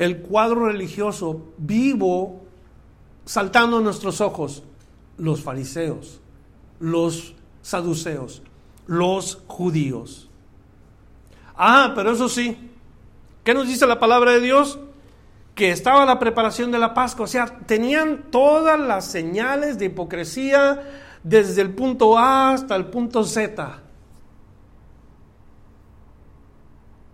el 0.01 0.23
cuadro 0.23 0.65
religioso 0.65 1.53
vivo 1.59 2.41
saltando 3.27 3.77
a 3.77 3.81
nuestros 3.83 4.23
ojos, 4.23 4.63
los 5.19 5.43
fariseos, 5.43 6.23
los 6.81 7.35
saduceos, 7.61 8.43
los 8.87 9.43
judíos. 9.47 10.31
Ah, 11.55 11.93
pero 11.95 12.13
eso 12.13 12.31
sí, 12.31 12.71
¿qué 13.45 13.53
nos 13.53 13.69
dice 13.69 13.87
la 13.87 14.01
palabra 14.01 14.33
de 14.33 14.41
Dios? 14.41 14.79
Que 15.55 15.71
estaba 15.71 16.07
la 16.07 16.19
preparación 16.19 16.71
de 16.71 16.79
la 16.79 16.95
Pascua, 16.95 17.27
o 17.27 17.29
sea, 17.29 17.59
tenían 17.67 18.31
todas 18.31 18.81
las 18.81 19.05
señales 19.05 19.79
de 19.79 19.85
hipocresía 19.85 20.81
desde 21.23 21.61
el 21.61 21.75
punto 21.75 22.17
A 22.17 22.55
hasta 22.55 22.75
el 22.75 22.87
punto 22.87 23.23
Z. 23.23 23.83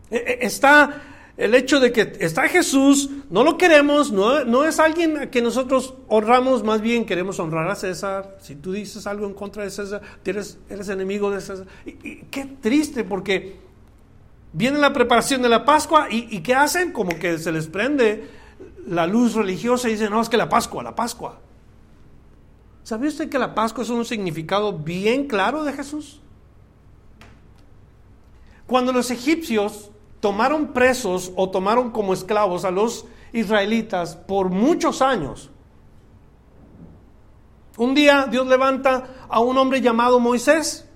E, 0.09 0.17
e, 0.17 0.47
está 0.47 1.16
el 1.37 1.55
hecho 1.55 1.81
de 1.81 1.93
que 1.93 2.17
está 2.21 2.49
Jesús, 2.49 3.11
no 3.29 3.45
lo 3.45 3.59
queremos, 3.59 4.11
no, 4.11 4.65
es 4.65 4.81
alguien 4.81 5.19
a 5.19 5.31
que 5.31 5.43
nosotros 5.43 5.95
honramos, 6.09 6.65
más 6.65 6.81
bien 6.81 7.05
queremos 7.05 7.39
honrar 7.39 7.69
a 7.69 7.75
César. 7.75 8.39
Si 8.41 8.55
tú 8.55 8.73
dices 8.73 9.07
algo 9.07 9.27
en 9.27 9.35
contra 9.35 9.63
de 9.63 9.71
César, 9.71 10.01
eres, 10.25 10.59
eres 10.71 10.89
enemigo 10.89 11.31
de 11.31 11.43
César. 11.43 11.67
Y, 11.85 12.23
qué 12.31 12.47
triste, 12.61 13.05
porque 13.05 13.57
viene 14.55 14.79
la 14.79 14.95
preparación 14.95 15.43
de 15.43 15.51
la 15.51 15.67
Pascua 15.67 16.09
y, 16.11 16.41
¿qué 16.41 16.55
hacen? 16.55 16.93
Como 16.93 17.19
que 17.19 17.39
se 17.39 17.53
les 17.53 17.67
prende 17.67 18.31
la 18.87 19.07
luz 19.07 19.35
religiosa 19.35 19.89
y 19.89 19.93
dicen, 19.93 20.11
no, 20.11 20.23
es 20.23 20.31
que 20.31 20.39
la 20.39 20.49
Pascua, 20.49 20.83
la 20.83 20.95
Pascua. 20.95 21.39
¿Sabía 22.83 23.11
usted 23.11 23.29
que 23.29 23.39
la 23.39 23.55
Pascua 23.55 23.85
es 23.85 23.91
un 23.91 24.07
significado 24.07 24.73
bien 24.73 25.27
claro 25.27 25.65
de 25.65 25.75
Jesús? 25.75 26.23
Cuando 28.67 28.93
los 28.93 29.11
egipcios 29.11 29.91
tomaron 30.21 30.73
presos 30.73 31.33
o 31.37 31.51
tomaron 31.51 31.91
como 31.91 32.13
esclavos 32.13 32.65
a 32.65 32.71
los 32.71 33.07
israelitas 33.33 34.17
por 34.17 34.51
muchos 34.51 35.03
años. 35.03 35.51
Un 37.77 37.95
día 37.95 38.27
Dios 38.31 38.47
levanta 38.47 39.09
a 39.29 39.41
un 39.41 39.59
hombre 39.59 39.81
llamado 39.81 40.19
Moisés, 40.19 40.89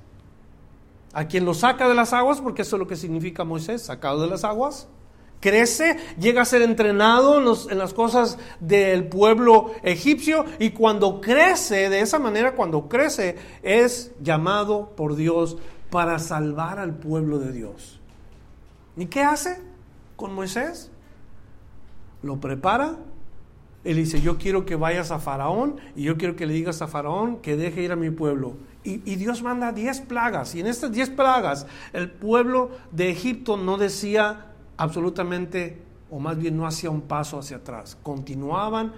a 1.12 1.26
quien 1.26 1.44
lo 1.44 1.52
saca 1.52 1.88
de 1.88 1.94
las 1.94 2.12
aguas, 2.12 2.40
porque 2.40 2.62
eso 2.62 2.76
es 2.76 2.80
lo 2.80 2.86
que 2.86 2.96
significa 2.96 3.44
Moisés, 3.44 3.82
sacado 3.82 4.22
de 4.22 4.28
las 4.28 4.44
aguas. 4.44 4.88
Crece, 5.40 5.96
llega 6.18 6.42
a 6.42 6.46
ser 6.46 6.62
entrenado 6.62 7.38
en, 7.38 7.70
en, 7.70 7.78
las 7.78 7.94
cosas 7.94 8.38
del 8.60 9.08
pueblo 9.08 9.72
egipcio 9.82 10.44
y 10.58 10.70
cuando 10.70 11.20
crece, 11.20 11.88
de 11.88 12.00
esa 12.00 12.18
manera, 12.18 12.54
cuando 12.54 12.88
crece, 12.88 13.36
es 13.62 14.12
llamado 14.20 14.92
por 14.96 15.16
Dios 15.16 15.56
para 15.90 16.18
salvar 16.18 16.78
al 16.78 16.94
pueblo 16.94 17.38
de 17.38 17.52
Dios. 17.52 17.99
¿Y 19.00 19.06
qué 19.06 19.22
hace 19.22 19.60
con 20.16 20.32
Moisés? 20.34 20.92
Lo 22.22 22.38
prepara 22.38 22.98
él 23.82 23.96
dice, 23.96 24.20
yo 24.20 24.36
quiero 24.36 24.66
que 24.66 24.76
vayas 24.76 25.10
a 25.10 25.18
Faraón 25.18 25.76
y 25.96 26.02
yo 26.02 26.18
quiero 26.18 26.36
que 26.36 26.46
le 26.46 26.52
digas 26.52 26.82
a 26.82 26.86
Faraón 26.86 27.38
que 27.38 27.56
deje 27.56 27.82
ir 27.82 27.92
a 27.92 27.96
mi 27.96 28.10
pueblo. 28.10 28.56
Y, 28.82 28.98
Dios 29.16 29.42
manda 29.42 29.72
diez 29.72 30.00
plagas. 30.00 30.54
Y 30.54 30.60
en 30.60 30.66
estas 30.66 30.92
diez 30.92 31.10
plagas 31.10 31.66
el 31.92 32.10
pueblo 32.10 32.70
de 32.92 33.10
Egipto 33.10 33.56
no 33.56 33.76
decía 33.76 34.52
absolutamente, 34.76 35.82
o 36.10 36.18
más 36.18 36.38
bien 36.38 36.56
no 36.56 36.66
hacía 36.66 36.90
un 36.90 37.02
paso 37.02 37.38
hacia 37.38 37.58
atrás. 37.58 37.96
Continuaban 38.02 38.92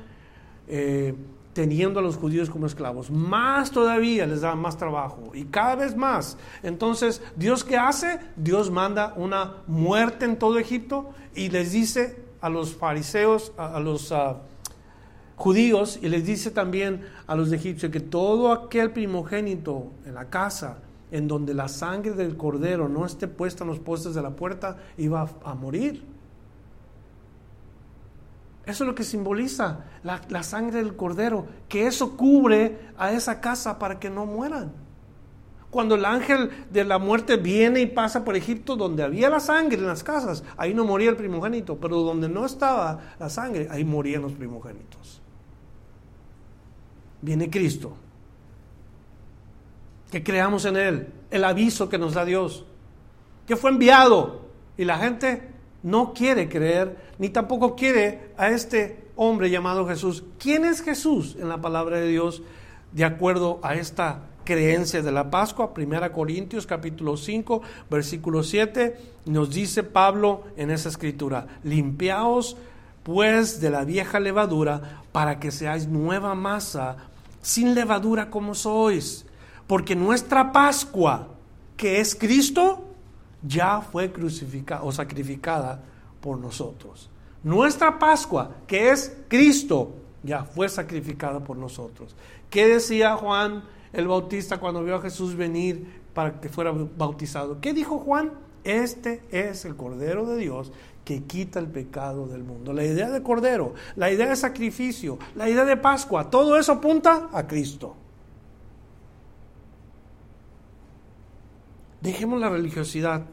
eh, 0.68 1.14
teniendo 1.52 2.00
a 2.00 2.02
los 2.02 2.16
judíos 2.16 2.50
como 2.50 2.66
esclavos. 2.66 3.10
Más 3.10 3.70
todavía 3.70 4.26
les 4.26 4.40
daba 4.40 4.54
más 4.54 4.76
trabajo. 4.76 5.32
Y 5.34 5.44
cada 5.44 5.76
vez 5.76 5.96
más. 5.96 6.36
Entonces, 6.62 7.22
¿Dios 7.36 7.64
qué 7.64 7.76
hace? 7.76 8.18
Dios 8.36 8.70
manda 8.70 9.14
una 9.16 9.56
muerte 9.66 10.24
en 10.24 10.38
todo 10.38 10.58
Egipto 10.58 11.10
y 11.34 11.50
les 11.50 11.72
dice 11.72 12.22
a 12.40 12.48
los 12.48 12.74
fariseos, 12.74 13.52
a, 13.56 13.78
los... 13.80 14.12
Ah, 14.12 14.36
judíos 15.42 15.98
y 16.00 16.08
les 16.08 16.24
dice 16.24 16.52
también 16.52 17.04
a 17.26 17.34
los 17.34 17.50
egipcios 17.50 17.90
que 17.90 17.98
todo 17.98 18.52
aquel 18.52 18.92
primogénito 18.92 19.90
en 20.06 20.14
la 20.14 20.26
casa 20.30 20.78
en 21.10 21.26
donde 21.26 21.52
la 21.52 21.66
sangre 21.68 22.12
del 22.12 22.36
cordero 22.36 22.88
no 22.88 23.04
esté 23.04 23.26
puesta 23.26 23.64
en 23.64 23.70
los 23.70 23.80
postes 23.80 24.14
de 24.14 24.22
la 24.22 24.30
puerta 24.30 24.78
iba 24.96 25.28
a, 25.44 25.54
morir. 25.54 26.04
Eso 28.64 28.84
es 28.84 28.88
lo 28.88 28.94
que 28.94 29.04
simboliza 29.04 29.84
la, 30.02 30.42
sangre 30.42 30.78
del 30.78 30.94
cordero, 30.94 31.46
que 31.68 31.86
eso 31.86 32.16
cubre 32.16 32.90
a 32.96 33.12
esa 33.12 33.40
casa 33.40 33.78
para 33.78 33.98
que 33.98 34.08
no 34.08 34.24
mueran. 34.24 34.72
Cuando 35.70 35.94
el 35.94 36.04
ángel 36.04 36.50
de 36.70 36.84
la 36.84 36.98
muerte 36.98 37.36
viene 37.38 37.80
y 37.80 37.86
pasa 37.86 38.24
por 38.24 38.36
Egipto, 38.36 38.76
donde 38.76 39.02
había 39.02 39.30
la 39.30 39.40
sangre 39.40 39.78
en 39.78 39.86
las 39.86 40.04
casas, 40.04 40.44
ahí 40.56 40.74
no 40.74 40.84
moría 40.84 41.10
el 41.10 41.16
primogénito, 41.16 41.78
pero 41.78 42.02
donde 42.02 42.28
no 42.28 42.44
estaba 42.44 43.14
la 43.18 43.28
sangre, 43.28 43.68
ahí 43.70 43.84
morían 43.84 44.22
los 44.22 44.32
primogénitos 44.32 45.22
viene 47.22 47.48
Cristo. 47.48 47.96
Que 50.10 50.22
creamos 50.22 50.66
en 50.66 50.76
Él, 50.76 51.12
el 51.30 51.44
aviso 51.44 51.88
que 51.88 51.96
nos 51.96 52.12
da 52.12 52.26
Dios, 52.26 52.66
que 53.46 53.56
fue 53.56 53.70
enviado 53.70 54.42
y 54.76 54.84
la 54.84 54.98
gente 54.98 55.51
no 55.82 56.12
quiere 56.14 56.48
creer, 56.48 56.96
ni 57.18 57.28
tampoco 57.28 57.74
quiere 57.74 58.32
a 58.36 58.48
este 58.48 59.04
hombre 59.16 59.50
llamado 59.50 59.86
Jesús. 59.86 60.24
¿Quién 60.38 60.64
es 60.64 60.82
Jesús 60.82 61.36
en 61.38 61.48
la 61.48 61.60
palabra 61.60 61.98
de 61.98 62.08
Dios 62.08 62.42
de 62.92 63.04
acuerdo 63.04 63.60
a 63.62 63.74
esta 63.74 64.22
creencia 64.44 65.02
de 65.02 65.12
la 65.12 65.30
Pascua? 65.30 65.74
Primera 65.74 66.12
Corintios 66.12 66.66
capítulo 66.66 67.16
5, 67.16 67.62
versículo 67.90 68.42
7, 68.42 68.96
nos 69.26 69.50
dice 69.50 69.82
Pablo 69.82 70.44
en 70.56 70.70
esa 70.70 70.88
escritura, 70.88 71.46
limpiaos 71.64 72.56
pues 73.02 73.60
de 73.60 73.70
la 73.70 73.84
vieja 73.84 74.20
levadura 74.20 75.02
para 75.10 75.40
que 75.40 75.50
seáis 75.50 75.88
nueva 75.88 76.34
masa 76.34 76.96
sin 77.40 77.74
levadura 77.74 78.30
como 78.30 78.54
sois, 78.54 79.26
porque 79.66 79.96
nuestra 79.96 80.52
Pascua, 80.52 81.28
que 81.76 82.00
es 82.00 82.14
Cristo, 82.14 82.91
ya 83.42 83.80
fue 83.80 84.12
crucificada 84.12 84.82
o 84.82 84.92
sacrificada 84.92 85.82
por 86.20 86.38
nosotros. 86.38 87.10
Nuestra 87.42 87.98
Pascua, 87.98 88.56
que 88.66 88.90
es 88.90 89.16
Cristo, 89.28 89.94
ya 90.22 90.44
fue 90.44 90.68
sacrificada 90.68 91.40
por 91.40 91.56
nosotros. 91.56 92.14
¿Qué 92.50 92.68
decía 92.68 93.16
Juan 93.16 93.64
el 93.92 94.06
Bautista 94.06 94.58
cuando 94.58 94.84
vio 94.84 94.96
a 94.96 95.02
Jesús 95.02 95.34
venir 95.34 96.02
para 96.14 96.40
que 96.40 96.48
fuera 96.48 96.72
bautizado? 96.72 97.60
¿Qué 97.60 97.72
dijo 97.72 97.98
Juan? 97.98 98.32
Este 98.64 99.22
es 99.32 99.64
el 99.64 99.74
Cordero 99.74 100.24
de 100.24 100.36
Dios 100.36 100.72
que 101.04 101.24
quita 101.24 101.58
el 101.58 101.66
pecado 101.66 102.26
del 102.26 102.44
mundo. 102.44 102.72
La 102.72 102.84
idea 102.84 103.10
de 103.10 103.22
cordero, 103.22 103.74
la 103.96 104.10
idea 104.10 104.28
de 104.28 104.36
sacrificio, 104.36 105.18
la 105.34 105.48
idea 105.48 105.64
de 105.64 105.76
Pascua, 105.76 106.30
todo 106.30 106.56
eso 106.56 106.72
apunta 106.72 107.28
a 107.32 107.46
Cristo. 107.46 107.96
Dejemos 112.02 112.40
la 112.40 112.50
religiosidad. 112.50 113.24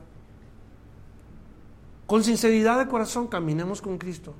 Con 2.05 2.23
sinceridad 2.23 2.79
de 2.79 2.87
corazón 2.87 3.27
caminemos 3.27 3.81
con 3.81 3.97
Cristo. 3.97 4.35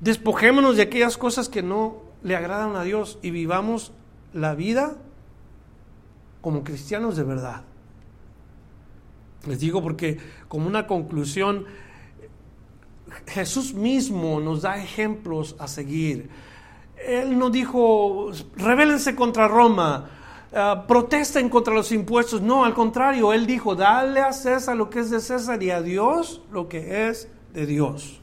Despojémonos 0.00 0.76
de 0.76 0.82
aquellas 0.82 1.16
cosas 1.16 1.48
que 1.48 1.62
no 1.62 2.02
le 2.22 2.36
agradan 2.36 2.76
a 2.76 2.82
Dios 2.82 3.18
y 3.22 3.30
vivamos 3.30 3.92
la 4.32 4.54
vida 4.54 4.96
como 6.40 6.64
cristianos 6.64 7.16
de 7.16 7.22
verdad. 7.22 7.62
Les 9.46 9.60
digo 9.60 9.82
porque 9.82 10.18
como 10.48 10.66
una 10.66 10.86
conclusión, 10.86 11.66
Jesús 13.26 13.72
mismo 13.72 14.40
nos 14.40 14.62
da 14.62 14.82
ejemplos 14.82 15.54
a 15.58 15.68
seguir. 15.68 16.28
Él 17.06 17.38
no 17.38 17.50
dijo, 17.50 18.30
rebélense 18.56 19.14
contra 19.14 19.48
Roma, 19.48 20.10
uh, 20.52 20.86
protesten 20.86 21.48
contra 21.48 21.74
los 21.74 21.92
impuestos. 21.92 22.40
No, 22.40 22.64
al 22.64 22.74
contrario, 22.74 23.32
Él 23.32 23.46
dijo, 23.46 23.74
dale 23.74 24.20
a 24.20 24.32
César 24.32 24.76
lo 24.76 24.90
que 24.90 25.00
es 25.00 25.10
de 25.10 25.20
César 25.20 25.62
y 25.62 25.70
a 25.70 25.82
Dios 25.82 26.42
lo 26.50 26.68
que 26.68 27.08
es 27.08 27.28
de 27.52 27.66
Dios. 27.66 28.20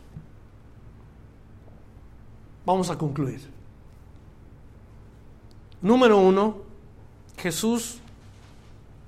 Vamos 2.66 2.90
a 2.90 2.98
concluir. 2.98 3.50
Número 5.82 6.18
uno, 6.18 6.58
Jesús 7.38 8.00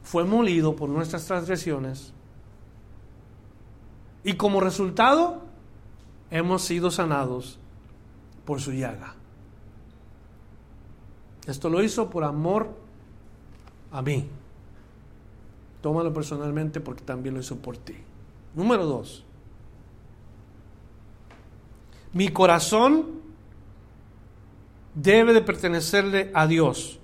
fue 0.04 0.24
molido 0.24 0.76
por 0.76 0.90
nuestras 0.90 1.26
transgresiones 1.26 2.14
y 4.24 4.34
como 4.34 4.62
resultado 4.62 5.42
hemos 6.32 6.62
sido 6.64 6.92
sanados 6.92 7.60
por 8.46 8.62
su 8.62 8.72
llaga. 8.72 9.16
Esto 11.48 11.70
lo 11.70 11.84
hizo 11.84 12.10
por 12.10 12.24
amor 12.24 12.79
a 13.92 14.02
mí. 14.02 14.28
Tómalo 15.82 16.14
personalmente 16.14 16.80
porque 16.82 17.04
también 17.04 17.36
lo 17.36 17.42
hizo 17.42 17.58
por 17.58 17.78
ti. 17.78 17.96
Número 18.56 18.86
dos. 18.86 19.24
Mi 22.12 22.30
corazón 22.30 23.20
debe 24.96 25.34
de 25.34 25.42
pertenecerle 25.42 26.32
a 26.34 26.48
Dios. 26.48 27.00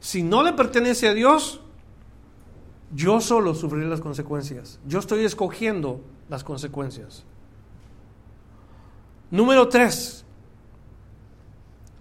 Si 0.00 0.22
no 0.22 0.42
le 0.42 0.52
pertenece 0.52 1.08
a 1.08 1.14
Dios, 1.14 1.60
yo 2.94 3.20
solo 3.20 3.54
sufriré 3.54 3.86
las 3.86 4.00
consecuencias. 4.00 4.80
Yo 4.86 4.98
estoy 4.98 5.24
escogiendo 5.24 6.00
las 6.28 6.44
consecuencias. 6.44 7.24
Número 9.30 9.68
tres, 9.68 10.17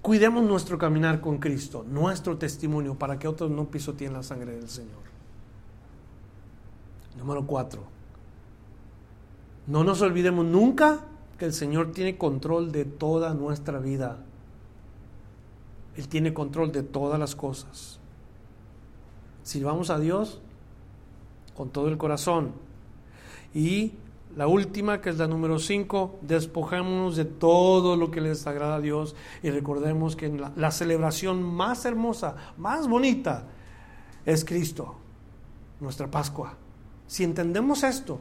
cuidemos 0.08 0.42
nuestro 0.42 0.78
caminar 0.78 1.20
con 1.20 1.38
Cristo, 1.38 1.84
nuestro 1.86 2.38
testimonio, 2.38 2.96
para 2.96 3.20
que 3.20 3.28
otros 3.28 3.52
no 3.52 3.66
pisoteen 3.66 4.14
la 4.14 4.24
sangre 4.24 4.56
del 4.56 4.70
Señor. 4.70 5.02
Número 7.18 7.46
cuatro, 7.46 7.84
no 9.68 9.84
nos 9.84 10.02
olvidemos 10.02 10.46
nunca 10.46 11.02
que 11.38 11.44
el 11.44 11.52
Señor 11.52 11.92
tiene 11.92 12.18
control 12.18 12.72
de 12.72 12.86
toda 12.86 13.34
nuestra 13.34 13.80
vida. 13.80 14.24
Él 15.98 16.08
tiene 16.08 16.34
control 16.34 16.72
de 16.72 16.84
todas 16.84 17.20
las 17.20 17.36
cosas. 17.36 18.00
Sirvamos 19.44 19.90
a 19.90 20.00
Dios 20.00 20.40
con 21.54 21.70
todo 21.70 21.90
el 21.90 21.98
corazón. 21.98 22.54
Y 23.54 23.92
la 24.38 24.46
última, 24.46 25.02
que 25.02 25.10
es 25.10 25.18
la 25.18 25.26
número 25.26 25.58
5, 25.58 26.20
despojémonos 26.22 27.16
de 27.16 27.26
todo 27.26 27.96
lo 27.96 28.12
que 28.12 28.22
les 28.22 28.46
agrada 28.46 28.76
a 28.76 28.80
Dios 28.80 29.16
y 29.42 29.50
recordemos 29.50 30.16
que 30.16 30.30
la, 30.56 30.70
celebración 30.70 31.42
más 31.42 31.86
hermosa, 31.86 32.36
más 32.56 32.88
bonita, 32.88 33.48
es 34.28 34.46
Cristo, 34.46 34.96
nuestra 35.80 36.12
Pascua. 36.12 36.54
Si 37.08 37.24
entendemos 37.24 37.82
esto, 37.82 38.20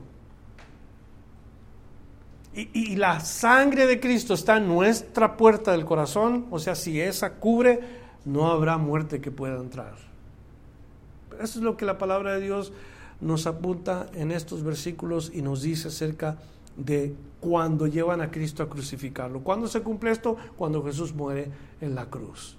y, 2.54 2.96
la 2.96 3.20
sangre 3.20 3.86
de 3.86 4.00
Cristo 4.00 4.32
está 4.32 4.56
en 4.56 4.68
nuestra 4.68 5.36
puerta 5.36 5.72
del 5.72 5.84
corazón, 5.84 6.46
o 6.50 6.58
sea, 6.58 6.74
si 6.74 6.98
esa 6.98 7.34
cubre, 7.34 7.80
no 8.24 8.50
habrá 8.50 8.78
muerte 8.78 9.20
que 9.20 9.30
pueda 9.30 9.58
entrar. 9.58 9.96
Eso 11.34 11.58
es 11.58 11.62
lo 11.62 11.76
que 11.76 11.84
la 11.84 11.98
palabra 11.98 12.32
de 12.32 12.40
Dios 12.40 12.72
nos 13.20 13.46
apunta 13.46 14.06
en 14.14 14.30
estos 14.30 14.62
versículos 14.62 15.30
y 15.34 15.42
nos 15.42 15.62
dice 15.62 15.88
acerca 15.88 16.38
de 16.76 17.14
cuando 17.40 17.86
llevan 17.86 18.20
a 18.20 18.30
Cristo 18.30 18.62
a 18.62 18.68
crucificarlo. 18.68 19.40
¿Cuándo 19.40 19.66
se 19.68 19.82
cumple 19.82 20.10
esto? 20.10 20.36
Cuando 20.56 20.82
Jesús 20.84 21.14
muere 21.14 21.50
en 21.80 21.94
la 21.94 22.06
cruz. 22.06 22.56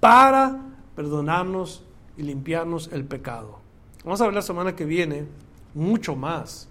Para 0.00 0.60
perdonarnos 0.94 1.82
y 2.16 2.22
limpiarnos 2.22 2.90
el 2.92 3.04
pecado. 3.04 3.58
Vamos 4.04 4.20
a 4.20 4.24
ver 4.24 4.34
la 4.34 4.42
semana 4.42 4.76
que 4.76 4.84
viene 4.84 5.26
mucho 5.74 6.16
más 6.16 6.68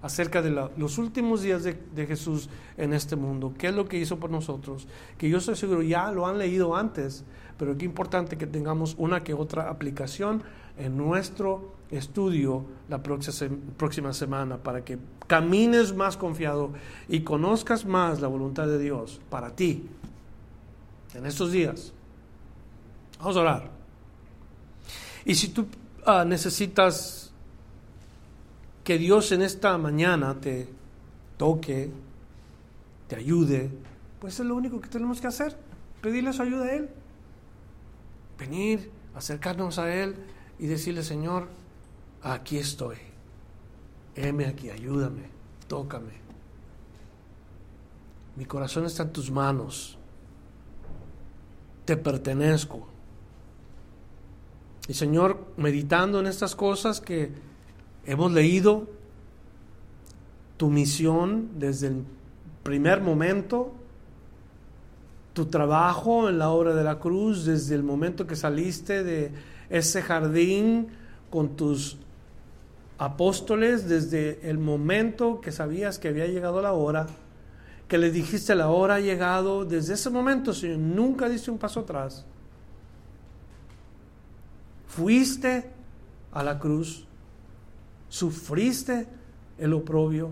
acerca 0.00 0.42
de 0.42 0.50
los 0.76 0.98
últimos 0.98 1.42
días 1.42 1.62
de, 1.62 1.80
de, 1.94 2.06
Jesús 2.06 2.48
en 2.76 2.92
este 2.92 3.14
mundo. 3.14 3.54
¿Qué 3.56 3.68
es 3.68 3.74
lo 3.74 3.88
que 3.88 3.98
hizo 3.98 4.18
por 4.18 4.30
nosotros? 4.30 4.88
Que 5.16 5.28
yo 5.28 5.38
estoy 5.38 5.54
seguro 5.54 5.82
ya 5.82 6.10
lo 6.10 6.26
han 6.26 6.38
leído 6.38 6.74
antes, 6.74 7.24
pero 7.56 7.76
qué 7.78 7.84
importante 7.84 8.36
que 8.36 8.48
tengamos 8.48 8.96
una 8.98 9.22
que 9.22 9.32
otra 9.32 9.70
aplicación 9.70 10.42
en 10.76 10.96
nuestro 10.96 11.72
estudio 11.92 12.64
la 12.88 13.02
próxima 13.02 14.12
semana 14.12 14.56
para 14.56 14.84
que 14.84 14.98
camines 15.26 15.94
más 15.94 16.16
confiado 16.16 16.72
y 17.08 17.20
conozcas 17.20 17.84
más 17.84 18.20
la 18.20 18.28
voluntad 18.28 18.66
de 18.66 18.78
Dios 18.78 19.20
para 19.30 19.54
ti 19.54 19.86
en 21.14 21.26
estos 21.26 21.52
días. 21.52 21.92
Vamos 23.18 23.36
a 23.36 23.40
orar. 23.40 23.70
Y 25.24 25.34
si 25.34 25.48
tú 25.48 25.66
ah, 26.06 26.24
necesitas 26.24 27.30
que 28.82 28.98
Dios 28.98 29.30
en 29.32 29.42
esta 29.42 29.78
mañana 29.78 30.40
te 30.40 30.68
toque, 31.36 31.90
te 33.06 33.16
ayude, 33.16 33.70
pues 34.20 34.40
es 34.40 34.46
lo 34.46 34.56
único 34.56 34.80
que 34.80 34.88
tenemos 34.88 35.20
que 35.20 35.26
hacer, 35.26 35.56
pedirle 36.00 36.32
su 36.32 36.42
ayuda 36.42 36.64
a 36.64 36.72
Él. 36.72 36.88
Venir, 38.38 38.90
acercarnos 39.14 39.78
a 39.78 39.94
Él 39.94 40.16
y 40.58 40.66
decirle, 40.66 41.02
Señor, 41.02 41.48
aquí 42.22 42.58
estoy. 42.58 42.96
Heme 44.14 44.46
aquí, 44.46 44.70
ayúdame, 44.70 45.22
tócame. 45.68 46.22
Mi 48.36 48.44
corazón 48.44 48.86
está 48.86 49.04
en 49.04 49.12
tus 49.12 49.30
manos. 49.30 49.98
Te 51.84 51.96
pertenezco. 51.96 52.88
Y 54.88 54.94
Señor, 54.94 55.52
meditando 55.56 56.20
en 56.20 56.26
estas 56.26 56.54
cosas 56.54 57.00
que 57.00 57.32
hemos 58.04 58.32
leído, 58.32 58.88
tu 60.56 60.68
misión 60.68 61.50
desde 61.58 61.88
el 61.88 62.04
primer 62.62 63.00
momento, 63.00 63.72
tu 65.32 65.46
trabajo 65.46 66.28
en 66.28 66.38
la 66.38 66.50
obra 66.50 66.74
de 66.74 66.84
la 66.84 66.98
cruz, 66.98 67.44
desde 67.44 67.74
el 67.74 67.82
momento 67.82 68.26
que 68.26 68.36
saliste 68.36 69.02
de 69.02 69.32
ese 69.70 70.02
jardín 70.02 70.88
con 71.30 71.56
tus 71.56 71.98
apóstoles 73.02 73.88
desde 73.88 74.48
el 74.48 74.58
momento 74.58 75.40
que 75.40 75.50
sabías 75.50 75.98
que 75.98 76.06
había 76.06 76.28
llegado 76.28 76.62
la 76.62 76.72
hora, 76.72 77.08
que 77.88 77.98
le 77.98 78.12
dijiste 78.12 78.54
la 78.54 78.68
hora 78.68 78.94
ha 78.94 79.00
llegado, 79.00 79.64
desde 79.64 79.94
ese 79.94 80.08
momento, 80.08 80.54
Señor, 80.54 80.78
nunca 80.78 81.28
diste 81.28 81.50
un 81.50 81.58
paso 81.58 81.80
atrás. 81.80 82.24
Fuiste 84.86 85.68
a 86.30 86.44
la 86.44 86.60
cruz, 86.60 87.04
sufriste 88.08 89.08
el 89.58 89.72
oprobio, 89.72 90.30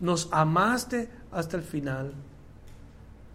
nos 0.00 0.30
amaste 0.32 1.10
hasta 1.30 1.58
el 1.58 1.62
final 1.62 2.14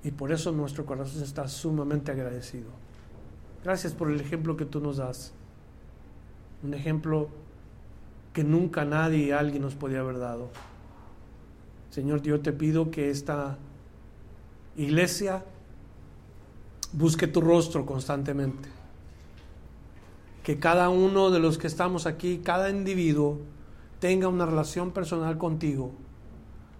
y 0.04 0.10
por 0.10 0.32
eso 0.32 0.52
nuestro 0.52 0.84
corazón 0.84 1.22
está 1.22 1.48
sumamente 1.48 2.12
agradecido. 2.12 2.72
Gracias 3.64 3.94
por 3.94 4.10
el 4.10 4.20
ejemplo 4.20 4.58
que 4.58 4.66
tú 4.66 4.80
nos 4.80 4.98
das. 4.98 5.32
Un 6.64 6.74
ejemplo 6.74 7.45
que 8.36 8.44
nunca 8.44 8.86
nadie, 8.86 9.34
alguien 9.34 9.64
nos 9.64 9.74
podía 9.74 10.02
haber 10.02 10.20
dado. 10.20 10.50
Señor, 11.90 12.22
yo 12.22 12.40
te 12.42 12.54
pido 12.54 12.92
que 12.92 13.10
esta 13.10 13.58
iglesia 14.76 15.44
busque 16.94 17.26
tu 17.26 17.42
rostro 17.42 17.84
constantemente. 17.84 18.70
Que 20.44 20.60
cada 20.60 20.90
uno 20.90 21.32
de 21.32 21.40
los 21.40 21.58
que 21.58 21.66
estamos 21.66 22.06
aquí, 22.06 22.42
cada 22.44 22.70
individuo, 22.70 23.40
tenga 24.00 24.28
una 24.28 24.46
relación 24.46 24.92
personal 24.92 25.40
contigo, 25.40 25.92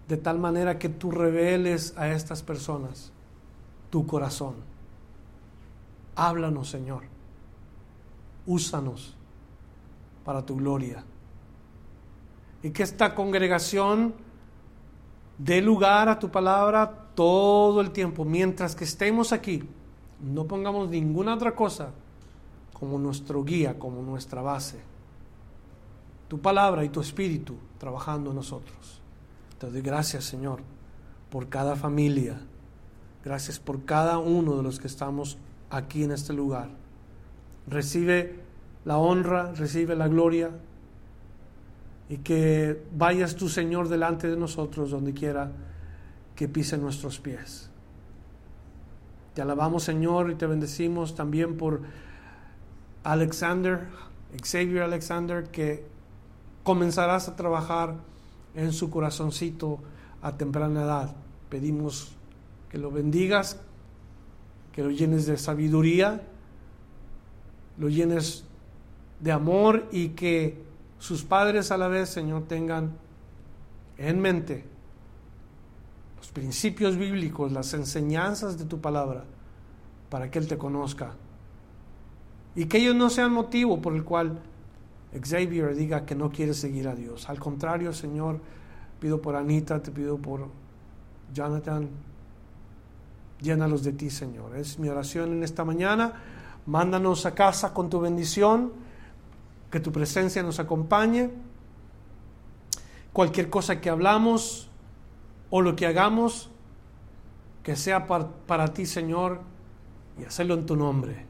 de 0.08 0.18
tal 0.18 0.38
manera 0.38 0.78
que 0.78 0.90
tú 0.90 1.10
reveles 1.10 1.98
a 1.98 2.10
estas 2.10 2.44
personas 2.44 3.12
tu 3.90 4.06
corazón 4.06 4.76
Háblanos, 6.16 6.70
Señor. 6.70 7.04
Úsanos 8.46 9.16
para 10.24 10.46
tu 10.46 10.56
gloria. 10.56 11.04
Y 12.66 12.72
que 12.72 12.82
esta 12.82 13.14
congregación 13.14 14.16
dé 15.38 15.62
lugar 15.62 16.10
a 16.10 16.18
tu 16.18 16.32
palabra 16.32 17.12
todo 17.14 17.80
el 17.80 17.92
tiempo. 17.92 18.26
Mientras 18.26 18.76
que 18.76 18.86
estemos 18.86 19.32
aquí, 19.32 19.62
no 20.20 20.48
pongamos 20.48 20.90
ninguna 20.90 21.36
otra 21.36 21.54
cosa 21.54 21.92
como 22.74 22.98
nuestro 22.98 23.44
guía, 23.44 23.78
como 23.78 24.02
nuestra 24.02 24.42
base. 24.42 24.80
Tu 26.28 26.42
palabra 26.42 26.84
y 26.84 26.90
tu 26.90 27.02
espíritu 27.02 27.56
trabajando 27.78 28.32
en 28.32 28.38
nosotros. 28.38 29.00
Te 29.60 29.70
doy 29.70 29.84
gracias, 29.84 30.24
Señor, 30.24 30.62
por 31.30 31.50
cada 31.50 31.76
familia. 31.76 32.42
Gracias 33.24 33.60
por 33.60 33.86
cada 33.86 34.18
uno 34.18 34.58
de 34.58 34.64
los 34.64 34.80
que 34.80 34.88
estamos 34.88 35.38
aquí 35.70 36.04
en 36.04 36.14
este 36.14 36.34
lugar. 36.34 36.70
Recibe 37.68 38.40
la 38.86 38.98
honra, 38.98 39.52
recibe 39.52 39.96
la 39.96 40.08
gloria 40.08 40.50
y 42.10 42.18
que 42.18 42.84
vayas 42.96 43.36
tu 43.36 43.50
Señor 43.50 43.90
delante 43.90 44.28
de 44.30 44.38
nosotros 44.38 44.92
donde 44.92 45.14
quiera 45.14 45.52
que 46.36 46.48
pisen 46.48 46.82
nuestros 46.82 47.20
pies. 47.20 47.70
Te 49.34 49.42
alabamos 49.42 49.84
Señor 49.84 50.32
y 50.32 50.36
te 50.36 50.46
bendecimos 50.46 51.16
también 51.16 51.58
por 51.58 51.82
Alexander, 53.04 53.88
Xavier 54.42 54.84
Alexander, 54.84 55.44
que 55.46 55.86
comenzarás 56.64 57.28
a 57.28 57.36
trabajar 57.36 57.96
en 58.56 58.72
su 58.72 58.90
corazoncito 58.90 59.80
a 60.22 60.38
temprana 60.38 60.84
edad. 60.84 61.16
Pedimos 61.50 62.16
que 62.70 62.78
lo 62.78 62.92
bendigas, 62.92 63.60
que 64.72 64.84
lo 64.84 64.92
llenes 64.92 65.26
de 65.26 65.38
sabiduría, 65.38 66.22
lo 67.78 67.90
llenes 67.90 68.46
de 69.20 69.32
amor 69.32 69.88
y 69.92 70.10
que 70.10 70.65
sus 71.00 71.24
padres 71.24 71.72
a 71.72 71.78
la 71.78 71.88
vez, 71.88 72.10
Señor, 72.10 72.48
tengan 72.48 72.92
en 73.98 74.20
mente 74.20 74.66
los 76.18 76.28
principios 76.30 76.98
bíblicos, 76.98 77.52
las 77.52 77.74
enseñanzas 77.74 78.58
de 78.58 78.66
tu 78.66 78.82
palabra, 78.82 79.24
para 80.10 80.32
que 80.32 80.40
Él 80.40 80.48
te 80.48 80.58
conozca. 80.58 81.12
Y 82.56 82.66
que 82.66 82.78
ellos 82.78 82.96
no 82.96 83.10
sean 83.10 83.34
motivo 83.34 83.82
por 83.82 83.94
el 83.94 84.04
cual 84.04 84.40
Xavier 85.14 85.76
diga 85.76 86.06
que 86.06 86.16
no 86.16 86.32
quiere 86.32 86.54
seguir 86.54 86.88
a 86.88 86.96
Dios. 86.96 87.30
Al 87.30 87.40
contrario, 87.40 87.94
Señor, 87.94 88.40
pido 89.00 89.22
por 89.22 89.36
Anita, 89.36 89.82
te 89.84 89.92
pido 89.92 90.18
por 90.18 90.48
Jonathan, 91.34 91.90
Llénalos 93.42 93.84
de 93.84 93.94
ti, 93.94 94.10
Señor. 94.10 94.56
Es 94.56 94.80
mi 94.80 94.90
oración 94.90 95.34
en 95.34 95.44
esta 95.44 95.66
mañana. 95.66 96.14
Mándanos 96.66 97.26
a 97.26 97.36
casa 97.36 97.74
con 97.74 97.90
tu 97.90 98.00
bendición, 98.00 98.72
que 99.72 99.80
tu 99.80 99.92
presencia 99.92 100.44
nos 100.44 100.60
acompañe. 100.60 101.32
Cualquier 103.14 103.50
cosa 103.50 103.80
que 103.80 103.90
hablamos 103.90 104.70
o 105.50 105.62
lo 105.62 105.76
que 105.76 105.86
hagamos, 105.86 106.50
que 107.64 107.76
sea 107.76 108.06
para, 108.08 108.68
ti, 108.74 108.86
Señor, 108.86 109.42
y 110.20 110.26
hacerlo 110.26 110.54
en 110.56 110.66
tu 110.66 110.76
nombre. 110.76 111.26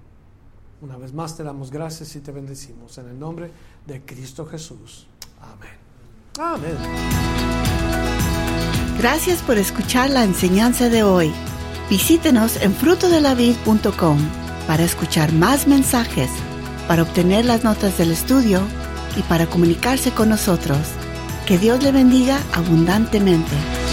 Una 0.82 0.98
vez 0.98 1.14
más 1.14 1.38
te 1.38 1.44
damos 1.44 1.72
gracias 1.72 2.16
y 2.16 2.20
te 2.20 2.32
bendecimos 2.32 2.98
en 2.98 3.10
el 3.10 3.20
nombre 3.20 3.52
de 3.86 4.02
Cristo 4.04 4.46
Jesús. 4.46 5.08
Amén. 5.42 5.86
Amén. 6.40 6.78
Gracias 8.98 9.42
por 9.44 9.58
escuchar 9.58 10.10
la 10.10 10.24
enseñanza 10.24 10.90
de 10.90 11.04
hoy. 11.04 11.32
Visítenos 11.90 12.62
en 12.62 12.74
frutodelavid.com 12.74 14.18
para 14.68 14.84
escuchar 14.84 15.32
más 15.34 15.68
mensajes, 15.68 16.30
para 16.88 17.04
obtener 17.04 17.46
las 17.46 17.64
notas 17.64 17.98
del 17.98 18.12
estudio 18.12 18.62
y 19.18 19.22
para 19.24 19.48
comunicarse 19.48 20.12
con 20.12 20.30
nosotros. 20.30 20.78
Que 21.46 21.58
Dios 21.58 21.84
le 21.84 21.92
bendiga 21.92 22.40
abundantemente. 22.54 23.85